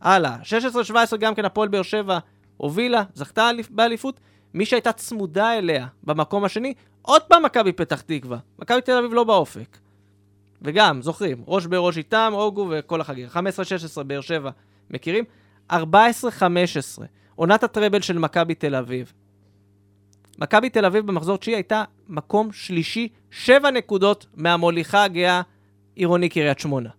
הלאה, 0.00 0.36
16-17 1.12 1.16
גם 1.16 1.34
כן 1.34 1.44
הפועל 1.44 1.68
באר 1.68 1.82
שבע 1.82 2.18
הובילה, 2.56 3.02
זכתה 3.14 3.50
אליפ- 3.50 3.70
באליפות. 3.70 4.20
מי 4.54 4.66
שהייתה 4.66 4.92
צמודה 4.92 5.58
אליה 5.58 5.86
במקום 6.02 6.44
השני, 6.44 6.74
עוד 7.02 7.22
פעם 7.22 7.42
מכבי 7.42 7.72
פתח 7.72 8.00
תקווה. 8.00 8.38
מכבי 8.58 8.80
תל 8.80 8.92
אביב 8.98 9.14
לא 9.14 9.24
באופק. 9.24 9.78
וגם, 10.62 11.02
זוכרים, 11.02 11.44
ראש 11.46 11.66
בראש 11.66 11.98
איתם, 11.98 12.30
אוגו 12.34 12.68
וכל 12.70 13.00
החגים. 13.00 13.28
15-16 13.28 14.02
באר 14.02 14.20
שבע, 14.20 14.50
מכירים? 14.90 15.24
14-15, 15.72 15.74
עונת 17.34 17.64
הטראבל 17.64 18.00
של 18.00 18.18
מכבי 18.18 18.54
תל 18.54 18.74
אביב. 18.74 19.12
מכבי 20.38 20.70
תל 20.70 20.84
אביב 20.84 21.06
במחזור 21.06 21.36
תשיעי 21.36 21.56
הייתה 21.56 21.84
מקום 22.08 22.52
שלישי, 22.52 23.08
שבע 23.30 23.70
נקודות 23.70 24.26
מהמוליכה 24.34 25.04
הגאה 25.04 25.42
עירוני 25.94 26.28
קריית 26.28 26.58
שמונה. 26.58 26.90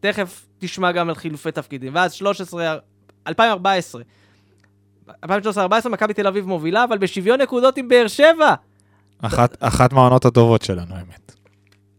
תכף 0.00 0.46
תשמע 0.64 0.92
גם 0.92 1.08
על 1.08 1.14
חילופי 1.14 1.52
תפקידים. 1.52 1.94
ואז 1.94 2.12
13, 2.12 2.76
2014, 3.28 4.02
2013-2014 5.26 5.28
מכבי 5.90 6.14
תל 6.14 6.26
אביב 6.26 6.46
מובילה, 6.46 6.84
אבל 6.84 6.98
בשוויון 6.98 7.40
נקודות 7.40 7.76
עם 7.76 7.88
באר 7.88 8.08
שבע. 8.08 8.54
אחת- 9.22 9.56
אחת 9.60 9.92
מהעונות 9.92 10.24
הטובות 10.24 10.62
שלנו, 10.62 10.94
האמת. 10.94 11.32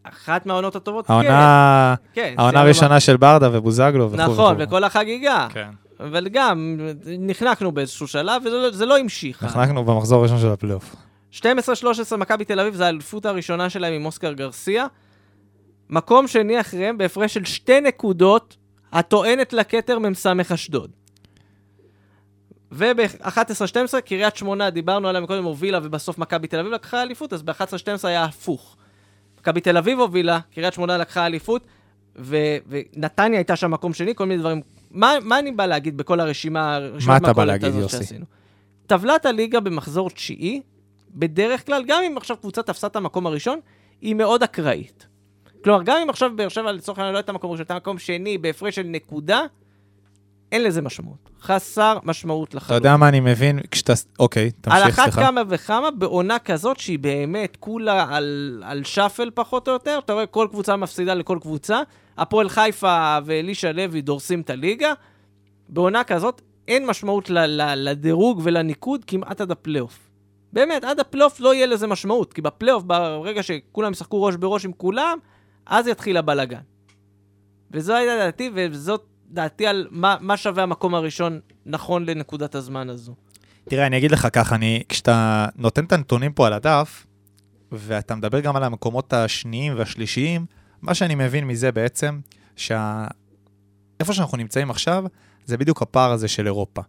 אחת 0.02 0.46
מהעונות 0.46 0.76
הטובות, 0.76 1.10
העונה 1.10 1.94
כן. 2.14 2.22
כן, 2.22 2.34
העונה 2.38 2.60
הראשונה 2.60 3.00
של 3.00 3.16
ברדה 3.16 3.48
ובוזגלו 3.52 4.12
וכו'. 4.12 4.22
נכון, 4.22 4.54
וכו'. 4.54 4.66
וכל 4.68 4.84
החגיגה. 4.84 5.46
כן. 5.50 5.68
אבל 6.00 6.28
גם, 6.28 6.76
נחנקנו 7.18 7.72
באיזשהו 7.72 8.06
שלב, 8.06 8.42
וזה 8.46 8.84
לא- 8.84 8.88
לא 8.88 8.98
המשיך. 8.98 9.42
נחנקנו 9.44 9.84
במחזור 9.84 10.20
הראשון 10.20 10.38
של 10.40 10.48
הפלייאוף. 10.48 10.94
12-13 11.32 11.36
מכבי 12.18 12.44
תל 12.44 12.60
אביב, 12.60 12.74
זו 12.74 12.84
האליפות 12.84 13.26
הראשונה 13.26 13.70
שלהם 13.70 13.92
עם 13.92 14.06
אוסקר 14.06 14.32
גרסיה. 14.32 14.86
מקום 15.90 16.26
שני 16.26 16.60
אחריהם 16.60 16.98
בהפרש 16.98 17.34
של 17.34 17.44
שתי 17.44 17.80
נקודות, 17.80 18.56
הטוענת 18.92 19.52
לכתר 19.52 19.98
מ"ס 19.98 20.26
אשדוד. 20.54 20.90
וב-11-12 22.72 24.00
קריית 24.00 24.36
שמונה, 24.36 24.70
דיברנו 24.70 25.08
עליה 25.08 25.20
מקודם, 25.20 25.44
הובילה 25.44 25.80
ובסוף 25.82 26.18
מכבי 26.18 26.46
תל 26.46 26.58
אביב 26.58 26.72
לקחה 26.72 27.02
אליפות, 27.02 27.32
אז 27.32 27.42
ב-11-12 27.42 27.88
היה 28.04 28.24
הפוך. 28.24 28.76
מכבי 29.40 29.60
תל 29.60 29.76
אביב 29.76 30.00
הובילה, 30.00 30.40
קריית 30.54 30.74
שמונה 30.74 30.98
לקחה 30.98 31.26
אליפות, 31.26 31.66
ו- 32.18 32.56
ונתניה 32.68 33.38
הייתה 33.38 33.56
שם 33.56 33.70
מקום 33.70 33.94
שני, 33.94 34.14
כל 34.14 34.26
מיני 34.26 34.40
דברים. 34.40 34.62
מה, 34.90 35.12
מה 35.22 35.38
אני 35.38 35.52
בא 35.52 35.66
להגיד 35.66 35.96
בכל 35.96 36.20
הרשימה, 36.20 36.78
רשימת 36.78 37.22
אתה 37.22 37.32
בא 37.32 37.44
להגיד, 37.44 37.74
יוסי? 37.74 37.96
שעשינו? 37.96 38.24
טבלת 38.86 39.26
הליגה 39.26 39.60
במחזור 39.60 40.10
תשיעי, 40.10 40.60
בדרך 41.10 41.66
כלל, 41.66 41.84
גם 41.86 42.02
אם 42.02 42.16
עכשיו 42.16 42.36
קבוצה 42.36 42.62
תפסה 42.62 42.86
את 42.86 42.96
המקום 42.96 43.26
הראשון, 43.26 43.60
היא 44.00 44.14
מאוד 44.14 44.42
אקראית. 44.42 45.06
כלומר, 45.64 45.82
גם 45.82 45.96
אם 46.02 46.10
עכשיו 46.10 46.30
באר 46.36 46.48
שבע 46.48 46.72
לצורך 46.72 46.98
העניין 46.98 47.12
לא 47.12 47.18
הייתה 47.18 47.32
מקום 47.32 47.50
ראשון, 47.50 47.62
הייתה 47.62 47.74
מקום 47.76 47.98
שני 47.98 48.38
בהפרש 48.38 48.76
של 48.76 48.82
נקודה, 48.82 49.40
אין 50.52 50.62
לזה 50.62 50.82
משמעות. 50.82 51.30
חסר 51.42 51.98
משמעות 52.04 52.48
אתה 52.48 52.56
לחלוטין. 52.56 52.74
יודע 52.76 52.96
מה 52.96 53.08
אני 53.08 53.20
מבין? 53.20 53.60
כשאתה... 53.70 53.92
אוקיי, 54.18 54.44
על 54.44 54.50
תמשיך, 54.60 54.98
אחת 54.98 55.02
סליחה. 55.02 55.26
כמה 55.26 55.42
וכמה, 55.48 55.90
בעונה 55.90 56.38
כזאת 56.38 56.78
שהיא 56.80 56.98
באמת 56.98 57.56
כולה 57.60 58.06
על, 58.10 58.62
על 58.66 58.84
shuffle 58.84 59.30
פחות 59.34 59.68
או 59.68 59.72
יותר, 59.72 59.98
אתה 60.04 60.12
רואה 60.12 60.26
כל 60.26 60.48
קבוצה 60.50 60.76
מפסידה 60.76 61.14
לכל 61.14 61.38
קבוצה, 61.40 61.80
הפועל 62.18 62.48
חיפה 62.48 63.18
ואלישע 63.24 63.72
לוי 63.72 64.00
דורסים 64.00 64.40
את 64.40 64.50
הליגה, 64.50 64.92
בעונה 65.68 66.04
כזאת 66.04 66.40
אין 66.68 66.86
משמעות 66.86 67.30
ל- 67.30 67.46
ל- 67.46 67.88
לדירוג 67.90 68.40
ולניקוד 68.44 69.04
כמעט 69.04 69.40
עד 69.40 69.50
הפלייאוף. 69.50 69.98
באמת, 70.52 70.84
עד 70.84 71.00
הפלייאוף 71.00 71.40
לא 71.40 71.54
יהיה 71.54 71.66
לזה 71.66 71.86
משמעות, 71.86 72.32
כי 72.32 72.42
בפלייאוף, 72.42 72.82
ברגע 72.84 73.42
שכולם 73.42 73.92
ישחקו 73.92 74.22
ראש 74.22 74.34
בראש 74.36 74.64
עם 74.64 74.72
כולם, 74.72 75.18
אז 75.66 75.86
יתחיל 75.86 76.16
הבלגן. 76.16 76.60
וזו 77.70 77.94
הייתה 77.94 78.16
דעתי, 78.16 78.50
וזאת 78.54 79.06
דעתי 79.30 79.66
על 79.66 79.88
מה, 79.90 80.16
מה 80.20 80.36
שווה 80.36 80.62
המקום 80.62 80.94
הראשון 80.94 81.40
נכון 81.66 82.04
לנקודת 82.04 82.54
הזמן 82.54 82.90
הזו. 82.90 83.14
תראה, 83.68 83.86
אני 83.86 83.98
אגיד 83.98 84.10
לך 84.10 84.28
ככה, 84.32 84.54
אני, 84.54 84.82
כשאתה 84.88 85.46
נותן 85.56 85.84
את 85.84 85.92
הנתונים 85.92 86.32
פה 86.32 86.46
על 86.46 86.52
הדף, 86.52 87.06
ואתה 87.72 88.14
מדבר 88.14 88.40
גם 88.40 88.56
על 88.56 88.64
המקומות 88.64 89.12
השניים 89.12 89.72
והשלישיים, 89.76 90.46
מה 90.82 90.94
שאני 90.94 91.14
מבין 91.14 91.46
מזה 91.46 91.72
בעצם, 91.72 92.20
שה... 92.56 93.06
איפה 94.00 94.12
שאנחנו 94.12 94.36
נמצאים 94.36 94.70
עכשיו, 94.70 95.04
זה 95.44 95.56
בדיוק 95.56 95.82
הפער 95.82 96.12
הזה 96.12 96.28
של 96.28 96.46
אירופה. 96.46 96.82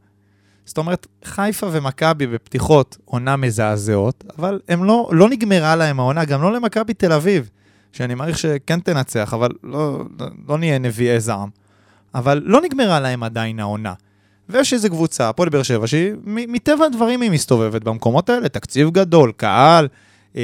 זאת 0.66 0.78
אומרת, 0.78 1.08
חיפה 1.24 1.68
ומכבי 1.72 2.28
בפתיחות 2.28 2.98
עונה 3.06 3.36
מזעזעות, 3.36 4.24
אבל 4.38 4.60
הם 4.68 4.84
לא, 4.84 5.10
לא 5.14 5.30
נגמרה 5.30 5.76
להם 5.76 6.00
העונה, 6.00 6.26
גם 6.26 6.42
לא 6.42 6.54
למכבי 6.54 6.94
תל 6.94 7.12
אביב, 7.12 7.50
שאני 7.94 8.16
מעריך 8.16 8.38
שכן 8.38 8.80
תנצח, 8.80 9.34
אבל 9.34 9.50
לא, 9.64 9.98
לא, 10.20 10.28
לא 10.50 10.58
נהיה 10.58 10.80
נביאי 10.80 11.20
זעם. 11.20 11.50
אבל 12.16 12.42
לא 12.46 12.62
נגמרה 12.62 13.00
להם 13.00 13.24
עדיין 13.24 13.60
העונה. 13.60 13.94
ויש 14.50 14.74
איזו 14.74 14.90
קבוצה, 14.90 15.30
הפועל 15.30 15.50
באר 15.50 15.64
שבע, 15.64 15.88
שהיא 15.88 16.14
מטבע 16.26 16.86
הדברים 16.86 17.22
היא 17.22 17.32
מסתובבת 17.32 17.84
במקומות 17.84 18.30
האלה, 18.30 18.50
תקציב 18.50 18.90
גדול, 18.90 19.32
קהל, 19.38 19.88
אה, 20.36 20.42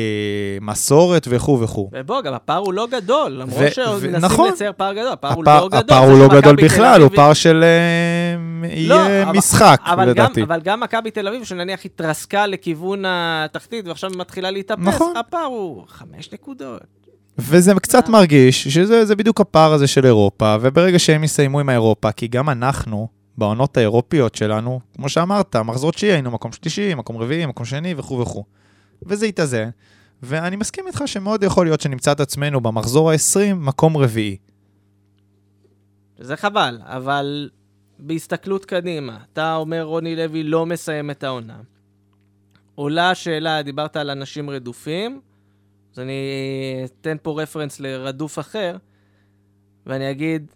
מסורת 0.62 1.28
וכו' 1.30 1.60
וכו'. 1.62 1.89
ובוא, 1.94 2.22
גם 2.22 2.34
הפער 2.34 2.58
הוא 2.58 2.74
לא 2.74 2.88
גדול, 2.91 3.32
למרות 3.32 3.60
ו- 3.62 3.72
שעוד 3.72 3.98
ו- 4.02 4.08
מנסים 4.08 4.26
נכון. 4.26 4.50
לצייר 4.52 4.72
פער 4.78 4.94
גדול, 4.94 5.08
הפער 5.08 5.34
הוא 5.34 5.41
הפער- 5.44 5.62
לא 5.64 5.68
גדול. 5.68 5.80
הפער 5.80 6.10
הוא 6.12 6.20
לא 6.20 6.28
גדול 6.41 6.56
בכלל, 6.56 7.02
הוא 7.02 7.10
פער 7.16 7.34
של 7.34 7.64
אה, 7.64 8.68
יהיה 8.70 9.24
אבל- 9.24 9.38
משחק, 9.38 9.82
אבל 9.86 10.10
לדעתי. 10.10 10.41
גם, 10.41 10.48
אבל 10.52 10.62
גם 10.64 10.80
מכבי 10.80 11.12
תל 11.12 11.28
אביב, 11.28 11.44
שנניח 11.44 11.86
התרסקה 11.86 12.48
לכיוון 12.48 13.04
התחתית 13.08 13.88
ועכשיו 13.88 14.10
מתחילה 14.18 14.52
להתאפס, 14.52 14.82
נכון. 14.84 15.14
הפער 15.18 15.44
הוא 15.46 15.84
חמש 15.88 16.34
נקודות. 16.34 16.82
וזה 17.38 17.74
קצת 17.74 18.06
אה. 18.06 18.12
מרגיש 18.12 18.68
שזה 18.68 19.06
זה 19.06 19.16
בדיוק 19.16 19.42
הפער 19.42 19.74
הזה 19.74 19.88
של 19.88 20.06
אירופה, 20.06 20.56
וברגע 20.62 21.00
שהם 21.00 21.24
יסיימו 21.24 21.60
עם 21.60 21.70
האירופה, 21.70 22.12
כי 22.12 22.28
גם 22.28 22.50
אנחנו, 22.50 23.08
בעונות 23.38 23.78
האירופיות 23.78 24.36
שלנו, 24.36 24.80
כמו 24.96 25.10
שאמרת, 25.10 25.56
מחזור 25.56 25.92
תשיעי 25.92 26.12
היינו 26.12 26.32
מקום 26.32 26.52
שלישי, 26.52 26.94
מקום 26.94 27.18
רביעי, 27.18 27.46
מקום 27.46 27.66
שני 27.66 27.94
וכו' 27.98 28.20
וכו'. 28.20 28.44
וזה 29.06 29.28
יתאזן, 29.28 29.70
ואני 30.24 30.56
מסכים 30.56 30.88
איתך 30.88 31.04
שמאוד 31.06 31.44
יכול 31.44 31.66
להיות 31.66 31.82
שנמצא 31.82 32.12
את 32.12 32.20
עצמנו 32.20 32.62
במחזור 32.62 33.12
ה-20, 33.12 33.54
מקום 33.56 33.98
רביעי. 33.98 34.38
זה 36.20 36.36
חבל, 36.36 36.80
אבל 36.84 37.50
בהסתכלות 38.00 38.66
קדימה, 38.66 39.18
אתה 39.34 39.56
אומר 39.56 39.84
רוני 39.84 40.16
לוי 40.16 40.44
לא 40.44 40.66
מסיים 40.66 41.12
את 41.12 41.24
העונה. 41.24 41.58
עולה 42.76 43.10
השאלה, 43.10 43.62
דיברת 43.62 43.96
על 43.96 44.10
אנשים 44.10 44.50
רדופים, 44.50 45.22
אז 45.94 46.00
אני 46.00 46.14
אתן 47.02 47.18
פה 47.22 47.41
רפרנס 47.41 47.80
לרדוף 47.80 48.39
אחר, 48.39 48.78
ואני 49.86 50.12
אגיד, 50.12 50.52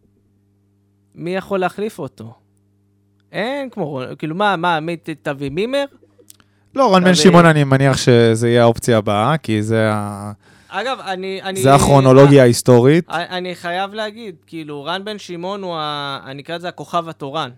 מי 1.15 1.35
יכול 1.35 1.59
להחליף 1.59 1.99
אותו? 1.99 2.33
אין 3.31 3.69
כמו 3.69 4.01
כאילו 4.19 4.35
מה, 4.35 4.55
מה, 4.55 4.79
מי 4.79 4.97
תביא 5.21 5.49
מימר? 5.49 5.85
לא, 6.75 6.95
רן 6.95 7.03
בן 7.03 7.15
שמעון, 7.15 7.45
אני 7.45 7.63
מניח 7.63 7.97
שזה 7.97 8.49
יהיה 8.49 8.61
האופציה 8.61 8.97
הבאה, 8.97 9.37
כי 9.37 9.63
זה, 9.63 9.89
ה... 9.91 10.31
אגב, 10.69 10.99
אני... 10.99 11.41
אני 11.41 11.61
זה 11.61 11.75
הכרונולוגיה 11.75 12.41
ההיסטורית. 12.41 13.09
אני 13.09 13.25
אני 13.29 13.55
חייב 13.55 13.93
להגיד, 13.93 14.35
כאילו, 14.47 14.83
רן 14.83 15.05
בן 15.05 15.19
שמעון 15.19 15.63
הוא, 15.63 15.75
ה... 15.75 16.19
אני 16.25 16.41
אקרא 16.41 16.55
לזה 16.55 16.67
הכוכב 16.67 17.09
התורן. 17.09 17.49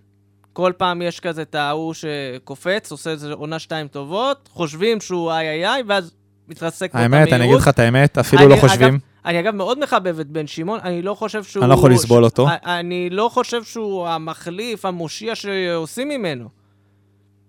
כל 0.54 0.72
פעם 0.78 1.02
יש 1.02 1.20
כזה 1.20 1.42
את 1.42 1.56
ההוא 1.56 1.94
שקופץ, 1.94 2.92
עושה 2.92 3.12
איזה 3.12 3.34
עונה 3.34 3.60
שתיים 3.60 3.88
טובות, 3.88 4.50
חושבים 4.52 5.02
שהוא 5.02 5.32
איי 5.32 5.50
איי 5.50 5.68
איי, 5.68 5.84
ואז 5.88 6.12
מתרסק 6.50 6.94
באותה 6.96 7.08
מהירות. 7.08 7.28
האמת, 7.28 7.34
אני 7.42 7.46
אגיד 7.46 7.56
לך 7.58 7.68
את 7.68 7.80
האמת, 7.80 8.18
אפילו 8.18 8.42
אני- 8.42 8.50
לא 8.52 8.56
חושבים. 8.56 8.88
אגב, 8.94 9.00
אני 9.26 9.40
אגב 9.40 9.56
מאוד 9.56 9.80
מחבב 9.84 10.20
את 10.20 10.28
בן 10.28 10.48
שמעון, 10.48 10.80
אני 10.84 11.02
לא 11.02 11.14
חושב 11.14 11.44
שהוא... 11.44 11.64
אני 11.64 11.70
לא 11.70 11.74
יכול 11.74 11.92
לסבול 11.94 12.24
אותו. 12.24 12.48
אני 12.66 13.10
לא 13.10 13.30
חושב 13.34 13.64
שהוא 13.64 14.08
המחליף, 14.08 14.86
המושיע 14.86 15.36
שעושים 15.36 16.10
ממנו. 16.10 16.50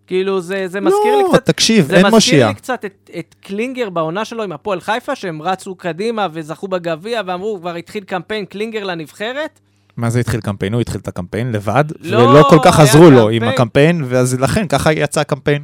כאילו, 0.07 0.40
זה, 0.40 0.68
זה 0.68 0.80
מזכיר 0.80 1.16
לי 1.16 1.22
לא, 1.22 1.28
קצת... 1.32 1.44
תקשיב, 1.46 1.84
זה 1.86 1.92
אין 1.94 2.01
מזכיר 2.03 2.14
מושיע. 2.16 2.48
לי 2.48 2.55
קצת 2.55 2.84
את, 2.84 3.11
את 3.18 3.34
קלינגר 3.40 3.90
בעונה 3.90 4.24
שלו 4.24 4.42
עם 4.42 4.53
הפועל 4.53 4.80
חיפה, 4.80 5.16
שהם 5.16 5.42
רצו 5.42 5.74
קדימה 5.74 6.26
וזכו 6.32 6.68
בגביע, 6.68 7.22
ואמרו, 7.26 7.59
כבר 7.61 7.74
התחיל 7.74 8.05
קמפיין 8.05 8.44
קלינגר 8.44 8.84
לנבחרת. 8.84 9.61
מה 9.96 10.11
זה 10.11 10.20
התחיל 10.20 10.40
קמפיין? 10.40 10.72
הוא 10.74 10.80
התחיל 10.80 11.01
את 11.01 11.09
הקמפיין 11.09 11.53
לבד, 11.53 11.84
לא, 12.01 12.18
ולא 12.18 12.46
כל 12.51 12.59
כך 12.64 12.80
עזרו 12.80 13.11
לו 13.11 13.20
קמפיין. 13.22 13.42
עם 13.42 13.48
הקמפיין, 13.48 14.05
ואז 14.09 14.40
לכן 14.40 14.66
ככה 14.68 14.92
יצא 14.92 15.20
הקמפיין. 15.20 15.62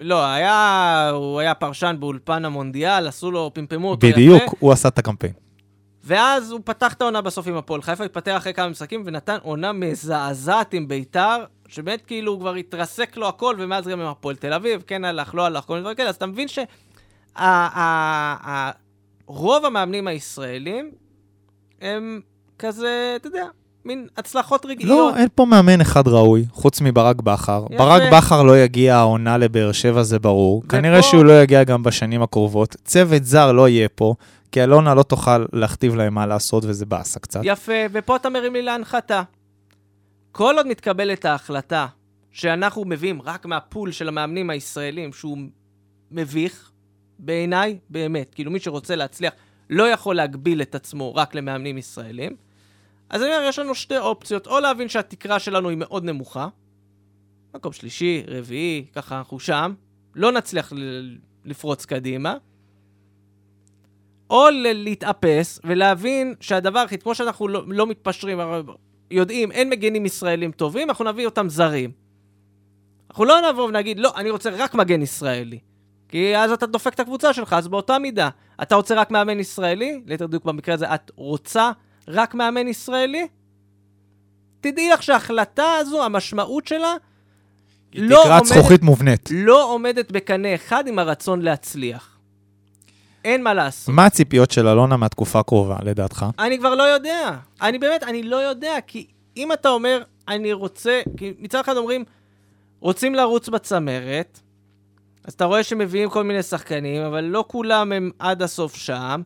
לא, 0.00 0.26
היה, 0.26 1.10
הוא 1.14 1.40
היה 1.40 1.54
פרשן 1.54 1.96
באולפן 2.00 2.44
המונדיאל, 2.44 3.08
עשו 3.08 3.30
לו, 3.30 3.50
פמפמו 3.54 3.90
אותו 3.90 4.06
בדיוק, 4.06 4.42
יפה. 4.42 4.56
הוא 4.58 4.72
עשה 4.72 4.88
את 4.88 4.98
הקמפיין. 4.98 5.32
ואז 6.04 6.50
הוא 6.50 6.60
פתח 6.64 6.92
את 6.92 7.02
העונה 7.02 7.20
בסוף 7.20 7.46
עם 7.46 7.56
הפועל 7.56 7.82
חיפה, 7.82 8.04
התפטר 8.04 8.36
אחרי 8.36 8.54
כמה 8.54 8.68
משחקים 8.68 9.02
ונתן 9.06 9.36
עונה 9.42 9.72
מזעזעת 9.72 10.74
עם 10.74 10.88
ביתר, 10.88 11.44
שבאמת 11.68 12.06
כאילו 12.06 12.32
הוא 12.32 12.40
כבר 12.40 12.54
התרסק 12.54 13.16
לו 13.16 13.28
הכל, 13.28 13.56
ומאז 13.58 13.88
גם 13.88 14.00
עם 14.00 14.06
הפועל 14.06 14.36
תל 14.36 14.52
אביב, 14.52 14.82
כן 14.86 15.04
הלך, 15.04 15.34
לא 15.34 15.46
הלך, 15.46 15.64
כל 15.64 15.72
מיני 15.72 15.82
דברים 15.82 15.96
כאלה, 15.96 16.08
אז 16.08 16.14
אתה 16.14 16.26
מבין 16.26 16.48
שרוב 19.28 19.64
המאמנים 19.64 20.06
הישראלים 20.06 20.90
הם 21.80 22.20
כזה, 22.58 23.12
אתה 23.16 23.28
יודע, 23.28 23.46
מין 23.84 24.06
הצלחות 24.16 24.64
לא, 24.64 24.70
רגעיות. 24.70 25.16
אין 25.16 25.28
פה 25.34 25.44
מאמן 25.44 25.80
אחד 25.80 26.08
ראוי, 26.08 26.44
חוץ 26.52 26.80
מברק 26.80 27.22
בכר. 27.22 27.64
יפה. 27.70 27.84
ברק 27.84 28.02
בכר 28.12 28.42
לא 28.42 28.58
יגיע 28.58 28.96
העונה 28.96 29.38
לבאר 29.38 29.72
שבע, 29.72 30.02
זה 30.02 30.18
ברור. 30.18 30.62
כנראה 30.68 31.02
שהוא 31.02 31.24
לא 31.24 31.42
יגיע 31.42 31.64
גם 31.64 31.82
בשנים 31.82 32.22
הקרובות. 32.22 32.76
צוות 32.84 33.24
זר 33.24 33.52
לא 33.52 33.68
יהיה 33.68 33.88
פה, 33.88 34.14
כי 34.52 34.62
אלונה 34.62 34.94
לא 34.94 35.02
תוכל 35.02 35.44
להכתיב 35.52 35.96
להם 35.96 36.14
מה 36.14 36.26
לעשות, 36.26 36.64
וזה 36.66 36.86
באסה 36.86 37.20
קצת. 37.20 37.40
יפה, 37.44 37.72
ופה 37.92 38.16
אתה 38.16 38.28
מרים 38.28 38.52
לי 38.52 38.62
להנחתה. 38.62 39.22
כל 40.32 40.54
עוד 40.56 40.66
מתקבלת 40.66 41.24
ההחלטה 41.24 41.86
שאנחנו 42.32 42.84
מביאים 42.84 43.22
רק 43.22 43.46
מהפול 43.46 43.92
של 43.92 44.08
המאמנים 44.08 44.50
הישראלים, 44.50 45.12
שהוא 45.12 45.38
מביך, 46.10 46.70
בעיניי, 47.18 47.78
באמת, 47.90 48.34
כאילו 48.34 48.50
מי 48.50 48.60
שרוצה 48.60 48.96
להצליח 48.96 49.32
לא 49.70 49.88
יכול 49.88 50.16
להגביל 50.16 50.62
את 50.62 50.74
עצמו 50.74 51.14
רק 51.14 51.34
למאמנים 51.34 51.78
ישראלים, 51.78 52.36
אז 53.10 53.22
אני 53.22 53.36
אומר, 53.36 53.46
יש 53.48 53.58
לנו 53.58 53.74
שתי 53.74 53.98
אופציות, 53.98 54.46
או 54.46 54.60
להבין 54.60 54.88
שהתקרה 54.88 55.38
שלנו 55.38 55.68
היא 55.68 55.78
מאוד 55.78 56.04
נמוכה, 56.04 56.48
מקום 57.54 57.72
שלישי, 57.72 58.22
רביעי, 58.26 58.86
ככה 58.92 59.18
אנחנו 59.18 59.40
שם, 59.40 59.74
לא 60.14 60.32
נצליח 60.32 60.72
לפרוץ 61.44 61.84
קדימה, 61.84 62.36
או 64.30 64.46
להתאפס 64.52 65.60
ולהבין 65.64 66.34
שהדבר 66.40 66.78
הכי, 66.78 66.98
כמו 66.98 67.14
שאנחנו 67.14 67.48
לא, 67.48 67.62
לא 67.66 67.86
מתפשרים, 67.86 68.38
יודעים, 69.10 69.52
אין 69.52 69.70
מגנים 69.70 70.06
ישראלים 70.06 70.52
טובים, 70.52 70.88
אנחנו 70.88 71.04
נביא 71.04 71.26
אותם 71.26 71.48
זרים. 71.48 71.92
אנחנו 73.10 73.24
לא 73.24 73.50
נבוא 73.50 73.68
ונגיד, 73.68 73.98
לא, 73.98 74.12
אני 74.16 74.30
רוצה 74.30 74.50
רק 74.50 74.74
מגן 74.74 75.02
ישראלי. 75.02 75.58
כי 76.08 76.36
אז 76.36 76.52
אתה 76.52 76.66
דופק 76.66 76.94
את 76.94 77.00
הקבוצה 77.00 77.32
שלך, 77.32 77.52
אז 77.52 77.68
באותה 77.68 77.98
מידה. 77.98 78.28
אתה 78.62 78.74
רוצה 78.74 78.94
רק 78.94 79.10
מאמן 79.10 79.40
ישראלי? 79.40 80.02
ליתר 80.06 80.26
דיוק 80.26 80.44
במקרה 80.44 80.74
הזה, 80.74 80.94
את 80.94 81.10
רוצה 81.16 81.72
רק 82.08 82.34
מאמן 82.34 82.68
ישראלי? 82.68 83.26
תדעי 84.60 84.90
לך 84.90 85.02
שההחלטה 85.02 85.72
הזו, 85.80 86.04
המשמעות 86.04 86.66
שלה, 86.66 86.94
לא 87.94 88.20
תקרת 88.24 88.44
זכוכית 88.44 88.82
מובנית. 88.82 89.28
לא 89.32 89.72
עומדת 89.72 90.10
בקנה 90.12 90.54
אחד 90.54 90.86
עם 90.86 90.98
הרצון 90.98 91.42
להצליח. 91.42 92.18
אין 93.24 93.42
מה 93.42 93.54
לעשות. 93.54 93.94
מה 93.94 94.06
הציפיות 94.06 94.50
של 94.50 94.68
אלונה 94.68 94.96
מהתקופה 94.96 95.38
הקרובה, 95.38 95.76
לדעתך? 95.82 96.26
אני 96.38 96.58
כבר 96.58 96.74
לא 96.74 96.82
יודע. 96.82 97.30
אני 97.62 97.78
באמת, 97.78 98.02
אני 98.02 98.22
לא 98.22 98.36
יודע, 98.36 98.74
כי 98.86 99.06
אם 99.36 99.52
אתה 99.52 99.68
אומר, 99.68 100.02
אני 100.28 100.52
רוצה, 100.52 101.00
כי 101.16 101.32
מצד 101.38 101.60
אחד 101.60 101.76
אומרים, 101.76 102.04
רוצים 102.80 103.14
לרוץ 103.14 103.48
בצמרת, 103.48 104.40
אז 105.24 105.32
אתה 105.32 105.44
רואה 105.44 105.62
שמביאים 105.62 106.10
כל 106.10 106.24
מיני 106.24 106.42
שחקנים, 106.42 107.02
אבל 107.02 107.24
לא 107.24 107.44
כולם 107.48 107.92
הם 107.92 108.10
עד 108.18 108.42
הסוף 108.42 108.76
שם, 108.76 109.22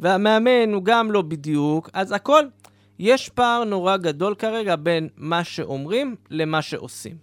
והמאמן 0.00 0.72
הוא 0.72 0.84
גם 0.84 1.12
לא 1.12 1.22
בדיוק, 1.22 1.90
אז 1.92 2.12
הכל, 2.12 2.42
יש 2.98 3.28
פער 3.28 3.64
נורא 3.64 3.96
גדול 3.96 4.34
כרגע 4.34 4.76
בין 4.76 5.08
מה 5.16 5.44
שאומרים 5.44 6.16
למה 6.30 6.62
שעושים. 6.62 7.16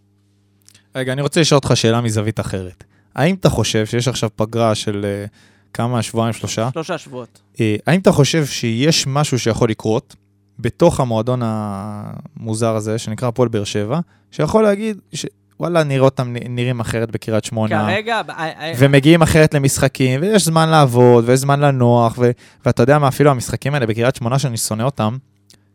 רגע, 0.96 1.14
אני 1.14 1.22
רוצה 1.22 1.42
לשאול 1.42 1.58
אותך 1.58 1.78
שאלה 1.78 2.02
מזווית 2.02 2.40
אחרת. 2.40 2.84
האם 3.16 3.36
אתה 3.36 3.50
חושב 3.50 3.86
שיש 3.86 4.08
עכשיו 4.08 4.30
פגרה 4.36 4.76
של 4.76 5.06
אה, 5.06 5.26
כמה, 5.74 6.02
שבועיים, 6.02 6.34
שלושה? 6.34 6.70
שלושה 6.74 6.98
שבועות. 6.98 7.42
אה, 7.60 7.76
האם 7.88 8.00
אתה 8.00 8.12
חושב 8.12 8.46
שיש 8.46 9.08
משהו 9.08 9.40
שיכול 9.40 9.70
לקרות 9.70 10.16
בתוך 10.60 11.00
המועדון 11.00 11.42
המוזר 11.44 12.76
הזה, 12.76 12.98
שנקרא 12.98 13.28
הפועל 13.28 13.50
באר 13.50 13.64
שבע, 13.64 14.00
שיכול 14.32 14.64
להגיד 14.64 14.98
שוואלה, 15.64 15.84
נראה 15.84 16.06
אותם 16.06 16.36
נראים 16.50 16.80
אחרת 16.80 17.12
בקריית 17.12 17.44
שמונה, 17.44 17.86
כרגע, 17.86 18.22
אה, 18.30 18.50
אה, 18.60 18.74
ומגיעים 18.78 19.22
אחרת 19.22 19.54
למשחקים, 19.54 20.22
ויש 20.22 20.46
זמן 20.46 20.70
לעבוד, 20.70 21.24
ויש 21.28 21.40
זמן 21.40 21.60
לנוח, 21.60 22.16
ו- 22.18 22.32
ואתה 22.66 22.84
יודע 22.84 23.00
מה, 23.00 23.08
אפילו 23.08 23.32
המשחקים 23.32 23.74
האלה 23.74 23.86
בקריית 23.86 24.16
שמונה 24.16 24.40
שאני 24.40 24.58
שונא 24.58 24.84
אותם, 24.84 25.18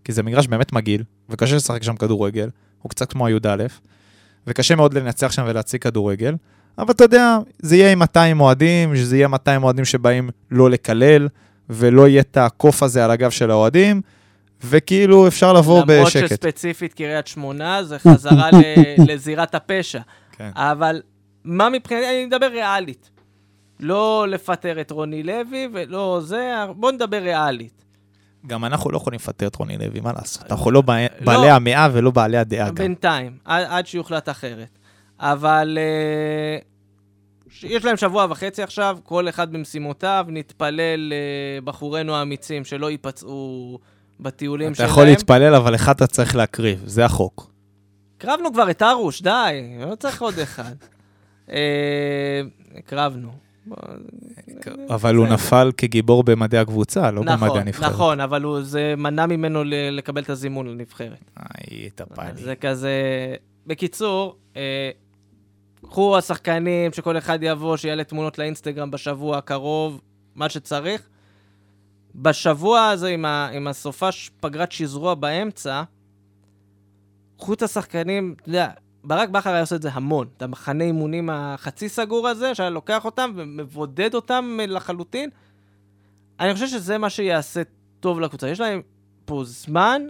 כי 0.04 0.12
זה 0.12 0.22
מגרש 0.22 0.46
באמת 0.46 0.72
מגעיל, 0.72 1.02
וקשה 1.30 1.56
לשחק 1.56 1.82
שם 1.82 1.96
כדורגל, 1.96 2.48
הוא 2.82 2.90
קצת 2.90 3.12
כמו 3.12 3.26
הי"א, 3.26 3.56
וקשה 4.46 4.76
מאוד 4.76 4.94
לנצח 4.94 5.32
שם 5.32 5.44
ולהציג 5.46 5.82
כדורגל, 5.82 6.34
אבל 6.78 6.90
אתה 6.90 7.04
יודע, 7.04 7.38
זה 7.58 7.76
יהיה 7.76 7.92
עם 7.92 7.98
200 7.98 8.40
אוהדים, 8.40 8.96
שזה 8.96 9.16
יהיה 9.16 9.28
200 9.28 9.62
אוהדים 9.62 9.84
שבאים 9.84 10.30
לא 10.50 10.70
לקלל, 10.70 11.28
ולא 11.70 12.08
יהיה 12.08 12.20
את 12.20 12.36
הקוף 12.36 12.82
הזה 12.82 13.04
על 13.04 13.10
הגב 13.10 13.30
של 13.30 13.50
האוהדים, 13.50 14.00
וכאילו 14.64 15.28
אפשר 15.28 15.52
לבוא 15.52 15.82
למרות 15.82 16.06
בשקט. 16.06 16.28
שספציפית 16.28 16.94
קריית 16.94 17.26
שמונה 17.26 17.82
זה 17.84 17.98
חזרה 17.98 18.50
ל- 18.50 18.62
לזירת 19.12 19.54
הפשע. 19.54 20.00
כן. 20.32 20.50
אבל 20.54 21.02
מה 21.44 21.68
מבחינתי, 21.70 22.06
אני 22.08 22.26
מדבר 22.26 22.46
ריאלית. 22.46 23.10
לא 23.80 24.26
לפטר 24.28 24.80
את 24.80 24.90
רוני 24.90 25.22
לוי 25.22 25.68
ולא 25.72 26.20
זה, 26.22 26.54
בוא 26.76 26.92
נדבר 26.92 27.16
ריאלית. 27.22 27.84
גם 28.46 28.64
אנחנו 28.64 28.90
לא 28.90 28.96
יכולים 28.96 29.18
לפטר 29.22 29.46
את 29.46 29.56
רוני 29.56 29.78
לוי, 29.78 30.00
מה 30.00 30.12
לעשות? 30.12 30.50
אנחנו 30.50 30.70
לא 30.70 30.80
בעלי- 30.80 31.06
בעלי 31.24 31.50
המאה 31.50 31.88
ולא 31.92 32.10
בעלי 32.10 32.36
הדעה 32.38 32.68
גם. 32.68 32.74
בינתיים, 32.74 33.38
עד, 33.44 33.66
עד 33.68 33.86
שיוחלט 33.86 34.28
אחרת. 34.28 34.78
אבל 35.20 35.78
אה, 35.80 36.58
ש- 37.50 37.64
יש 37.64 37.84
להם 37.84 37.96
שבוע 37.96 38.26
וחצי 38.30 38.62
עכשיו, 38.62 38.98
כל 39.02 39.28
אחד 39.28 39.52
במשימותיו, 39.52 40.26
נתפלל 40.28 41.12
אה, 41.12 41.18
בחורינו 41.64 42.14
האמיצים 42.14 42.64
שלא 42.64 42.90
ייפצעו 42.90 43.78
בטיולים 44.20 44.68
אתה 44.72 44.76
שלהם. 44.76 44.90
יכול 44.90 45.04
להתפלל, 45.04 45.54
אבל 45.54 45.74
אחד 45.74 45.94
אתה 45.94 46.06
צריך 46.06 46.36
להקריב, 46.36 46.82
זה 46.86 47.04
החוק. 47.04 47.50
הקרבנו 48.16 48.52
כבר 48.52 48.70
את 48.70 48.82
ארוש, 48.82 49.22
די, 49.22 49.76
לא 49.90 49.94
צריך 49.94 50.22
עוד 50.22 50.38
אחד. 50.38 50.74
אה, 51.50 52.40
הקרבנו. 52.74 53.30
אבל 54.90 55.14
הוא. 55.14 55.26
נפל 55.26 55.72
כגיבור 55.76 56.24
במדעי 56.24 56.60
הקבוצה, 56.60 57.10
לא 57.10 57.20
במדעי 57.20 57.36
נכון, 57.36 57.60
הנבחרת. 57.60 57.90
נכון, 57.90 58.20
אבל 58.20 58.62
זה 58.62 58.94
מנע 58.96 59.26
ממנו 59.26 59.62
לקבל 59.66 60.22
את 60.22 60.30
הזימון 60.30 60.66
לנבחרת. 60.66 61.30
איי, 61.38 61.86
התאפני. 61.86 62.24
זה 62.34 62.54
כזה... 62.56 62.92
בקיצור, 63.66 64.36
אה, 64.56 64.90
קחו 65.82 66.18
השחקנים, 66.18 66.92
שכל 66.92 67.18
אחד 67.18 67.38
יבוא, 67.42 67.76
שיעלה 67.76 68.04
תמונות 68.04 68.38
לאינסטגרם 68.38 68.90
בשבוע 68.90 69.38
הקרוב, 69.38 70.00
מה 70.34 70.48
שצריך. 70.48 71.08
בשבוע 72.22 72.88
הזה, 72.88 73.08
עם, 73.08 73.24
ה, 73.24 73.48
עם 73.52 73.66
הסופש 73.66 74.30
פגרת 74.40 74.72
שזרוע 74.72 75.14
באמצע, 75.14 75.82
קחו 77.38 77.52
את 77.52 77.62
השחקנים, 77.62 78.34
אתה 78.40 78.48
יודע, 78.48 78.70
ברק 79.04 79.28
בכר 79.28 79.50
היה 79.50 79.60
עושה 79.60 79.76
את 79.76 79.82
זה 79.82 79.90
המון. 79.92 80.28
את 80.36 80.42
המחנה 80.42 80.84
אימונים 80.84 81.30
החצי 81.30 81.88
סגור 81.88 82.28
הזה, 82.28 82.54
שהיה 82.54 82.70
לוקח 82.70 83.04
אותם 83.04 83.32
ומבודד 83.34 84.14
אותם 84.14 84.58
לחלוטין. 84.68 85.30
אני 86.40 86.54
חושב 86.54 86.66
שזה 86.66 86.98
מה 86.98 87.10
שיעשה 87.10 87.62
טוב 88.00 88.20
לקבוצה. 88.20 88.48
יש 88.48 88.60
להם 88.60 88.82
פה 89.24 89.42
זמן 89.44 90.02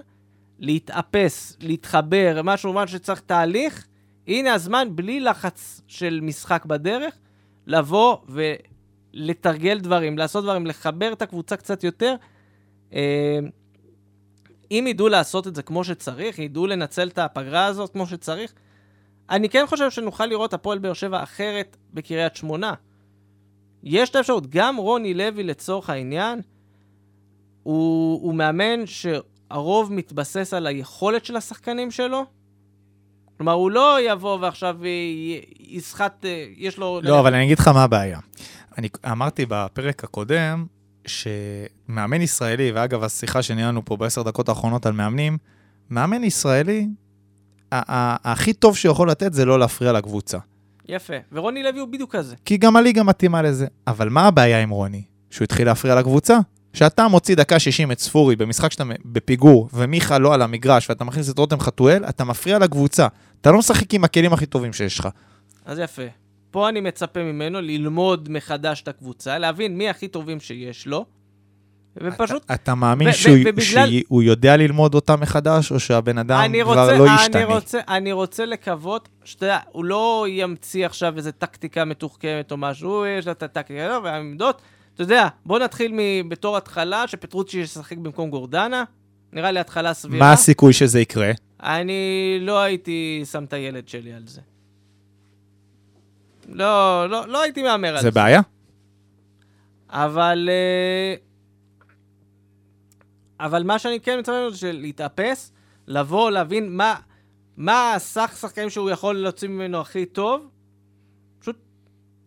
להתאפס, 0.59 1.57
להתחבר, 1.61 2.41
משהו, 2.45 2.73
משהו 2.73 2.99
שצריך 2.99 3.21
תהליך. 3.21 3.87
הנה 4.27 4.55
הזמן, 4.55 4.89
בלי 4.95 5.21
לחץ 5.21 5.81
של 5.87 6.21
משחק 6.23 6.65
בדרך, 6.65 7.15
לבוא 7.67 8.17
ולתרגל 9.19 9.79
דברים, 9.79 10.19
לעשות 10.19 10.45
דברים, 10.45 10.67
לחבר 10.67 11.13
את 11.13 11.23
הקבוצה 11.23 11.57
קצת 11.57 11.85
יותר. 11.85 12.15
אה, 12.93 13.39
אם 14.71 14.85
ידעו 14.89 15.09
לעשות 15.09 15.47
את 15.47 15.55
זה 15.55 15.63
כמו 15.63 15.85
שצריך, 15.85 16.39
ידעו 16.39 16.67
לנצל 16.67 17.09
את 17.09 17.19
הפגרה 17.19 17.67
הזאת 17.67 17.93
כמו 17.93 18.07
שצריך, 18.07 18.53
אני 19.31 19.49
כן 19.49 19.65
חושב 19.67 19.91
שנוכל 19.91 20.27
לראות 20.27 20.55
הפועל 20.55 20.79
באר 20.79 20.93
שבע 20.93 21.23
אחרת 21.23 21.77
בקריית 21.95 22.37
שמונה. 22.37 22.75
יש 23.83 24.11
את 24.11 24.17
האפשרות, 24.17 24.47
גם 24.47 24.77
רוני 24.77 25.15
לוי 25.15 25.43
לצורך 25.43 25.91
העניין, 25.91 26.41
הוא, 27.63 28.23
הוא 28.23 28.35
מאמן 28.35 28.87
שהרוב 28.87 29.93
מתבסס 29.93 30.55
על 30.55 30.67
היכולת 30.67 31.25
של 31.25 31.37
השחקנים 31.37 31.91
שלו. 31.91 32.25
כלומר, 33.37 33.53
הוא 33.53 33.71
לא 33.71 33.97
יבוא 34.01 34.39
ועכשיו 34.41 34.79
יסחט, 35.61 36.25
אה, 36.25 36.47
יש 36.57 36.79
לו... 36.79 37.01
לא, 37.03 37.21
אבל 37.21 37.35
אני 37.35 37.45
אגיד 37.45 37.59
לך 37.59 37.69
מה 37.69 37.83
הבעיה. 37.83 38.19
אני 38.79 38.89
אמרתי 39.11 39.47
בפרק 39.49 40.05
הקודם, 40.05 40.67
שמאמן 41.07 42.23
ישראלי, 42.23 42.73
ואגב, 42.73 43.05
השיחה 43.05 43.43
שניהלנו 43.43 43.85
פה 43.85 43.97
בעשר 43.97 44.23
דקות 44.23 44.49
האחרונות 44.49 44.87
על 44.87 44.93
מאמנים, 44.93 45.39
מאמן 45.91 46.25
ישראלי, 46.25 46.89
הכי 47.73 48.53
טוב 48.53 48.77
שיכול 48.77 49.11
לתת 49.11 49.33
זה 49.33 49.45
לא 49.45 49.59
להפריע 49.59 49.93
לקבוצה. 49.93 50.39
יפה. 50.89 51.15
ורוני 51.33 51.63
לוי 51.63 51.81
הוא 51.81 51.89
בדיוק 51.89 52.17
כזה. 52.17 52.37
כי 52.45 52.57
גם 52.57 52.77
הליגה 52.77 53.03
מתאימה 53.03 53.43
לזה. 53.43 53.67
אבל 53.87 54.09
מה 54.09 54.27
הבעיה 54.27 54.63
עם 54.63 54.71
רוני? 54.71 55.03
שהוא 55.31 55.45
התחיל 55.45 55.67
להפריע 55.67 55.95
לקבוצה? 55.95 56.39
שאתה 56.73 57.09
מוציא 57.09 57.37
דקה 57.37 57.59
60 57.59 57.93
את 57.93 57.99
ספורי 57.99 58.37
במשחק 58.37 58.73
שאתה 58.73 58.85
בפיגור, 59.05 59.69
ומיכה 59.73 60.19
לא 60.19 60.35
על 60.35 60.43
המגרש, 60.43 60.91
ואתה 60.91 61.05
מכניס 61.05 61.31
את 61.31 61.39
רותם 61.39 61.61
חתואל, 61.61 62.05
אתה 62.09 62.25
מפריע 62.25 62.59
לקבוצה. 62.59 63.07
אתה 63.41 63.51
לא 63.51 63.59
משחק 63.59 63.95
עם 63.95 64.05
הכלים 64.05 64.33
הכי 64.33 64.47
טובים 64.47 64.73
שיש 64.73 64.99
לך. 64.99 65.09
אז 65.65 65.79
יפה. 65.79 66.03
פה 66.51 66.69
אני 66.69 66.81
מצפה 66.81 67.23
ממנו 67.23 67.61
ללמוד 67.61 68.29
מחדש 68.31 68.83
את 68.83 68.89
הקבוצה, 68.89 69.39
להבין 69.39 69.79
מי 69.79 69.89
הכי 69.89 70.09
טובים 70.09 70.41
שיש 70.41 70.87
לו, 70.87 71.05
ופשוט... 71.97 72.45
אתה, 72.45 72.55
אתה 72.55 72.75
מאמין 72.75 73.09
ו- 73.09 73.13
שהוא, 73.13 73.35
ו- 73.37 73.41
ובגלל- 73.47 73.89
שהוא 74.01 74.23
יודע 74.23 74.57
ללמוד 74.57 74.95
אותה 74.95 75.17
מחדש, 75.17 75.73
או 75.73 75.81
שהבן 75.81 76.19
אדם 76.19 76.41
אני 76.45 76.61
כבר 76.63 76.81
רוצה, 76.81 76.99
לא 76.99 77.07
אני 77.07 77.15
ישתנה? 77.23 77.45
רוצה, 77.45 77.79
אני 77.89 78.13
רוצה 78.13 78.47
לקוות, 78.47 79.09
שאתה 79.25 79.47
יודע, 79.47 79.59
הוא 79.73 79.85
לא 79.85 80.27
ימציא 80.29 80.87
עכשיו 80.87 81.17
איזה 81.17 81.33
טקטיקה 81.33 81.85
מתוחכמת 81.85 82.51
או 82.53 82.57
משהו, 82.57 83.07
יש 83.07 83.27
לו 83.27 83.33
את 83.33 83.43
הטקטיקה 83.43 83.99
והעמדות. 84.05 84.63
אתה 84.95 85.03
יודע, 85.03 85.29
בוא 85.47 85.59
נתחיל 85.59 85.93
מ- 85.95 86.29
בתור 86.29 86.57
התחלה, 86.57 87.09
שפטרוצ'י 87.09 87.59
ישחק 87.59 87.97
במקום 87.97 88.31
גורדנה. 88.31 88.85
נראה 89.33 89.51
לי 89.51 89.61
התחלה 89.61 89.95
סבירה. 89.95 90.27
מה 90.27 90.33
הסיכוי 90.33 90.73
שזה 90.73 91.01
יקרה? 91.01 91.31
אני 91.63 91.93
לא 92.41 92.59
הייתי 92.61 93.23
שם 93.33 93.45
את 93.45 93.53
הילד 93.53 93.89
שלי 93.89 94.13
על 94.13 94.23
זה. 94.27 94.41
לא, 96.49 97.07
לא, 97.11 97.29
לא 97.29 97.43
הייתי 97.43 97.63
מהמר 97.63 97.89
על 97.89 97.97
זה 97.97 98.03
זה. 98.03 98.11
בעיה? 98.11 98.41
אבל... 99.91 100.49
אה, 100.53 101.15
אבל 103.41 103.63
מה 103.63 103.79
שאני 103.79 104.01
כן 104.01 104.19
מצפה 104.19 104.51
זה 104.51 104.57
של 104.57 104.79
להתאפס, 104.81 105.53
לבוא, 105.87 106.31
להבין 106.31 106.77
מה, 106.77 106.95
מה 107.57 107.95
הסך 107.95 108.37
שחקנים 108.41 108.71
שהוא 108.71 108.91
יכול 108.91 109.17
להוציא 109.17 109.49
ממנו 109.49 109.81
הכי 109.81 110.07
טוב. 110.07 110.49
פשוט 111.39 111.57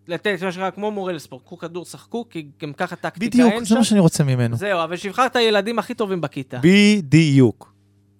לתת, 0.07 0.43
מה 0.43 0.51
שנקרא, 0.51 0.69
כמו 0.69 0.91
מורה 0.91 1.13
לספורט, 1.13 1.43
קחו 1.43 1.57
כדור, 1.57 1.86
שחקו, 1.86 2.30
כי 2.30 2.47
גם 2.61 2.74
ככה 2.74 2.95
טקטיקה 2.95 3.26
בדיוק, 3.26 3.51
אין 3.53 3.59
זה 3.59 3.69
שם. 3.69 3.76
מה 3.76 3.84
שאני 3.84 3.99
רוצה 3.99 4.24
ממנו. 4.24 4.55
זהו, 4.55 4.84
אבל 4.84 4.97
שיבחר 4.97 5.26
את 5.26 5.36
הילדים 5.36 5.80
הכי 5.80 5.93
טובים 5.93 6.22
בכיתה. 6.22 6.59
בדיוק. 6.63 7.74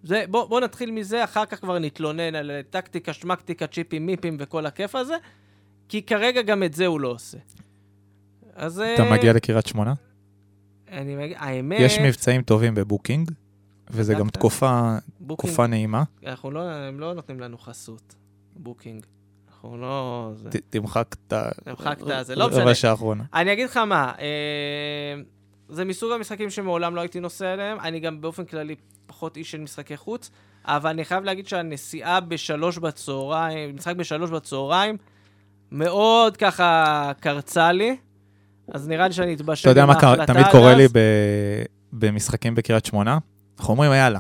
זה, 0.04 0.24
בוא, 0.30 0.45
בוא 0.45 0.60
נתחיל 0.60 0.91
מזה, 0.91 1.24
אחר 1.24 1.45
כך 1.45 1.60
כבר 1.60 1.80
נתלונן 1.80 2.36
על 2.36 2.52
טקטיקה, 2.70 3.14
שמקטיקה, 3.14 3.68
צ'יפים, 3.68 4.06
מיפים 4.06 4.38
וכל 4.39 4.66
הכיף 4.66 4.95
הזה, 4.95 5.16
כי 5.92 6.02
כרגע 6.02 6.42
גם 6.42 6.64
את 6.64 6.74
זה 6.74 6.86
הוא 6.86 7.00
לא 7.00 7.08
עושה. 7.08 7.38
אז... 8.56 8.80
אתה 8.80 9.04
אה, 9.04 9.12
מגיע 9.12 9.34
לקריית 9.34 9.68
שמונה? 9.68 9.94
אני 10.92 11.16
מגיע, 11.16 11.38
האמת... 11.39 11.80
יש 11.82 12.00
מבצעים 12.00 12.42
טובים 12.42 12.76
בבוקינג, 12.76 13.32
וזה 13.89 14.14
גם? 14.14 14.30
תקופה 14.30 14.98
בוקינג, 15.20 15.38
תקופה 15.38 15.68
נעימה. 15.68 16.04
אנחנו 16.26 16.52
לא, 16.52 16.60
הם 16.60 17.00
לא 17.00 17.14
נותנים 17.14 17.39
לנו 17.39 17.58
חסות, 17.58 18.16
בוקינג. 18.56 19.06
אנחנו 19.48 19.78
לא... 19.78 20.32
זה... 20.36 20.50
ת- 20.50 20.56
תמחק 20.70 21.16
את 21.28 21.34
ה... 21.34 21.50
תמחק 21.64 21.98
את 22.02 22.10
הזה, 22.10 22.36
לא 22.36 22.48
משנה. 22.48 22.62
רבע 22.62 22.76
שעה 22.76 22.92
האחרונה. 22.92 23.24
אני 23.34 23.54
אגיד 23.54 23.66
לך 23.66 23.78
מה, 23.78 24.12
אה, 24.20 25.22
זה 25.70 25.86
מסוג 25.86 26.12
המשחקים 26.12 26.50
שמעולם 26.50 26.96
לא 26.96 27.02
הייתי 27.02 27.20
נוסע 27.20 27.54
אליהם, 27.54 27.80
אני 27.80 28.00
גם 28.00 28.22
באופן 28.22 28.46
כללי 28.46 28.76
פחות 29.06 29.38
איש 29.38 29.52
של 29.52 29.62
משחקי 29.62 29.98
חוץ, 29.98 30.32
אבל 30.66 30.89
אני 30.89 31.06
חייב 31.06 31.24
להגיד 31.24 31.48
שהנסיעה 31.48 32.20
בשלוש 32.20 32.78
בצהריים, 32.78 33.76
משחק 33.76 33.96
בשלוש 33.96 34.30
בצהריים, 34.30 34.98
מאוד 35.72 36.38
ככה 36.38 37.11
קרצה 37.19 37.72
לי, 37.72 37.95
אז 38.74 38.88
נראה 38.88 39.07
לי 39.07 39.13
שאני 39.13 39.34
אתבשל 39.34 39.61
אתה 39.61 39.80
יודע 39.80 39.82
עם 39.84 39.88
מה 39.88 39.93
ההחלטה 39.93 40.34
תמיד 40.34 40.45
קורה. 40.51 40.76
לי 40.76 40.88
ב- 40.88 41.63
במשחקים 41.93 42.55
בקריית 42.55 42.86
שמונה? 42.86 43.17
אנחנו 43.59 43.72
אומרים, 43.74 43.91
יאללה, 43.91 44.19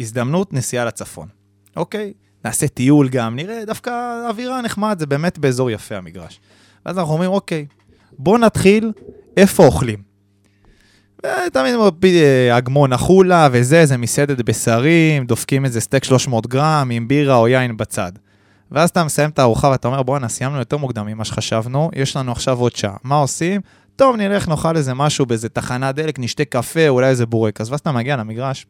הזדמנות 0.00 0.52
נסיעה 0.52 0.84
לצפון. 0.84 1.28
אוקיי, 1.76 2.12
נעשה 2.44 2.68
טיול 2.68 3.08
גם, 3.08 3.36
נראה 3.36 3.64
דווקא 3.66 3.90
אווירה 4.28 4.62
נחמד, 4.62 4.96
זה 4.98 5.06
באמת 5.06 5.38
באזור 5.38 5.70
יפה 5.70 5.96
המגרש. 5.96 6.40
ואז 6.86 6.98
אנחנו 6.98 7.12
אומרים, 7.12 7.30
אוקיי, 7.30 7.66
בוא 8.18 8.38
נתחיל 8.38 8.92
איפה 9.36 9.64
אוכלים. 9.66 10.02
ותמיד 11.18 11.74
מפי- 11.88 12.22
אה, 12.22 12.58
אגמון 12.58 12.92
החולה 12.92 13.48
וזה, 13.52 13.86
זה 13.86 13.96
מסעדת 13.96 14.40
בשרים, 14.44 15.26
דופקים 15.26 15.64
איזה 15.64 15.80
סטייק 15.80 16.04
300 16.04 16.46
גרם 16.46 16.88
עם 16.92 17.08
בירה 17.08 17.34
או 17.36 17.48
יין 17.48 17.76
בצד. 17.76 18.12
ואז 18.72 18.90
אתה 18.90 19.04
מסיים 19.04 19.30
את 19.30 19.38
הארוחה 19.38 19.68
ואתה 19.68 19.88
אומר, 19.88 20.02
בואנה, 20.02 20.28
סיימנו 20.28 20.58
יותר 20.58 20.76
מוקדם 20.76 21.06
ממה 21.06 21.24
שחשבנו, 21.24 21.90
יש 21.94 22.16
לנו 22.16 22.32
עכשיו 22.32 22.58
עוד 22.58 22.76
שעה. 22.76 22.96
מה 23.04 23.16
עושים? 23.16 23.60
טוב, 23.96 24.16
נלך, 24.16 24.48
נאכל 24.48 24.76
איזה 24.76 24.94
משהו 24.94 25.26
באיזה 25.26 25.48
תחנת 25.48 25.94
דלק, 25.94 26.18
נשתה 26.18 26.44
קפה, 26.44 26.88
אולי 26.88 27.08
איזה 27.08 27.26
בורקס. 27.26 27.70
ואז 27.70 27.80
אתה 27.80 27.92
מגיע 27.92 28.16
למגרש, 28.16 28.66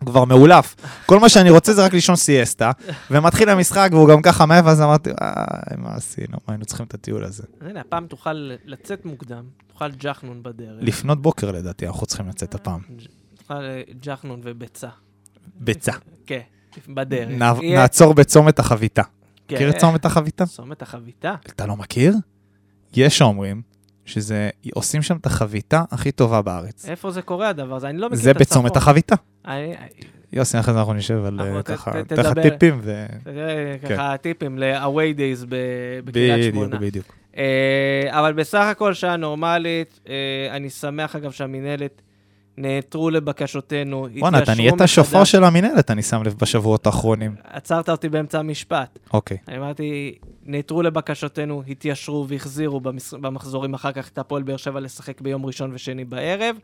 כבר 0.00 0.24
מאולף. 0.24 0.76
כל 1.06 1.20
מה 1.20 1.28
שאני 1.28 1.50
רוצה 1.50 1.72
זה 1.72 1.84
רק 1.84 1.92
לישון 1.92 2.16
סיאסטה, 2.16 2.70
ומתחיל 3.10 3.48
המשחק, 3.48 3.88
והוא 3.92 4.08
גם 4.08 4.22
ככה 4.22 4.46
מעבר, 4.46 4.70
אז 4.70 4.80
אמרתי, 4.80 5.10
אה, 5.10 5.44
מה 5.76 5.94
עשינו? 5.94 6.38
מה 6.48 6.54
היינו 6.54 6.64
צריכים 6.64 6.86
את 6.86 6.94
הטיול 6.94 7.24
הזה? 7.24 7.42
הנה, 7.60 7.80
הפעם 7.80 8.06
תוכל 8.06 8.32
לצאת 8.64 9.04
מוקדם, 9.04 9.44
תאכל 9.66 9.90
ג'חנון 9.90 10.42
בדרך. 10.42 10.78
לפנות 10.80 11.22
בוקר 11.22 11.50
לדעתי, 11.50 11.86
אנחנו 11.86 12.06
צריכים 12.06 12.28
לצאת 12.28 12.54
הפעם. 12.54 12.80
תאכל 13.38 13.54
אה, 13.54 13.82
ג'חנון 14.02 14.40
וביצה. 14.44 14.88
ביצה. 15.54 15.92
כן. 16.26 16.40
בדרך. 16.88 17.28
נעצור 17.62 18.14
בצומת 18.14 18.58
החביתה. 18.58 19.02
כן. 19.48 19.54
מכיר 19.54 19.70
את 19.70 19.76
צומת 19.76 20.04
החביתה? 20.04 20.46
צומת 20.46 20.82
החביתה? 20.82 21.34
אתה 21.46 21.66
לא 21.66 21.76
מכיר? 21.76 22.14
יש 22.96 23.18
שאומרים 23.18 23.62
שזה, 24.04 24.50
עושים 24.74 25.02
שם 25.02 25.16
את 25.16 25.26
החביתה 25.26 25.82
הכי 25.90 26.12
טובה 26.12 26.42
בארץ. 26.42 26.88
איפה 26.88 27.10
זה 27.10 27.22
קורה 27.22 27.48
הדבר 27.48 27.76
הזה? 27.76 27.88
אני 27.88 27.98
לא 27.98 28.06
מכיר 28.06 28.18
זה 28.18 28.30
את 28.30 28.40
הצפון. 28.40 28.62
בצומת 28.62 28.76
החביתה. 28.76 29.14
יוסי, 30.32 30.60
אחרי 30.60 30.74
זה 30.74 30.80
אנחנו 30.80 30.94
נשב 30.94 31.24
על 31.24 31.40
אה, 31.40 31.62
ככה, 31.62 31.98
נותן 31.98 32.16
לך. 32.16 32.38
טיפים 32.38 32.80
ו... 32.82 33.06
זה 33.24 33.76
כן. 33.82 33.88
ככה 33.88 34.16
טיפים 34.16 34.58
ל-away 34.58 35.16
days 35.16 35.46
בקריית 35.48 36.04
בדיוק, 36.04 36.54
שמונה. 36.54 36.78
בדיוק. 36.78 37.16
אה, 37.36 38.06
אבל 38.10 38.32
בסך 38.32 38.64
הכל 38.70 38.94
שעה 38.94 39.16
נורמלית, 39.16 40.00
אה, 40.08 40.14
אני 40.56 40.70
שמח 40.70 41.16
אגב 41.16 41.30
שהמינהלת 41.30 42.02
נעתרו 42.58 43.10
לבקשותינו, 43.10 44.06
בואנה, 44.18 44.38
אתה 44.38 44.54
נהיית 44.54 44.80
השופר 44.80 45.24
של 45.24 45.44
המינהלת, 45.44 45.90
אני 45.90 46.02
שם 46.02 46.22
לב 46.22 46.34
בשבועות 46.40 46.86
האחרונים. 46.86 47.34
עצרת 47.44 47.88
אותי 47.88 48.08
באמצע 48.08 48.38
המשפט. 48.38 48.98
אוקיי. 49.12 49.36
אני 49.48 49.58
אמרתי, 49.58 50.14
נעתרו 50.44 50.82
לבקשותינו, 50.82 51.62
התיישרו 51.68 52.28
והחזירו 52.28 52.80
במס... 52.80 53.14
במחזורים 53.14 53.74
אחר 53.74 53.92
כך 53.92 54.08
את 54.08 54.18
הפועל 54.18 54.42
באר 54.42 54.56
שבע 54.56 54.80
לשחק 54.80 55.20
ביום 55.20 55.46
ראשון 55.46 55.70
ושני 55.74 56.04
בערב. 56.04 56.56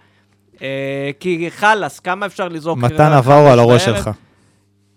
אה, 0.63 1.11
כי 1.21 1.51
חלאס, 1.51 2.01
כמה 2.01 2.27
אפשר 2.27 2.49
לזרוק... 2.49 2.79
מתן 2.79 3.13
עברו 3.13 3.49
על 3.49 3.59
הראש? 3.59 3.85
שלך. 3.85 4.11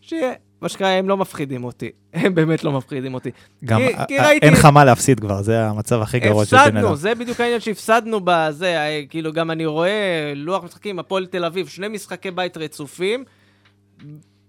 שיהיה. 0.01 0.33
מה 0.61 0.69
שקרה, 0.69 0.89
הם 0.89 1.09
לא 1.09 1.17
מפחידים 1.17 1.63
אותי. 1.63 1.89
הם 2.13 2.35
באמת 2.35 2.63
לא 2.63 2.71
מפחידים 2.71 3.13
אותי. 3.13 3.29
גם 3.65 3.79
כי- 3.79 3.95
אה, 3.95 4.05
כי 4.05 4.19
אה, 4.19 4.27
ראיתי- 4.27 4.45
אין 4.45 4.53
לך 4.53 4.65
מה 4.65 4.85
להפסיד 4.85 5.19
כבר, 5.19 5.41
זה 5.41 5.65
המצב 5.65 6.01
הכי 6.01 6.19
גרוע 6.19 6.45
של 6.45 6.55
בן 6.57 6.63
אדם. 6.63 6.77
הפסדנו, 6.77 6.95
זה 6.95 7.15
בדיוק 7.15 7.39
העניין 7.41 7.59
שהפסדנו 7.59 8.19
בזה, 8.23 8.77
אה, 8.77 9.01
כאילו 9.09 9.33
גם 9.33 9.51
אני 9.51 9.65
רואה 9.65 9.91
לוח 10.35 10.63
משחקים, 10.63 10.99
הפועל 10.99 11.25
תל 11.25 11.45
אביב, 11.45 11.67
שני 11.67 11.87
משחקי 11.87 12.31
בית 12.31 12.57
רצופים, 12.57 13.23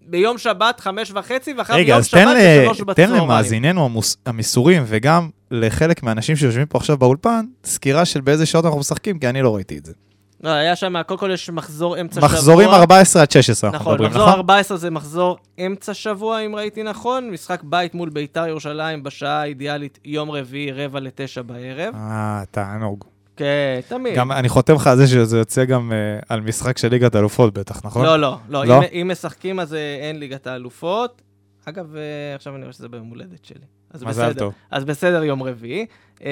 ביום 0.08 0.38
שבת 0.38 0.80
חמש 0.80 1.12
וחצי, 1.14 1.52
ואחר 1.58 1.74
רגע, 1.74 1.88
יום 1.88 1.98
אז 1.98 2.06
שבת 2.06 2.20
תן 2.20 2.28
ל- 2.28 2.60
בשלוש 2.62 2.78
תן 2.78 2.84
בצהריים. 2.86 3.22
למאזיננו 3.24 3.84
המוס- 3.88 4.16
המסורים, 4.26 4.82
וגם 4.86 5.28
לחלק 5.50 6.02
מהאנשים 6.02 6.36
שיושבים 6.36 6.66
פה 6.66 6.78
עכשיו 6.78 6.96
באולפן, 6.96 7.44
סקירה 7.64 8.04
של 8.04 8.20
באיזה 8.20 8.46
שעות 8.46 8.64
אנחנו 8.64 8.80
משחקים, 8.80 9.18
כי 9.18 9.28
אני 9.28 9.42
לא 9.42 9.54
ראיתי 9.56 9.78
את 9.78 9.86
זה. 9.86 9.92
לא, 10.40 10.50
היה 10.50 10.76
שם, 10.76 11.02
קודם 11.02 11.20
כל 11.20 11.30
יש 11.30 11.50
מחזור 11.50 12.00
אמצע 12.00 12.20
שבוע. 12.20 12.28
מחזורים 12.28 12.68
14 12.68 13.22
עד 13.22 13.30
16, 13.30 13.70
אנחנו 13.70 13.82
נכון, 13.82 13.94
מדברים, 13.94 14.10
מחזור 14.10 14.26
נכון? 14.26 14.38
14 14.38 14.76
זה 14.76 14.90
מחזור 14.90 15.38
אמצע 15.66 15.94
שבוע, 15.94 16.40
אם 16.40 16.56
ראיתי 16.56 16.82
נכון, 16.82 17.30
משחק 17.30 17.62
בית 17.62 17.94
מול 17.94 18.08
ביתר 18.08 18.46
ירושלים 18.46 19.02
בשעה 19.02 19.40
האידיאלית, 19.40 19.98
יום 20.04 20.30
רביעי, 20.30 20.72
רבע 20.72 21.00
לתשע 21.00 21.42
בערב. 21.42 21.94
אה, 21.94 22.42
תענוג. 22.50 23.04
כן, 23.36 23.80
תמיד. 23.88 24.16
גם 24.16 24.32
אני 24.32 24.48
חותם 24.48 24.74
לך 24.74 24.86
על 24.86 24.96
זה 24.96 25.06
שזה 25.06 25.38
יוצא 25.38 25.64
גם 25.64 25.92
אה, 25.92 26.18
על 26.28 26.40
משחק 26.40 26.78
של 26.78 26.88
ליגת 26.88 27.16
אלופות 27.16 27.54
בטח, 27.54 27.80
נכון? 27.84 28.04
לא, 28.04 28.20
לא, 28.20 28.36
לא. 28.48 28.64
לא? 28.64 28.78
אם, 28.78 28.82
אם 28.92 29.08
משחקים 29.12 29.60
אז 29.60 29.74
אה, 29.74 29.96
אין 30.00 30.18
ליגת 30.18 30.46
האלופות. 30.46 31.22
אגב, 31.64 31.96
אה, 31.96 32.34
עכשיו 32.34 32.54
אני 32.54 32.62
רואה 32.62 32.72
שזה 32.72 32.88
ביום 32.88 33.08
הולדת 33.08 33.44
שלי. 33.44 33.64
אז 33.90 34.02
מזל 34.02 34.28
בסדר. 34.28 34.38
טוב. 34.38 34.52
אז 34.70 34.84
בסדר, 34.84 35.24
יום 35.24 35.42
רביעי. 35.42 35.86
אה, 36.24 36.30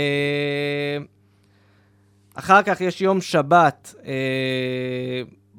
אחר 2.34 2.62
כך 2.62 2.80
יש 2.80 3.00
יום 3.00 3.20
שבת 3.20 3.94
אה, 4.06 4.12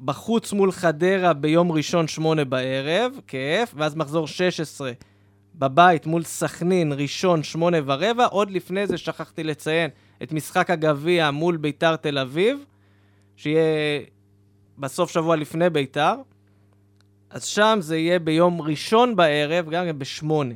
בחוץ 0.04 0.52
מול 0.52 0.72
חדרה 0.72 1.32
ביום 1.32 1.72
ראשון, 1.72 2.08
שמונה 2.08 2.44
בערב, 2.44 3.12
כיף, 3.26 3.74
ואז 3.76 3.94
מחזור 3.94 4.26
16 4.26 4.92
בבית 5.54 6.06
מול 6.06 6.22
סכנין, 6.24 6.92
ראשון, 6.92 7.42
שמונה 7.42 7.76
ורבע. 7.84 8.26
עוד 8.26 8.50
לפני 8.50 8.86
זה 8.86 8.98
שכחתי 8.98 9.44
לציין 9.44 9.90
את 10.22 10.32
משחק 10.32 10.70
הגביע 10.70 11.30
מול 11.30 11.56
ביתר 11.56 11.96
תל 11.96 12.18
אביב, 12.18 12.58
שיהיה 13.36 14.00
בסוף 14.78 15.10
שבוע 15.10 15.36
לפני 15.36 15.70
ביתר. 15.70 16.14
אז 17.30 17.44
שם 17.44 17.78
זה 17.80 17.96
יהיה 17.96 18.18
ביום 18.18 18.62
ראשון 18.62 19.16
בערב, 19.16 19.70
גם 19.70 19.84
כן 19.84 19.98
בשמונה. 19.98 20.54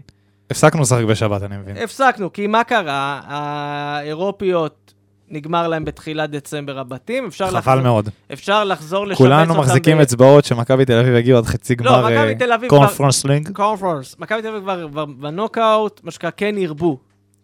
הפסקנו 0.51 0.83
לשחק 0.83 1.05
בשבת, 1.05 1.43
אני 1.43 1.57
מבין. 1.57 1.77
הפסקנו, 1.77 2.33
כי 2.33 2.47
מה 2.47 2.65
קרה? 2.65 3.21
האירופיות 3.25 4.95
נגמר 5.31 5.69
להם 5.69 5.85
בתחילת 5.85 6.31
דצמבר 6.31 6.79
הבתים, 6.79 7.27
אפשר, 7.27 7.47
חבל 7.49 7.59
לחזור, 7.59 7.81
מאוד. 7.81 8.09
אפשר 8.33 8.65
לחזור 8.65 9.07
לשבץ 9.07 9.19
כולנו 9.19 9.51
אותם 9.51 9.61
מחזיקים 9.61 9.99
ב- 9.99 10.01
אצבעות 10.01 10.45
שמכבי 10.45 10.85
תל 10.85 10.99
אביב 10.99 11.15
יגיעו 11.15 11.39
עד 11.39 11.45
חצי 11.45 11.75
לא, 11.81 11.93
גמר 11.93 12.33
קונפרנס 12.69 13.25
לינג. 13.25 13.53
קונפרנס. 13.53 14.17
מכבי 14.19 14.43
תל 14.43 14.49
אביב 14.49 14.63
כבר 14.63 15.05
בנוקאוט, 15.05 16.01
מה 16.05 16.11
שנקרא, 16.11 16.31
כן 16.37 16.55
ירבו. 16.59 16.99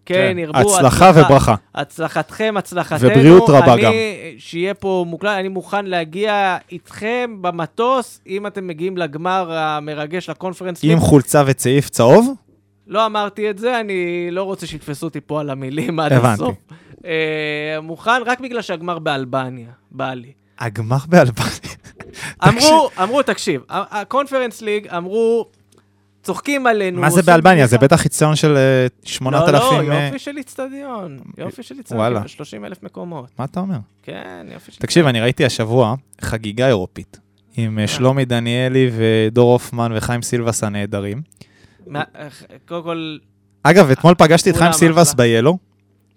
כן 0.07 0.37
ירבו. 0.39 0.59
הצלחה 0.59 1.11
וברכה. 1.14 1.55
הצלחתכם, 1.74 2.55
הצלחתנו. 2.59 3.09
ובריאות 3.09 3.51
רבה 3.51 3.74
אני, 3.74 3.82
גם. 3.82 3.93
שיהיה 4.39 4.74
פה 4.74 5.05
מוקלט, 5.09 5.30
אני 5.39 5.49
מוכן 5.49 5.87
להגיע 5.87 6.57
איתכם 6.72 7.37
במטוס, 7.41 8.20
אם 8.26 8.47
אתם 8.47 8.66
מגיעים 8.66 8.97
לגמר 8.97 9.53
המרגש 9.53 10.30
לקונפרנס. 10.30 10.80
עם. 10.82 11.01
חולצה 11.01 11.43
וצעיף 11.47 11.89
צהוב, 11.89 12.34
לא 12.87 13.07
אמרתי 13.07 13.51
את 13.51 13.59
זה, 13.59 13.80
אני 13.80 14.28
לא 14.30 14.43
רוצה 14.43 14.66
שיתפסו 14.66 15.07
אותי 15.07 15.20
פה 15.20 15.41
על 15.41 15.51
המילים 15.51 16.01
עד 16.01 16.12
הבנתי. 16.12 16.43
הסוף. 16.43 16.57
אה, 17.05 17.80
מוכן 17.82 18.22
רק 18.26 18.41
בגלל 18.41 18.62
שהגמר 18.62 18.99
באלבניה, 18.99 19.70
בא 19.91 20.14
לי. 20.14 20.32
הגמר 20.59 20.99
באלבניה. 21.09 21.51
אמרו, 22.49 22.91
אמרו, 23.03 23.22
תקשיב, 23.22 23.62
הקונפרנס 23.68 24.62
ליג 24.62 24.89
אמרו, 24.89 25.47
צוחקים 26.22 26.66
עלינו. 26.66 27.01
מה 27.01 27.11
זה 27.11 27.22
באלבניה? 27.22 27.66
זה. 27.66 27.78
בטח 27.78 27.97
חיציון 27.97 28.37
של 28.37 28.57
אה, 28.57 28.87
8,000... 29.05 29.55
לא, 29.55 29.61
לא, 29.61 29.93
אה, 29.93 30.05
יופי 30.05 30.18
של 30.18 30.37
איצטדיון. 30.37 31.18
יופי 31.39 31.62
של 31.62 31.78
איצטדיון. 31.78 32.01
וואלה. 32.01 32.28
30 32.28 32.64
אלף 32.64 32.82
מקומות. 32.82 33.30
מה 33.39 33.45
אתה 33.45 33.61
אומר? 33.61 33.76
כן, 34.03 34.47
יופי 34.53 34.72
של... 34.72 34.78
תקשיב, 34.78 35.07
אני 35.07 35.20
ראיתי 35.20 35.45
השבוע 35.45 35.95
חגיגה 36.20 36.66
אירופית, 36.66 37.20
עם 37.57 37.78
אה, 37.78 37.87
שלומי 37.87 38.24
דניאלי 38.24 38.91
ודור 38.97 39.53
הופמן 39.53 39.93
וחיים 39.97 40.22
סילבס 40.22 40.64
הנהדרים. 40.64 41.22
קודם 42.68 42.82
כל, 42.82 43.16
אגב, 43.62 43.91
אתמול 43.91 44.14
פגשתי 44.18 44.51
את 44.51 44.57
חיים 44.57 44.72
סילבס. 44.72 45.14
ביאלו. 45.14 45.59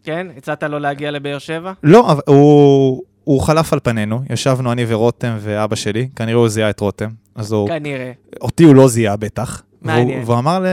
כן, 0.04 0.28
הצעת 0.38 0.64
לו 0.64 0.80
להגיע 0.80 1.12
לבאר 1.12 1.40
שבע? 1.40 1.74
לא, 1.84 2.16
הוא... 2.28 3.04
הוא 3.24 3.42
חלף 3.42 3.74
על 3.74 3.80
פנינו, 3.84 4.22
ישבנו 4.30 4.72
אני 4.72 4.86
ורותם 4.88 5.38
ואבא 5.40 5.76
שלי, 5.76 6.10
כנראה 6.16 6.38
הוא 6.40 6.50
זיהה 6.50 6.70
את 6.70 6.80
רותם, 6.80 7.10
אז 7.36 7.52
הוא, 7.52 7.68
כנראה. 7.68 8.12
אותי 8.42 8.64
הוא 8.64 8.76
לא 8.76 8.88
זיהה 8.88 9.18
בטח. 9.18 9.64
מעניין. 9.82 10.10
והוא, 10.10 10.26
והוא 10.26 10.40
אמר, 10.40 10.60
ל... 10.60 10.66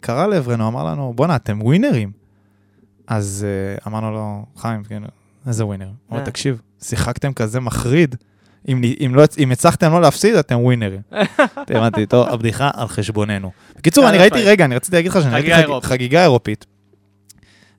קרא 0.00 0.26
לעברנו, 0.26 0.68
אמר 0.68 0.84
לנו, 0.84 1.12
בואנה, 1.16 1.36
אתם 1.36 1.62
ווינרים. 1.62 2.10
אז 3.06 3.46
uh, 3.78 3.86
אמרנו 3.86 4.12
לו, 4.12 4.44
חיים, 4.56 4.84
כן, 4.84 5.02
איזה 5.46 5.66
ווינר? 5.66 5.86
הוא 5.86 5.94
אומר, 6.10 6.20
אה. 6.20 6.26
תקשיב, 6.26 6.60
שיחקתם 6.82 7.32
כזה 7.32 7.60
מחריד, 7.60 8.16
אם, 8.68 8.80
אם, 9.00 9.14
לא, 9.14 9.22
אם 9.38 9.50
הצלחתם 9.52 9.92
לא 9.92 10.00
להפסיד, 10.00 10.34
אתם 10.34 10.58
ווינרים. 10.60 11.00
הבנתי, 11.56 12.06
טוב, 12.06 12.28
הבדיחה 12.28 12.70
על 12.74 12.88
חשבוננו. 12.88 13.50
בקיצור, 13.78 14.08
אני. 14.08 14.18
ראיתי, 14.18 14.42
רגע, 14.42 14.64
אני 14.64 14.76
רציתי 14.76 14.96
להגיד 14.96 15.10
לך 15.10 15.22
שאני 15.22 15.34
ראיתי 15.34 15.52
חגיגה 15.82 16.18
חג- 16.18 16.22
אירופית. 16.22 16.66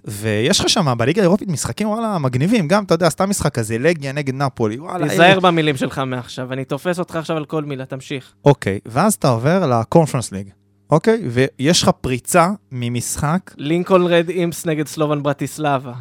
ויש 0.06 0.60
לך 0.60 0.70
שם 0.70 0.94
בליגה 0.98 1.22
האירופית 1.22 1.50
משחקים, 1.50 1.90
וואלה, 1.90 2.18
מגניבים, 2.18 2.68
גם, 2.68 2.84
אתה 2.84 2.94
יודע, 2.94 3.10
סתם 3.10 3.30
משחק 3.30 3.54
כזה, 3.54 3.78
לגיה 3.78 4.12
נגד 4.12 4.34
נפולי, 4.36 4.80
וואלה. 4.80 5.10
תיזהר 5.10 5.40
במילים 5.40 5.78
שלך 5.78 6.02
מעכשיו, 6.08 6.54
אני 6.54 6.66
תופס 6.66 7.00
אותך 7.00 7.16
עכשיו 7.16 7.38
על 7.38 7.46
כל 7.46 7.64
מילה, 7.64 7.86
תמשיך. 7.86 8.34
אוקיי, 8.46 8.80
ואז 8.86 9.14
אתה 9.14 9.30
עובר 9.30 9.68
לקונפרנס 9.80 10.32
ליג, 10.32 10.50
אוקיי? 10.90 11.22
ויש 11.30 11.84
לך 11.84 11.90
פריצה 12.02 12.50
ממשחק 12.72 13.40
לינקולן 13.58 14.06
רד 14.08 14.30
אימפס 14.30 14.66
נגד 14.66 14.88
סלובן 14.88 15.24
ברטיסלבה. 15.24 15.94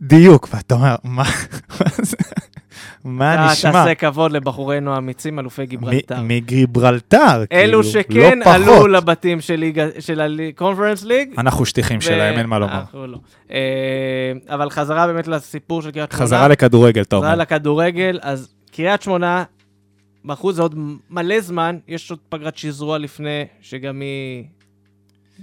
בדיוק, 0.00 0.48
ואתה 0.54 0.74
אומר, 0.74 0.96
מה 1.04 1.24
זה? 2.02 2.16
מה 3.04 3.52
נשמע? 3.52 3.72
תעשה 3.72 3.94
כבוד 3.94 4.32
לבחורינו 4.32 4.94
האמיצים, 4.94 5.38
אלופי 5.38 5.66
גיברלטר. 5.66 6.16
מגיברלטר, 6.22 7.18
אלו 7.52 7.82
כאילו, 7.82 7.84
שכן 7.84 8.38
לא 8.38 8.50
עלו 8.54 8.72
פחות. 8.76 8.90
לבתים 8.90 9.40
של 9.40 9.56
ליגה- 9.56 10.00
של 10.00 10.20
הקונפרנס 10.48 11.04
ליג. 11.04 11.34
אנחנו 11.38 11.66
שטיחים 11.66 12.00
שלהם, 12.00 12.38
אין 12.38 12.46
מה 12.46 12.58
לומר. 12.58 12.72
אנחנו 12.72 13.06
לא. 13.06 13.18
אה, 13.52 13.58
אבל 14.48 14.70
חזרה 14.70 15.06
באמת 15.06 15.28
לסיפור 15.28 15.82
של 15.82 15.90
קריית 15.90 16.10
שמונה. 16.12 16.24
חזרה 16.26 16.48
לכדורגל, 16.48 17.02
אתה 17.02 17.16
חזרה 17.16 17.28
אומר. 17.32 17.42
לכדורגל, 17.42 18.18
אז 18.22 18.48
קריית 18.72 19.02
שמונה, 19.02 19.44
בחוץ 20.24 20.56
זה 20.56 20.62
עוד 20.62 20.74
מלא 21.10 21.40
זמן, 21.40 21.76
יש 21.88 22.10
עוד 22.10 22.18
פגרת 22.28 22.56
שזרוע 22.56 22.98
לפני, 22.98 23.44
שגם 23.60 24.00
היא 24.00 24.44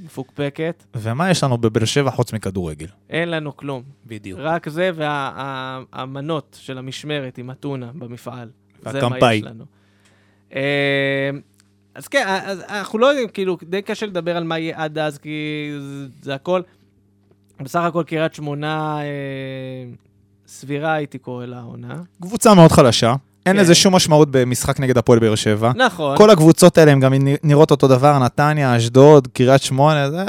מפוקפקת. 0.04 0.84
ומה 0.96 1.30
יש 1.30 1.44
לנו 1.44 1.58
בבאר 1.58 1.86
שבע 1.86 2.12
חוץ 2.12 2.34
מכדורגל? 2.34 2.88
אין 3.10 3.30
לנו 3.30 3.58
כלום. 3.58 3.84
בדיוק. 4.06 4.40
רק 4.44 4.70
זה 4.70 4.92
והמנות 4.96 6.58
של 6.62 6.78
המשמרת 6.78 7.38
עם 7.38 7.52
אתונה 7.52 7.92
במפעל. 7.96 8.50
זה 8.92 9.08
מה. 9.10 9.34
יש 9.34 9.44
לנו. 9.44 9.66
אה, 10.56 11.30
אז 11.96 12.08
כן, 12.08 12.26
אז 12.28 12.64
אנחנו 12.70 13.00
לא 13.00 13.06
יודעים, 13.06 13.28
כאילו, 13.28 13.58
די 13.64 13.82
קשה 13.82 14.06
לדבר 14.06 14.38
על 14.38 14.44
מה 14.44 14.60
יהיה 14.60 14.84
עד 14.84 14.98
אז, 14.98 15.18
כי 15.18 15.70
זה, 15.80 16.08
זה 16.22 16.36
הכל. 16.36 16.62
בסך 17.60 17.80
הכל 17.80 18.04
קריית 18.04 18.34
שמונה 18.34 19.00
אה, 19.02 19.06
סבירה, 20.48 20.94
הייתי 20.94 21.18
קורא 21.18 21.46
לה 21.46 21.60
העונה. 21.60 22.02
קבוצה 22.22 22.56
מאוד 22.56 22.72
חלשה, 22.72 23.16
אין 23.46 23.56
כן. 23.56 23.62
לזה 23.62 23.76
שום 23.76 23.96
משמעות 23.96 24.28
במשחק 24.32 24.80
נגד 24.80 24.98
הפועל 24.98 25.20
באר 25.20 25.36
שבע. 25.36 25.72
נכון. 25.76 26.18
כל 26.18 26.30
הקבוצות 26.30 26.78
האלה 26.78 26.92
הן 26.92 27.00
גם 27.00 27.14
נראות 27.44 27.72
אותו 27.72 27.88
דבר, 27.88 28.20
נתניה, 28.20 28.78
אשדוד, 28.78 29.28
קריית 29.34 29.62
שמונה, 29.62 30.12
זה... 30.12 30.24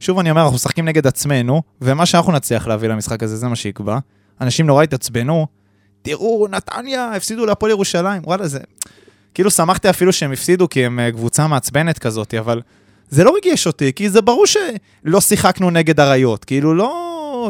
שוב 0.00 0.18
אני 0.18 0.30
אומר, 0.30 0.42
אנחנו 0.42 0.54
משחקים 0.54 0.84
נגד 0.84 1.06
עצמנו, 1.06 1.62
ומה 1.82 2.06
שאנחנו 2.06 2.32
נצליח 2.32 2.66
להביא 2.66 2.88
למשחק 2.88 3.22
הזה, 3.22 3.36
זה 3.36 3.48
מה 3.48 3.56
שיקבע. 3.56 3.98
אנשים 4.40 4.66
נורא 4.66 4.82
התעצבנו, 4.82 5.46
תראו, 6.02 6.46
נתניה, 6.50 7.12
הפסידו 7.12 7.46
להפועל 7.46 7.70
ירושלים, 7.70 8.22
וואלה, 8.24 8.48
זה... 8.48 8.58
כאילו 9.34 9.50
שמחתי 9.50 9.90
אפילו 9.90 10.12
שהם 10.12 10.32
הפסידו, 10.32 10.68
כי 10.68 10.86
הם 10.86 11.00
אה, 11.00 11.12
קבוצה 11.12 11.46
מעצבנת 11.46 11.98
כזאת, 11.98 12.34
אבל 12.34 12.60
זה 13.08 13.24
לא 13.24 13.34
ריגש 13.44 13.66
אותי, 13.66 13.92
כי 13.92 14.10
זה 14.10 14.22
ברור 14.22 14.44
שלא 14.46 15.20
שיחקנו 15.20 15.70
נגד 15.70 16.00
אריות. 16.00 16.44
כאילו, 16.44 16.74
לא... 16.74 17.03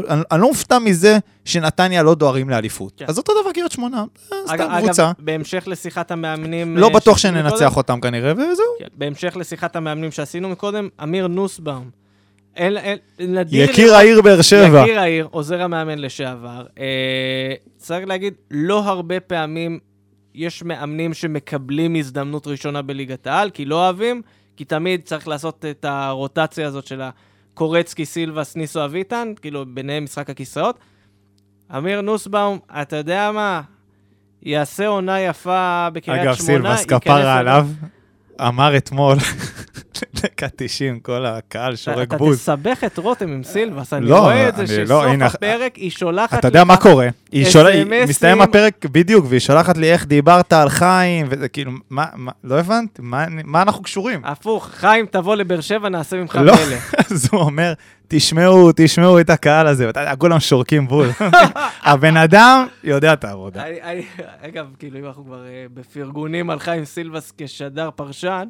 אני, 0.09 0.22
אני 0.32 0.40
לא 0.40 0.49
מופתע 0.49 0.78
מזה 0.78 1.18
שנתניה 1.45 2.03
לא 2.03 2.14
דוהרים 2.14 2.51
לאליפות. 2.51 2.92
כן. 2.97 3.05
אז 3.09 3.18
אותו 3.18 3.32
דבר 3.42 3.53
קריית 3.53 3.72
שמונה, 3.72 4.05
אה, 4.32 4.38
סתם 4.47 4.68
קבוצה. 4.80 5.05
אגב, 5.05 5.12
בהמשך 5.18 5.64
לשיחת 5.66 6.11
המאמנים... 6.11 6.76
לא 6.76 6.86
אה, 6.88 6.92
בטוח 6.92 7.18
שננצח 7.18 7.57
קודם- 7.59 7.76
אותם 7.76 8.01
כנראה, 8.01 8.32
וזהו. 8.32 8.64
כן, 8.78 8.86
בהמשך 8.99 9.36
לשיחת 9.36 9.76
המאמנים 9.76 10.11
שעשינו 10.11 10.49
מקודם, 10.49 10.88
אמיר 11.03 11.26
נוסבאום. 11.26 11.90
אין, 12.57 12.76
אין, 12.76 12.99
נדיר 13.18 13.70
יקיר 13.70 13.86
לראות- 13.86 13.99
העיר 14.01 14.22
באר 14.22 14.42
שבע. 14.42 14.82
יקיר 14.82 15.01
העיר, 15.01 15.28
עוזר 15.30 15.62
המאמן 15.62 15.99
לשעבר. 15.99 16.66
אה, 16.78 16.84
צריך 17.76 18.07
להגיד, 18.07 18.34
לא 18.51 18.84
הרבה 18.84 19.20
פעמים 19.20 19.78
יש 20.34 20.62
מאמנים 20.62 21.14
שמקבלים 21.14 21.95
הזדמנות 21.95 22.47
ראשונה 22.47 22.82
בליגת 22.82 23.26
העל, 23.26 23.51
כי 23.51 23.64
לא 23.64 23.84
אוהבים, 23.84 24.22
כי 24.57 24.64
תמיד 24.64 25.01
צריך 25.05 25.28
לעשות 25.28 25.64
את 25.70 25.84
הרוטציה 25.88 26.66
הזאת 26.66 26.86
של 26.86 27.01
הקורצקי, 27.55 28.05
סילבס, 28.07 28.57
ניסו 28.57 28.84
אביטן, 28.84 29.32
כאילו 29.42 29.64
ביניהם 29.74 30.05
משחק 30.05 30.30
הכיסאות. 30.30 30.78
אמיר 31.76 32.00
נוסבאום, 32.00 32.59
אתה 32.82 32.96
יודע 32.96 33.30
מה? 33.34 33.62
יעשה 34.42 34.86
עונה 34.86 35.20
יפה 35.20 35.88
בקריית 35.92 36.22
אגב, 36.22 36.34
שמונה. 36.34 36.46
סילבס, 36.46 36.80
ייכנס 36.80 37.00
כפרה 37.00 37.38
עליו, 37.38 37.68
אמר 38.40 38.76
אתמול, 38.76 39.16
דקה 40.14 40.47
90, 40.57 41.01
כל 41.01 41.26
הקהל 41.26 41.76
שורק 41.76 42.09
אתה 42.09 42.16
בוז. 42.16 42.38
תסבך 42.38 42.84
את 42.84 42.99
רותם 42.99 43.28
עם 43.28 43.42
סילבס, 43.45 43.92
אני 43.92 44.07
לא, 44.07 44.18
רואה 44.18 44.49
את 44.49 44.57
זה 44.57 44.62
לא, 44.62 44.84
שסוף 44.84 45.05
הנה, 45.05 45.26
הפרק 45.26 45.76
היא 45.76 45.90
שולחת 45.90 46.38
אתה 46.38 46.49
יודע 46.49 46.64
מה 46.64 46.76
קורה? 46.76 47.09
היא 47.32 47.45
שול... 47.47 47.66
היא- 47.66 47.84
SMSים. 47.84 48.09
מסתיים 48.09 48.40
הפרק 48.40 48.86
בדיוק, 48.92 49.24
והיא 49.28 49.40
שולחת 49.40 49.76
לי 49.76 49.92
איך 49.92 50.07
דיברת 50.07 50.53
על 50.53 50.68
חיים, 50.68 51.26
וזה 51.30 51.49
כאילו, 51.49 51.72
מה, 51.90 52.07
מה, 52.14 52.32
לא 52.45 52.59
הבנתי, 52.59 53.03
מה, 53.03 53.24
מה 53.45 53.62
אנחנו 53.62 53.82
קשורים? 53.82 54.20
הפוך, 54.24 54.68
חיים, 54.72 55.07
תבוא 55.07 55.36
לבאר 55.36 55.61
שבע, 55.61 55.88
נעשה 55.88 56.16
ממך 56.16 56.38
לא. 56.42 56.55
אז 57.11 57.28
הוא 57.32 57.40
אומר, 57.40 57.72
תשמעו, 58.09 58.70
תשמעו 58.76 59.20
את 59.20 59.30
הקהל 59.30 59.66
הזה, 59.66 59.90
כולם 60.18 60.40
שורקים 60.40 60.88
בול. 60.88 61.09
הבן 61.82 62.16
אדם 62.16 62.66
יודע 62.84 63.12
את 63.12 63.24
העבודה. 63.24 63.62
אגב, 64.40 64.66
כאילו, 64.78 64.99
אם 64.99 65.05
אנחנו 65.07 65.24
כבר 65.24 65.45
אה, 65.47 65.64
בפרגונים 65.74 66.51
על 66.51 66.59
חיים 66.59 66.84
סילבס 66.84 67.32
כשדר 67.38 67.90
פרשן, 67.97 68.49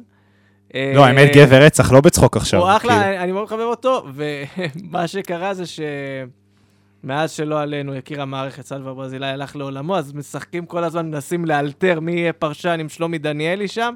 לא, 0.95 1.05
האמת, 1.05 1.29
גבר 1.35 1.61
רצח, 1.61 1.91
לא 1.91 2.01
בצחוק 2.01 2.37
עכשיו. 2.37 2.59
הוא 2.61 2.77
אחלה, 2.77 3.03
כאילו. 3.03 3.23
אני- 3.23 3.31
מאוד 3.31 3.43
מחבב 3.43 3.59
אותו, 3.61 4.05
ומה 4.13 5.07
שקרה 5.07 5.53
זה 5.53 5.63
שמאז 7.03 7.31
שלא 7.31 7.61
עלינו, 7.61 7.95
יקיר 7.95 8.21
המערכת, 8.21 8.65
סלווה 8.65 8.93
ברזילאי 8.93 9.29
הלך 9.29 9.55
לעולמו, 9.55 9.97
אז 9.97 10.13
משחקים 10.13 10.65
כל 10.65 10.83
הזמן, 10.83 11.05
מנסים 11.09 11.45
לאלתר 11.45 11.99
מי 11.99 12.11
יהיה 12.11 12.33
פרשן 12.33 12.77
עם 12.79 12.89
שלומי 12.89 13.17
דניאלי 13.17 13.67
שם, 13.67 13.93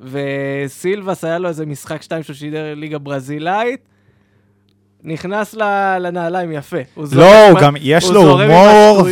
וסילבס 0.00 1.24
היה 1.24 1.38
לו 1.38 1.48
איזה 1.48 1.66
משחק 1.66 2.02
שתיים 2.02 2.22
שהוא 2.22 2.34
שידר 2.36 2.74
ליגה 2.74 2.98
ברזילאית, 2.98 3.80
נכנס 5.06 5.54
לנעליים 6.00 6.52
יפה. 6.52 6.76
לא, 7.12 7.48
הוא 7.48 7.60
גם, 7.60 7.74
יש 7.80 8.10
לו 8.10 8.20
הומור, 8.20 9.06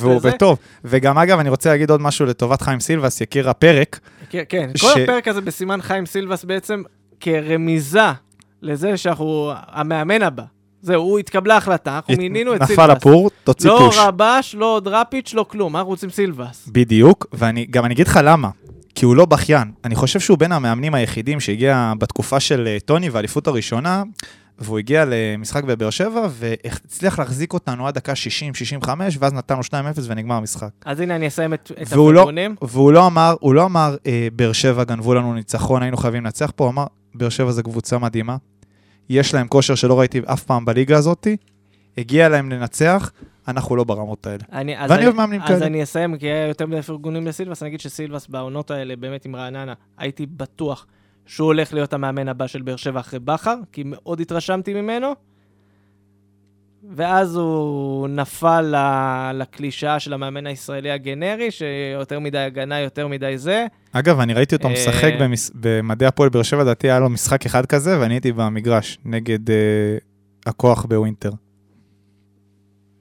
והוא-. 0.00 0.20
בטוב. 0.20 0.58
וגם, 0.84 1.18
אגב, 1.18 1.38
אני 1.38 1.48
רוצה 1.48 1.70
להגיד 1.70 1.90
עוד 1.90 2.00
משהו 2.00 2.26
לטובת 2.26 2.62
חיים 2.62 2.80
סילבס, 2.80 3.20
יקיר 3.20 3.50
הפרק. 3.50 4.00
כן, 4.30 4.42
כן, 4.48 4.70
כל 4.80 5.02
הפרק 5.02 5.28
הזה 5.28 5.40
בסימן 5.40 5.82
חיים 5.82 6.06
סילבס 6.06 6.44
בעצם 6.44 6.82
כרמיזה 7.20 8.12
לזה 8.62 8.96
שאנחנו 8.96 9.50
המאמן 9.54 10.22
הבא. 10.22 10.42
זהו, 10.82 11.02
הוא 11.02 11.18
התקבלה 11.18 11.56
החלטה, 11.56 11.96
אנחנו 11.96 12.14
מינינו 12.16 12.54
את 12.54 12.64
סילבס. 12.64 12.72
נפל 12.72 12.90
הפור, 12.90 13.30
תוציא 13.44 13.70
לא 13.70 13.78
פוש. 13.78 13.96
רבש, 13.98 14.54
לא 14.58 14.80
דראפיץ', 14.84 15.34
לא 15.34 15.46
כלום, 15.48 15.76
אנחנו 15.76 15.90
רוצים 15.90 16.10
סילבס. 16.10 16.68
בדיוק, 16.72 17.26
ואני 17.32 17.66
גם 17.70 17.84
אני 17.84 17.94
אגיד 17.94 18.06
לך 18.06 18.20
למה. 18.24 18.48
כי 18.94 19.04
הוא 19.04 19.16
לא 19.16 19.24
בכיין. 19.24 19.72
אני 19.84 19.94
חושב 19.94 20.20
שהוא 20.20 20.38
בין 20.38 20.52
המאמנים 20.52 20.94
היחידים 20.94 21.40
שהגיע 21.40 21.92
בתקופה 21.98 22.40
של 22.40 22.66
אה, 22.66 22.80
טוני 22.84 23.10
והאליפות 23.10 23.46
הראשונה, 23.46 24.02
והוא 24.58 24.78
הגיע 24.78 25.04
למשחק 25.06 25.64
בבאר 25.64 25.90
שבע, 25.90 26.28
והצליח 26.30 27.18
להחזיק 27.18 27.52
אותנו 27.52 27.86
עד 27.86 27.94
דקה 27.94 28.12
60-65, 28.82 28.88
ואז 29.18 29.32
נתנו 29.32 29.60
2-0 29.60 29.72
ונגמר 30.06 30.34
המשחק. 30.34 30.68
אז 30.84 31.00
הנה, 31.00 31.16
אני 31.16 31.26
אסיים 31.28 31.54
את, 31.54 31.72
את 31.82 31.92
לא- 31.92 32.10
הפרגונים. 32.10 32.56
והוא 32.62 32.92
לא 32.92 33.06
אמר, 33.06 33.34
הוא 33.40 33.54
לא 33.54 33.64
אמר, 33.64 33.96
אה, 34.06 34.28
באר 34.32 34.52
שבע 34.52 34.84
גנבו 34.84 35.14
לנו 35.14 35.34
ניצחון, 35.34 35.82
היינו 35.82 35.96
חייבים 35.96 36.24
לנצח 36.24 36.52
פה, 36.56 36.64
הוא 36.64 36.70
אמר, 36.70 36.86
באר 37.14 37.28
שבע 37.28 37.50
זו 37.52 37.62
קבוצה 37.62 37.98
מדהימה, 37.98 38.36
יש 39.08 39.34
להם 39.34 39.48
כושר 39.48 39.74
שלא 39.74 39.98
ראיתי 40.00 40.20
אף 40.24 40.44
פעם 40.44 40.64
בליגה 40.64 40.96
הזאת, 40.96 41.26
הגיע 41.98 42.28
להם 42.28 42.50
לנצח, 42.50 43.12
אנחנו 43.48 43.76
לא 43.76 43.84
ברמות 43.84 44.26
האלה. 44.26 44.42
אני, 44.52 44.78
אז 44.78 44.90
ואני 44.90 44.98
אני, 44.98 45.06
אוהב 45.06 45.16
מאמנים 45.16 45.40
אז 45.42 45.48
כאלה. 45.48 45.66
אני 45.66 45.82
אסיים, 45.82 46.18
כי 46.18 46.26
היה 46.26 46.46
יותר 46.46 46.66
מדי 46.66 46.82
פרגונים 46.82 47.26
לסילבס, 47.26 47.62
אני 47.62 47.68
אגיד 47.68 47.80
שסילבס 47.80 48.26
בעונות 48.26 48.70
האלה, 48.70 48.96
באמת 48.96 49.24
עם 49.24 49.36
רעננה, 49.36 49.74
הייתי 49.98 50.26
בטוח 50.26 50.86
שהוא 51.28 51.46
הולך 51.46 51.74
להיות 51.74 51.92
המאמן 51.92 52.28
הבא 52.28 52.46
של 52.46 52.62
באר 52.62 52.76
שבע 52.76 53.00
אחרי 53.00 53.18
בכר, 53.18 53.54
כי 53.72 53.82
מאוד 53.86 54.20
התרשמתי 54.20 54.74
ממנו. 54.74 55.14
ואז 56.90 57.36
הוא 57.36 58.08
נפל 58.08 58.74
לקלישאה 59.34 60.00
של 60.00 60.12
המאמן 60.12 60.46
הישראלי 60.46 60.90
הגנרי, 60.90 61.50
שיותר 61.50 62.18
מדי 62.18 62.38
הגנה, 62.38 62.80
יותר 62.80 63.08
מדי 63.08 63.38
זה. 63.38 63.66
אגב, 63.92 64.20
אני 64.20 64.34
ראיתי 64.34 64.54
אותו 64.54 64.68
אה, 64.68 64.72
משחק 64.72 65.12
במס... 65.20 65.50
במדעי 65.54 66.08
הפועל 66.08 66.28
באר 66.28 66.42
שבע, 66.42 66.62
לדעתי 66.62 66.90
היה 66.90 67.00
לו 67.00 67.08
משחק 67.08 67.46
אחד 67.46 67.66
כזה, 67.66 68.00
ואני 68.00 68.14
הייתי 68.14 68.32
במגרש 68.32 68.98
נגד 69.04 69.50
אה, 69.50 69.56
הכוח 70.46 70.84
בווינטר. 70.84 71.30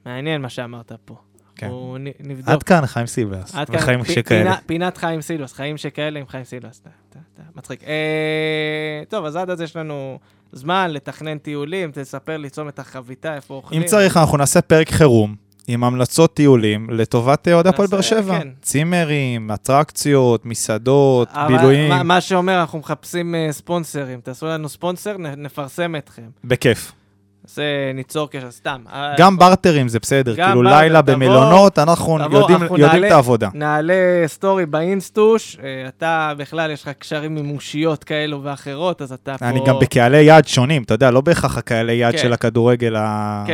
מעניין 0.05 0.41
מה 0.41 0.49
שאמרת 0.49 0.91
פה. 1.05 1.15
כן. 1.57 1.65
אנחנו 1.65 1.97
נבדוק. 2.19 2.49
עד 2.49 2.63
כאן 2.63 2.85
חיים 2.85 3.07
סילבס, 3.07 3.51
כאן, 3.51 3.63
וחיים 3.69 4.03
פ- 4.03 4.07
שכאלה. 4.11 4.43
פינה- 4.43 4.57
פינת 4.65 4.97
חיים 4.97 5.21
סילבס, 5.21 5.53
חיים 5.53 5.77
שכאלה 5.77 6.19
עם 6.19 6.27
חיים 6.27 6.43
סילבס. 6.43 6.81
מצחיק. 7.55 7.83
אה, 7.83 7.93
טוב, 9.09 9.25
אז 9.25 9.35
עד 9.35 9.49
אז 9.49 9.61
יש 9.61 9.75
לנו 9.75 10.19
זמן 10.51 10.91
לתכנן 10.91 11.37
טיולים, 11.37 11.91
תספר 11.93 12.37
לי 12.37 12.49
צומת 12.49 12.79
החביתה, 12.79 13.35
איפה 13.35 13.53
אוכלים. 13.53 13.81
אם 13.81 13.87
צריך, 13.87 14.17
אנחנו 14.17 14.37
נעשה 14.37 14.61
פרק 14.61 14.89
חירום. 14.91 15.35
עם 15.69 15.83
המלצות 15.83 16.33
טיולים 16.33 16.89
לטובת 16.89 17.47
אה, 17.47 17.53
אוהדי 17.53 17.69
הפועל 17.69 17.87
באר 17.87 18.01
שבע. 18.01 18.39
כן. 18.39 18.47
צימרים, 18.61 19.51
אטרקציות, 19.51 20.45
מסעדות, 20.45 21.29
בילויים, 21.47 21.89
מה- 21.89 22.03
מה 22.03 22.21
שאומר, 22.21 22.61
אנחנו 22.61 22.79
מחפשים 22.79 23.35
אה, 23.35 23.47
ספונסרים. 23.51 24.21
תעשו 24.21 24.45
לנו 24.45 24.69
ספונסר, 24.69 25.15
נפרסם 25.17 25.95
אתכם. 25.95 26.21
בכיף. 26.43 26.91
זה 27.57 27.63
ניצור 27.93 28.29
קשר, 28.29 28.51
סתם. 28.51 28.81
אה, 28.93 29.13
גם 29.17 29.37
בארטרים 29.37 29.87
זה 29.87 29.99
בסדר, 29.99 30.35
כאילו 30.35 30.61
בארטר, 30.63 30.79
לילה 30.79 31.01
תבוא, 31.01 31.13
במלונות, 31.13 31.79
אנחנו 31.79 32.17
תבוא, 32.25 32.39
יודעים 32.39 32.61
אנחנו 32.61 32.77
יודעים 32.77 32.91
נעלה- 33.01 33.07
את 33.07 33.11
העבודה. 33.11 33.49
נעלה 33.53 33.93
סטורי 34.27 34.65
באינסטוש, 34.65 35.57
אה, 35.63 35.87
אתה 35.87 36.33
בכלל, 36.37 36.71
יש 36.71 36.83
לך 36.83 36.89
קשרים 36.99 37.35
מימושיות 37.35 38.03
כאלו 38.03 38.43
ואחרות, 38.43 39.01
אז 39.01 39.11
אתה 39.11 39.35
פה... 39.37 39.49
אני 39.49 39.59
גם 39.65 39.75
בקהלי 39.81 40.23
יעד 40.23 40.47
שונים, 40.47 40.83
אתה 40.83 40.93
יודע, 40.93 41.11
לא 41.11 41.21
בהכרח 41.21 41.57
הקהלי 41.57 41.93
יעד 41.93 42.13
כן. 42.15 42.21
של 42.21 42.33
הכדורגל 42.33 42.95
כן, 42.95 43.01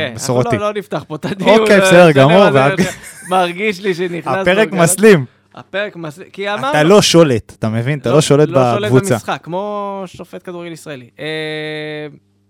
המסורתי. 0.12 0.56
לא, 0.58 0.62
לא 0.62 0.72
נפתח 0.78 1.04
פה 1.08 1.14
את 1.16 1.24
הדיון. 1.24 1.60
אוקיי, 1.60 1.78
לא 1.78 1.84
בסדר 1.84 2.08
משנה 2.08 2.22
גמור, 2.22 2.44
ואת- 2.52 2.80
מרגיש 3.28 3.80
לי 3.80 3.94
שנכנסנו... 3.94 4.40
הפרק 4.40 4.68
לגל- 4.68 4.76
מסלים, 4.82 5.24
הפרק 5.54 5.96
מסלים, 5.96 6.28
כי 6.32 6.50
אמרנו... 6.54 6.70
אתה 6.70 6.82
לא 6.82 7.02
שולט, 7.02 7.52
אתה 7.58 7.68
מבין? 7.68 7.98
אתה 7.98 8.12
לא 8.12 8.20
שולט 8.20 8.48
לא 8.48 8.72
שולט 8.74 8.84
בקבוצה. 8.84 9.14
במשחק, 9.14 9.38
כמו 9.42 10.02
שופט 10.06 10.40
כדורגל 10.44 10.72
ישראלי. 10.72 11.08
אה, 11.18 11.24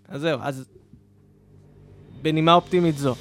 אז 0.08 0.20
זהו, 0.20 0.38
אז 0.42 0.64
בנימה 2.24 2.54
אופטימית 2.54 2.98
זו, 2.98 3.14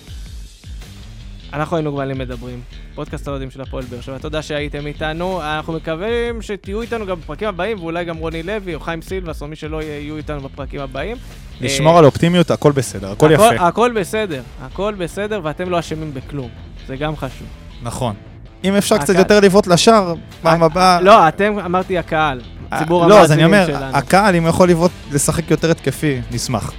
אנחנו 1.53 1.77
היינו 1.77 1.95
גמלים 1.95 2.17
מדברים, 2.17 2.61
פודקאסט 2.95 3.27
האוהדים 3.27 3.51
של 3.51 3.61
הפועל 3.61 3.83
באר 3.85 4.01
שבע, 4.01 4.17
תודה 4.17 4.41
שהייתם 4.41 4.87
איתנו, 4.87 5.41
אנחנו 5.41 5.73
מקווים 5.73 6.41
שתהיו 6.41 6.81
איתנו 6.81 7.05
גם 7.05 7.19
בפרקים 7.19 7.47
הבאים, 7.47 7.79
ואולי 7.79 8.05
גם 8.05 8.17
רוני 8.17 8.43
לוי 8.43 8.75
או 8.75 8.79
חיים 8.79 9.01
סילבס 9.01 9.41
או 9.41 9.47
מי 9.47 9.55
שלא 9.55 9.81
יהיו 9.83 10.17
איתנו 10.17 10.41
בפרקים 10.41 10.79
הבאים. 10.79 11.17
לשמור 11.61 11.93
אה, 11.93 11.99
על 11.99 12.05
אופטימיות, 12.05 12.51
הכל 12.51 12.71
בסדר, 12.71 13.11
הכל 13.11 13.29
יפה. 13.33 13.49
הכל 13.49 13.91
בסדר, 13.95 14.41
הכל 14.61 14.93
בסדר, 14.97 15.39
ואתם 15.43 15.69
לא 15.69 15.79
אשמים 15.79 16.13
בכלום, 16.13 16.49
זה 16.87 16.95
גם 16.95 17.15
חשוב. 17.15 17.47
נכון. 17.83 18.15
אם 18.63 18.75
אפשר 18.75 18.97
קצת 18.97 19.09
הקהל- 19.09 19.17
יותר 19.17 19.39
לבעוט 19.39 19.67
לשער, 19.67 20.13
פעם 20.41 20.63
הבאה... 20.63 21.01
לא, 21.01 21.27
אתם, 21.27 21.59
אמרתי 21.65 21.97
הקהל, 21.97 22.41
ציבור 22.79 23.07
לא, 23.07 23.21
אז 23.21 23.31
אני 23.31 23.43
המאזינים 23.43 23.69
אומר, 23.71 23.79
שלנו. 23.79 23.97
הקהל, 23.97 24.35
אם 24.35 24.43
הוא 24.43 24.49
יכול 24.49 24.69
לבעוט, 24.69 24.91
לשחק 25.11 25.51
יותר 25.51 25.71
התקפי, 25.71 26.21
נשמח. 26.31 26.73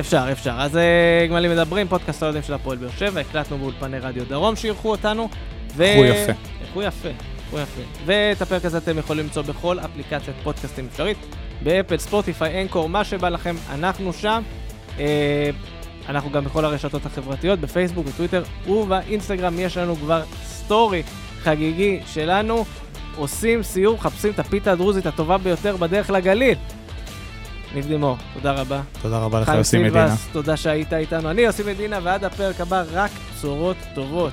אפשר, 0.00 0.28
אפשר. 0.32 0.54
אז 0.58 0.76
אה, 0.76 1.26
גמלים 1.30 1.50
מדברים, 1.50 1.88
פודקאסט 1.88 2.22
האוהדים 2.22 2.42
של 2.42 2.54
הפועל 2.54 2.78
באר 2.78 2.90
שבע, 2.98 3.20
הקלטנו 3.20 3.58
באולפני 3.58 3.98
רדיו 3.98 4.24
דרום 4.24 4.56
שאירחו 4.56 4.90
אותנו. 4.90 5.28
ו... 5.76 5.82
אירחו 5.82 6.04
יפה. 6.04 6.32
אירחו 6.60 6.82
יפה, 6.82 7.08
אירחו 7.08 7.58
יפה. 7.58 7.80
ואת 8.04 8.42
הפרק 8.42 8.64
הזה 8.64 8.78
אתם 8.78 8.98
יכולים 8.98 9.24
למצוא 9.24 9.42
בכל 9.42 9.78
אפליקציית 9.78 10.36
פודקאסטים 10.42 10.88
אפשרית, 10.92 11.18
באפל, 11.62 11.98
ספוטיפיי, 11.98 12.62
אנקור, 12.62 12.88
מה 12.88 13.04
שבא 13.04 13.28
לכם, 13.28 13.56
אנחנו 13.70 14.12
שם. 14.12 14.42
אה, 14.98 15.50
אנחנו 16.08 16.30
גם 16.30 16.44
בכל 16.44 16.64
הרשתות 16.64 17.06
החברתיות, 17.06 17.58
בפייסבוק, 17.60 18.06
בטוויטר 18.06 18.42
ובאינסטגרם 18.68 19.58
יש 19.58 19.76
לנו 19.76 19.96
כבר 19.96 20.22
סטורי 20.44 21.02
חגיגי 21.42 22.00
שלנו. 22.06 22.64
עושים 23.16 23.62
סיור, 23.62 23.94
מחפשים 23.94 24.32
את 24.32 24.38
הפיתה 24.38 24.72
הדרוזית 24.72 25.06
הטובה 25.06 25.38
ביותר 25.38 25.76
בדרך 25.76 26.10
לגליל. 26.10 26.54
ניב 27.74 27.88
לימור, 27.88 28.16
תודה 28.34 28.52
רבה. 28.52 28.80
תודה 29.02 29.18
רבה 29.18 29.40
לך, 29.40 29.46
חיים 29.46 29.58
יוסי 29.58 29.78
מדינה. 29.78 30.08
סילבס, 30.08 30.28
תודה 30.32 30.56
שהיית 30.56 30.92
איתנו. 30.92 31.30
אני 31.30 31.42
יוסי 31.42 31.62
מדינה, 31.62 31.98
ועד 32.02 32.24
הפרק 32.24 32.60
הבא, 32.60 32.84
רק 32.92 33.10
בשורות 33.34 33.76
טובות. 33.94 34.32